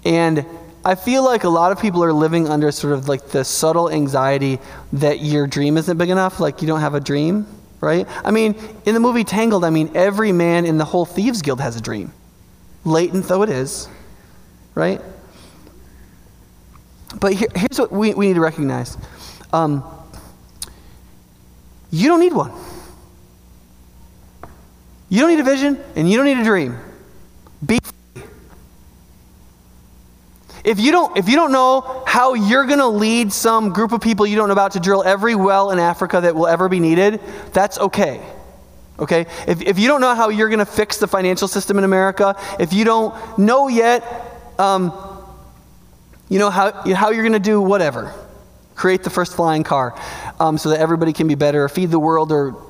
And 0.05 0.45
I 0.85 0.95
feel 0.95 1.23
like 1.23 1.43
a 1.43 1.49
lot 1.49 1.71
of 1.71 1.81
people 1.81 2.03
are 2.03 2.13
living 2.13 2.47
under 2.47 2.71
sort 2.71 2.93
of 2.93 3.07
like 3.09 3.29
the 3.29 3.43
subtle 3.43 3.89
anxiety 3.89 4.59
that 4.93 5.21
your 5.21 5.47
dream 5.47 5.77
isn't 5.77 5.97
big 5.97 6.09
enough, 6.09 6.39
like 6.39 6.61
you 6.61 6.67
don't 6.67 6.81
have 6.81 6.93
a 6.93 6.99
dream, 6.99 7.47
right? 7.81 8.07
I 8.23 8.31
mean, 8.31 8.55
in 8.85 8.93
the 8.93 8.99
movie 8.99 9.23
Tangled, 9.23 9.63
I 9.63 9.69
mean, 9.69 9.91
every 9.95 10.31
man 10.31 10.65
in 10.65 10.77
the 10.77 10.85
whole 10.85 11.05
Thieves 11.05 11.41
Guild 11.41 11.61
has 11.61 11.75
a 11.75 11.81
dream, 11.81 12.11
latent 12.85 13.25
though 13.25 13.43
it 13.43 13.49
is, 13.49 13.87
right? 14.75 15.01
But 17.19 17.33
here, 17.33 17.47
here's 17.55 17.79
what 17.79 17.91
we, 17.91 18.13
we 18.13 18.27
need 18.27 18.35
to 18.35 18.41
recognize 18.41 18.97
um, 19.53 19.83
you 21.89 22.09
don't 22.09 22.19
need 22.19 22.33
one. 22.33 22.51
You 25.09 25.21
don't 25.21 25.29
need 25.29 25.39
a 25.39 25.43
vision, 25.43 25.81
and 25.95 26.09
you 26.09 26.17
don't 26.17 26.25
need 26.25 26.37
a 26.37 26.43
dream. 26.43 26.77
Be 27.65 27.79
if 30.67 30.81
you 30.81 30.91
don't, 30.91 31.15
if 31.15 31.29
you 31.29 31.37
don't 31.37 31.53
know 31.53 32.03
how 32.05 32.33
you're 32.33 32.65
going 32.65 32.79
to 32.79 32.89
lead 32.89 33.31
some 33.31 33.69
group 33.69 33.93
of 33.93 34.01
people 34.01 34.27
you 34.27 34.35
don't 34.35 34.49
know 34.49 34.53
about 34.53 34.73
to 34.73 34.81
drill 34.81 35.01
every 35.01 35.33
well 35.33 35.71
in 35.71 35.79
Africa 35.79 36.19
that 36.19 36.35
will 36.35 36.45
ever 36.45 36.67
be 36.67 36.81
needed, 36.81 37.21
that's 37.53 37.79
okay. 37.79 38.21
Okay? 38.99 39.27
If, 39.47 39.61
if 39.61 39.79
you 39.79 39.87
don't 39.87 40.01
know 40.01 40.13
how 40.13 40.27
you're 40.27 40.49
going 40.49 40.59
to 40.59 40.65
fix 40.65 40.97
the 40.97 41.07
financial 41.07 41.47
system 41.47 41.77
in 41.77 41.85
America, 41.85 42.35
if 42.59 42.73
you 42.73 42.83
don't 42.83 43.37
know 43.37 43.69
yet, 43.69 44.03
um, 44.59 44.91
you 46.27 46.37
know, 46.37 46.49
how, 46.49 46.71
how 46.93 47.11
you're 47.11 47.23
going 47.23 47.31
to 47.31 47.39
do 47.39 47.61
whatever, 47.61 48.13
create 48.75 49.03
the 49.03 49.09
first 49.09 49.37
flying 49.37 49.63
car 49.63 49.97
um, 50.37 50.57
so 50.57 50.71
that 50.71 50.81
everybody 50.81 51.13
can 51.13 51.29
be 51.29 51.35
better, 51.35 51.63
or 51.63 51.69
feed 51.69 51.91
the 51.91 51.99
world, 51.99 52.33
or 52.33 52.61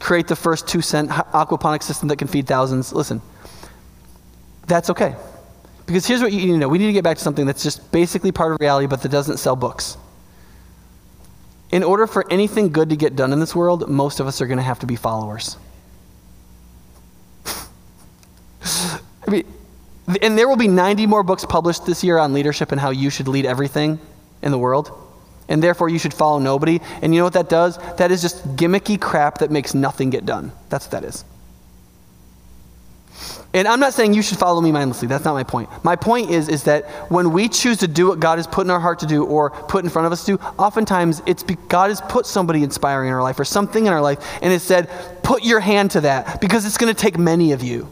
create 0.00 0.26
the 0.26 0.34
first 0.34 0.66
two 0.66 0.82
cent 0.82 1.10
aquaponic 1.10 1.84
system 1.84 2.08
that 2.08 2.16
can 2.16 2.26
feed 2.26 2.48
thousands, 2.48 2.92
listen, 2.92 3.22
that's 4.66 4.90
okay. 4.90 5.14
Because 5.86 6.04
here's 6.04 6.20
what 6.20 6.32
you 6.32 6.40
need 6.40 6.52
to 6.52 6.58
know 6.58 6.68
we 6.68 6.78
need 6.78 6.86
to 6.86 6.92
get 6.92 7.04
back 7.04 7.16
to 7.16 7.22
something 7.22 7.46
that's 7.46 7.62
just 7.62 7.90
basically 7.92 8.32
part 8.32 8.52
of 8.52 8.60
reality, 8.60 8.86
but 8.86 9.02
that 9.02 9.10
doesn't 9.10 9.38
sell 9.38 9.56
books. 9.56 9.96
In 11.70 11.82
order 11.82 12.06
for 12.06 12.24
anything 12.30 12.70
good 12.70 12.90
to 12.90 12.96
get 12.96 13.16
done 13.16 13.32
in 13.32 13.40
this 13.40 13.54
world, 13.54 13.88
most 13.88 14.20
of 14.20 14.26
us 14.26 14.40
are 14.40 14.46
going 14.46 14.58
to 14.58 14.62
have 14.62 14.78
to 14.80 14.86
be 14.86 14.96
followers. 14.96 15.56
I 18.64 19.00
mean, 19.28 19.44
and 20.22 20.38
there 20.38 20.48
will 20.48 20.56
be 20.56 20.68
90 20.68 21.06
more 21.06 21.22
books 21.22 21.44
published 21.44 21.86
this 21.86 22.04
year 22.04 22.18
on 22.18 22.32
leadership 22.32 22.72
and 22.72 22.80
how 22.80 22.90
you 22.90 23.10
should 23.10 23.28
lead 23.28 23.46
everything 23.46 23.98
in 24.42 24.52
the 24.52 24.58
world. 24.58 24.90
And 25.48 25.62
therefore, 25.62 25.88
you 25.88 25.98
should 25.98 26.14
follow 26.14 26.38
nobody. 26.38 26.80
And 27.02 27.14
you 27.14 27.20
know 27.20 27.24
what 27.24 27.34
that 27.34 27.48
does? 27.48 27.78
That 27.96 28.10
is 28.10 28.22
just 28.22 28.56
gimmicky 28.56 29.00
crap 29.00 29.38
that 29.38 29.50
makes 29.50 29.74
nothing 29.74 30.10
get 30.10 30.26
done. 30.26 30.52
That's 30.68 30.86
what 30.86 30.92
that 30.92 31.04
is. 31.04 31.24
And 33.56 33.66
I'm 33.66 33.80
not 33.80 33.94
saying 33.94 34.12
you 34.12 34.20
should 34.20 34.36
follow 34.36 34.60
me 34.60 34.70
mindlessly. 34.70 35.08
That's 35.08 35.24
not 35.24 35.32
my 35.32 35.42
point. 35.42 35.70
My 35.82 35.96
point 35.96 36.30
is, 36.30 36.50
is 36.50 36.64
that 36.64 36.84
when 37.10 37.32
we 37.32 37.48
choose 37.48 37.78
to 37.78 37.88
do 37.88 38.06
what 38.06 38.20
God 38.20 38.36
has 38.36 38.46
put 38.46 38.66
in 38.66 38.70
our 38.70 38.78
heart 38.78 38.98
to 38.98 39.06
do 39.06 39.24
or 39.24 39.48
put 39.48 39.82
in 39.82 39.88
front 39.88 40.04
of 40.04 40.12
us 40.12 40.26
to 40.26 40.36
do, 40.36 40.44
oftentimes 40.58 41.22
it's 41.24 41.42
be- 41.42 41.56
God 41.68 41.88
has 41.88 42.02
put 42.02 42.26
somebody 42.26 42.62
inspiring 42.62 43.08
in 43.08 43.14
our 43.14 43.22
life 43.22 43.40
or 43.40 43.46
something 43.46 43.86
in 43.86 43.94
our 43.94 44.02
life 44.02 44.18
and 44.42 44.52
has 44.52 44.62
said, 44.62 44.90
put 45.22 45.42
your 45.42 45.60
hand 45.60 45.92
to 45.92 46.02
that 46.02 46.38
because 46.38 46.66
it's 46.66 46.76
going 46.76 46.94
to 46.94 47.00
take 47.00 47.16
many 47.16 47.52
of 47.52 47.62
you. 47.62 47.88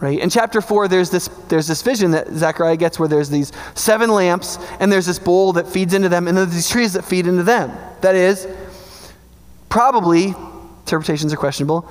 Right? 0.00 0.18
In 0.18 0.30
chapter 0.30 0.60
4, 0.60 0.88
there's 0.88 1.10
this, 1.10 1.28
there's 1.48 1.68
this 1.68 1.82
vision 1.82 2.10
that 2.10 2.28
Zechariah 2.32 2.76
gets 2.76 2.98
where 2.98 3.08
there's 3.08 3.30
these 3.30 3.52
seven 3.76 4.10
lamps 4.10 4.58
and 4.80 4.90
there's 4.90 5.06
this 5.06 5.20
bowl 5.20 5.52
that 5.52 5.68
feeds 5.68 5.94
into 5.94 6.08
them 6.08 6.26
and 6.26 6.36
there's 6.36 6.52
these 6.52 6.68
trees 6.68 6.94
that 6.94 7.04
feed 7.04 7.28
into 7.28 7.44
them. 7.44 7.70
That 8.00 8.16
is, 8.16 8.48
probably, 9.68 10.34
interpretations 10.80 11.32
are 11.32 11.36
questionable, 11.36 11.88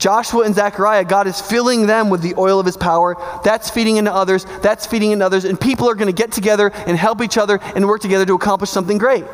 Joshua 0.00 0.46
and 0.46 0.54
Zechariah, 0.54 1.04
God 1.04 1.26
is 1.26 1.42
filling 1.42 1.86
them 1.86 2.08
with 2.08 2.22
the 2.22 2.34
oil 2.38 2.58
of 2.58 2.64
his 2.64 2.76
power. 2.76 3.16
That's 3.44 3.68
feeding 3.68 3.98
into 3.98 4.12
others. 4.12 4.46
That's 4.62 4.86
feeding 4.86 5.10
into 5.10 5.26
others. 5.26 5.44
And 5.44 5.60
people 5.60 5.90
are 5.90 5.94
going 5.94 6.06
to 6.06 6.14
get 6.14 6.32
together 6.32 6.70
and 6.72 6.96
help 6.96 7.20
each 7.20 7.36
other 7.36 7.60
and 7.76 7.86
work 7.86 8.00
together 8.00 8.24
to 8.24 8.34
accomplish 8.34 8.70
something 8.70 8.96
great. 8.96 9.24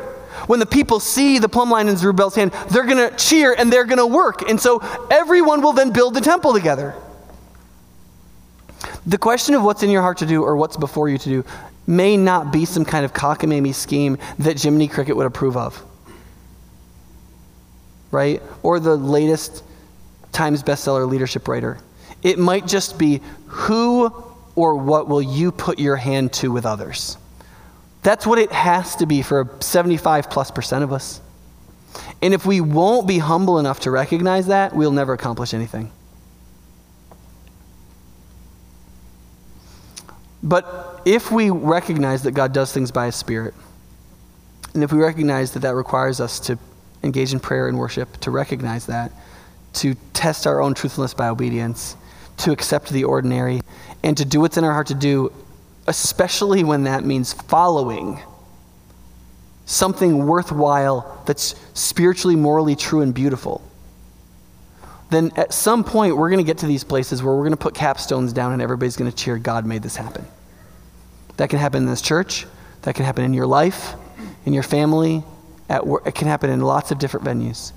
When 0.45 0.59
the 0.59 0.65
people 0.65 0.99
see 0.99 1.39
the 1.39 1.47
plumb 1.47 1.71
line 1.71 1.87
in 1.87 1.95
Zerubbabel's 1.95 2.35
hand, 2.35 2.51
they're 2.69 2.85
going 2.85 2.97
to 2.97 3.15
cheer 3.15 3.55
and 3.57 3.71
they're 3.71 3.85
going 3.85 3.97
to 3.97 4.05
work. 4.05 4.49
And 4.49 4.59
so 4.59 4.79
everyone 5.09 5.61
will 5.61 5.71
then 5.71 5.93
build 5.93 6.13
the 6.13 6.21
temple 6.21 6.51
together. 6.51 6.93
The 9.05 9.17
question 9.17 9.55
of 9.55 9.63
what's 9.63 9.83
in 9.83 9.89
your 9.89 10.01
heart 10.01 10.17
to 10.17 10.25
do 10.25 10.43
or 10.43 10.57
what's 10.57 10.75
before 10.75 11.07
you 11.07 11.17
to 11.17 11.29
do 11.29 11.45
may 11.87 12.17
not 12.17 12.51
be 12.51 12.65
some 12.65 12.83
kind 12.83 13.05
of 13.05 13.13
cockamamie 13.13 13.73
scheme 13.73 14.17
that 14.39 14.61
Jiminy 14.61 14.89
Cricket 14.89 15.15
would 15.15 15.25
approve 15.25 15.55
of. 15.55 15.81
Right? 18.11 18.41
Or 18.63 18.81
the 18.81 18.97
latest 18.97 19.63
Times 20.31 20.63
bestseller 20.63 21.07
leadership 21.07 21.47
writer. 21.47 21.79
It 22.23 22.39
might 22.39 22.67
just 22.67 22.97
be 22.97 23.21
who 23.47 24.11
or 24.55 24.75
what 24.75 25.07
will 25.07 25.21
you 25.21 25.51
put 25.51 25.79
your 25.79 25.95
hand 25.95 26.33
to 26.33 26.51
with 26.51 26.65
others? 26.65 27.17
That's 28.01 28.25
what 28.25 28.39
it 28.39 28.51
has 28.51 28.95
to 28.97 29.05
be 29.05 29.21
for 29.21 29.55
75 29.59 30.29
plus 30.29 30.49
percent 30.49 30.83
of 30.83 30.91
us. 30.91 31.21
And 32.21 32.33
if 32.33 32.45
we 32.45 32.59
won't 32.59 33.07
be 33.07 33.19
humble 33.19 33.59
enough 33.59 33.81
to 33.81 33.91
recognize 33.91 34.47
that, 34.47 34.75
we'll 34.75 34.91
never 34.91 35.13
accomplish 35.13 35.53
anything. 35.53 35.91
But 40.41 41.01
if 41.05 41.31
we 41.31 41.49
recognize 41.49 42.23
that 42.23 42.31
God 42.31 42.53
does 42.53 42.71
things 42.71 42.91
by 42.91 43.07
His 43.07 43.15
Spirit, 43.15 43.53
and 44.73 44.83
if 44.83 44.91
we 44.91 44.99
recognize 44.99 45.51
that 45.53 45.59
that 45.59 45.75
requires 45.75 46.19
us 46.19 46.39
to 46.41 46.57
engage 47.03 47.33
in 47.33 47.39
prayer 47.39 47.67
and 47.67 47.77
worship, 47.77 48.17
to 48.21 48.31
recognize 48.31 48.85
that, 48.87 49.11
to 49.73 49.95
test 50.13 50.47
our 50.47 50.61
own 50.61 50.73
truthfulness 50.73 51.13
by 51.13 51.27
obedience, 51.27 51.95
to 52.37 52.51
accept 52.51 52.89
the 52.89 53.03
ordinary, 53.03 53.61
and 54.03 54.17
to 54.17 54.25
do 54.25 54.39
what's 54.39 54.57
in 54.57 54.63
our 54.63 54.73
heart 54.73 54.87
to 54.87 54.95
do, 54.95 55.31
especially 55.87 56.63
when 56.63 56.83
that 56.83 57.03
means 57.03 57.33
following 57.33 58.19
something 59.65 60.25
worthwhile 60.25 61.21
that's 61.25 61.55
spiritually, 61.73 62.35
morally 62.35 62.75
true, 62.75 63.01
and 63.01 63.13
beautiful. 63.13 63.61
then 65.09 65.31
at 65.35 65.53
some 65.53 65.83
point 65.83 66.17
we're 66.17 66.29
going 66.29 66.43
to 66.43 66.45
get 66.45 66.59
to 66.59 66.67
these 66.67 66.83
places 66.83 67.23
where 67.23 67.33
we're 67.33 67.43
going 67.43 67.51
to 67.51 67.57
put 67.57 67.73
capstones 67.73 68.33
down 68.33 68.53
and 68.53 68.61
everybody's 68.61 68.97
going 68.97 69.09
to 69.09 69.15
cheer, 69.15 69.37
God 69.37 69.65
made 69.65 69.81
this 69.81 69.95
happen. 69.95 70.25
That 71.37 71.49
can 71.49 71.59
happen 71.59 71.83
in 71.83 71.89
this 71.89 72.01
church, 72.01 72.45
that 72.81 72.95
can 72.95 73.05
happen 73.05 73.23
in 73.23 73.33
your 73.33 73.47
life, 73.47 73.93
in 74.45 74.53
your 74.53 74.63
family, 74.63 75.23
at 75.69 75.85
work. 75.85 76.05
It 76.05 76.15
can 76.15 76.27
happen 76.27 76.49
in 76.49 76.61
lots 76.61 76.91
of 76.91 76.99
different 76.99 77.25
venues. 77.25 77.71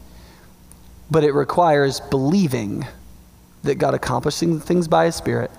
But 1.10 1.24
it 1.24 1.32
requires 1.32 2.00
believing 2.00 2.86
that 3.62 3.76
God 3.76 3.94
accomplishing 3.94 4.60
things 4.60 4.88
by 4.88 5.06
His 5.06 5.16
Spirit 5.16 5.50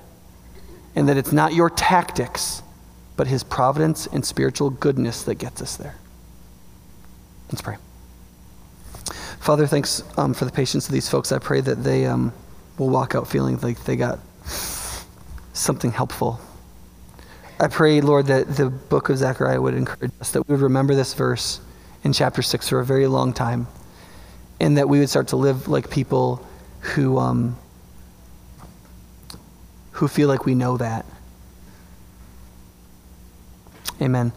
and 0.96 1.08
that 1.10 1.18
it's 1.18 1.32
not 1.32 1.54
your 1.54 1.70
tactics, 1.70 2.62
but 3.16 3.28
His 3.28 3.44
providence 3.44 4.08
and 4.08 4.26
spiritual 4.26 4.70
goodness 4.70 5.24
that 5.24 5.36
gets 5.36 5.62
us 5.62 5.78
there. 5.78 5.96
Let's 7.50 7.62
pray. 7.62 7.78
Father, 9.40 9.68
thanks 9.68 10.04
um, 10.18 10.34
for 10.34 10.46
the 10.46 10.52
patience 10.52 10.88
of 10.88 10.94
these 10.94 11.10
folks. 11.10 11.32
I 11.32 11.40
pray 11.40 11.62
that 11.62 11.84
they 11.84 12.06
um, 12.06 12.32
will 12.78 12.90
walk 12.90 13.16
out 13.16 13.28
feeling 13.28 13.60
like 13.60 13.84
they 13.84 13.96
got 13.96 14.20
something 15.54 15.92
helpful. 15.92 16.40
I 17.60 17.68
pray, 17.68 18.02
Lord, 18.02 18.28
that 18.28 18.56
the 18.56 18.70
book 18.70 19.10
of 19.10 19.18
Zechariah 19.18 19.62
would 19.62 19.74
encourage 19.74 20.12
us, 20.20 20.32
that 20.32 20.48
we 20.48 20.54
would 20.54 20.62
remember 20.62 20.96
this 20.96 21.14
verse 21.14 21.60
in 22.04 22.14
chapter 22.14 22.42
6 22.42 22.70
for 22.70 22.80
a 22.80 22.86
very 22.86 23.08
long 23.08 23.34
time, 23.34 23.68
and 24.62 24.78
that 24.78 24.88
we 24.88 25.00
would 25.00 25.10
start 25.10 25.30
to 25.30 25.36
live 25.36 25.68
like 25.68 25.90
people 25.90 26.48
who, 26.82 27.18
um, 27.18 27.58
who 29.94 30.08
feel 30.08 30.28
like 30.28 30.46
we 30.46 30.54
know 30.54 30.78
that. 30.78 31.04
Amen. 34.00 34.32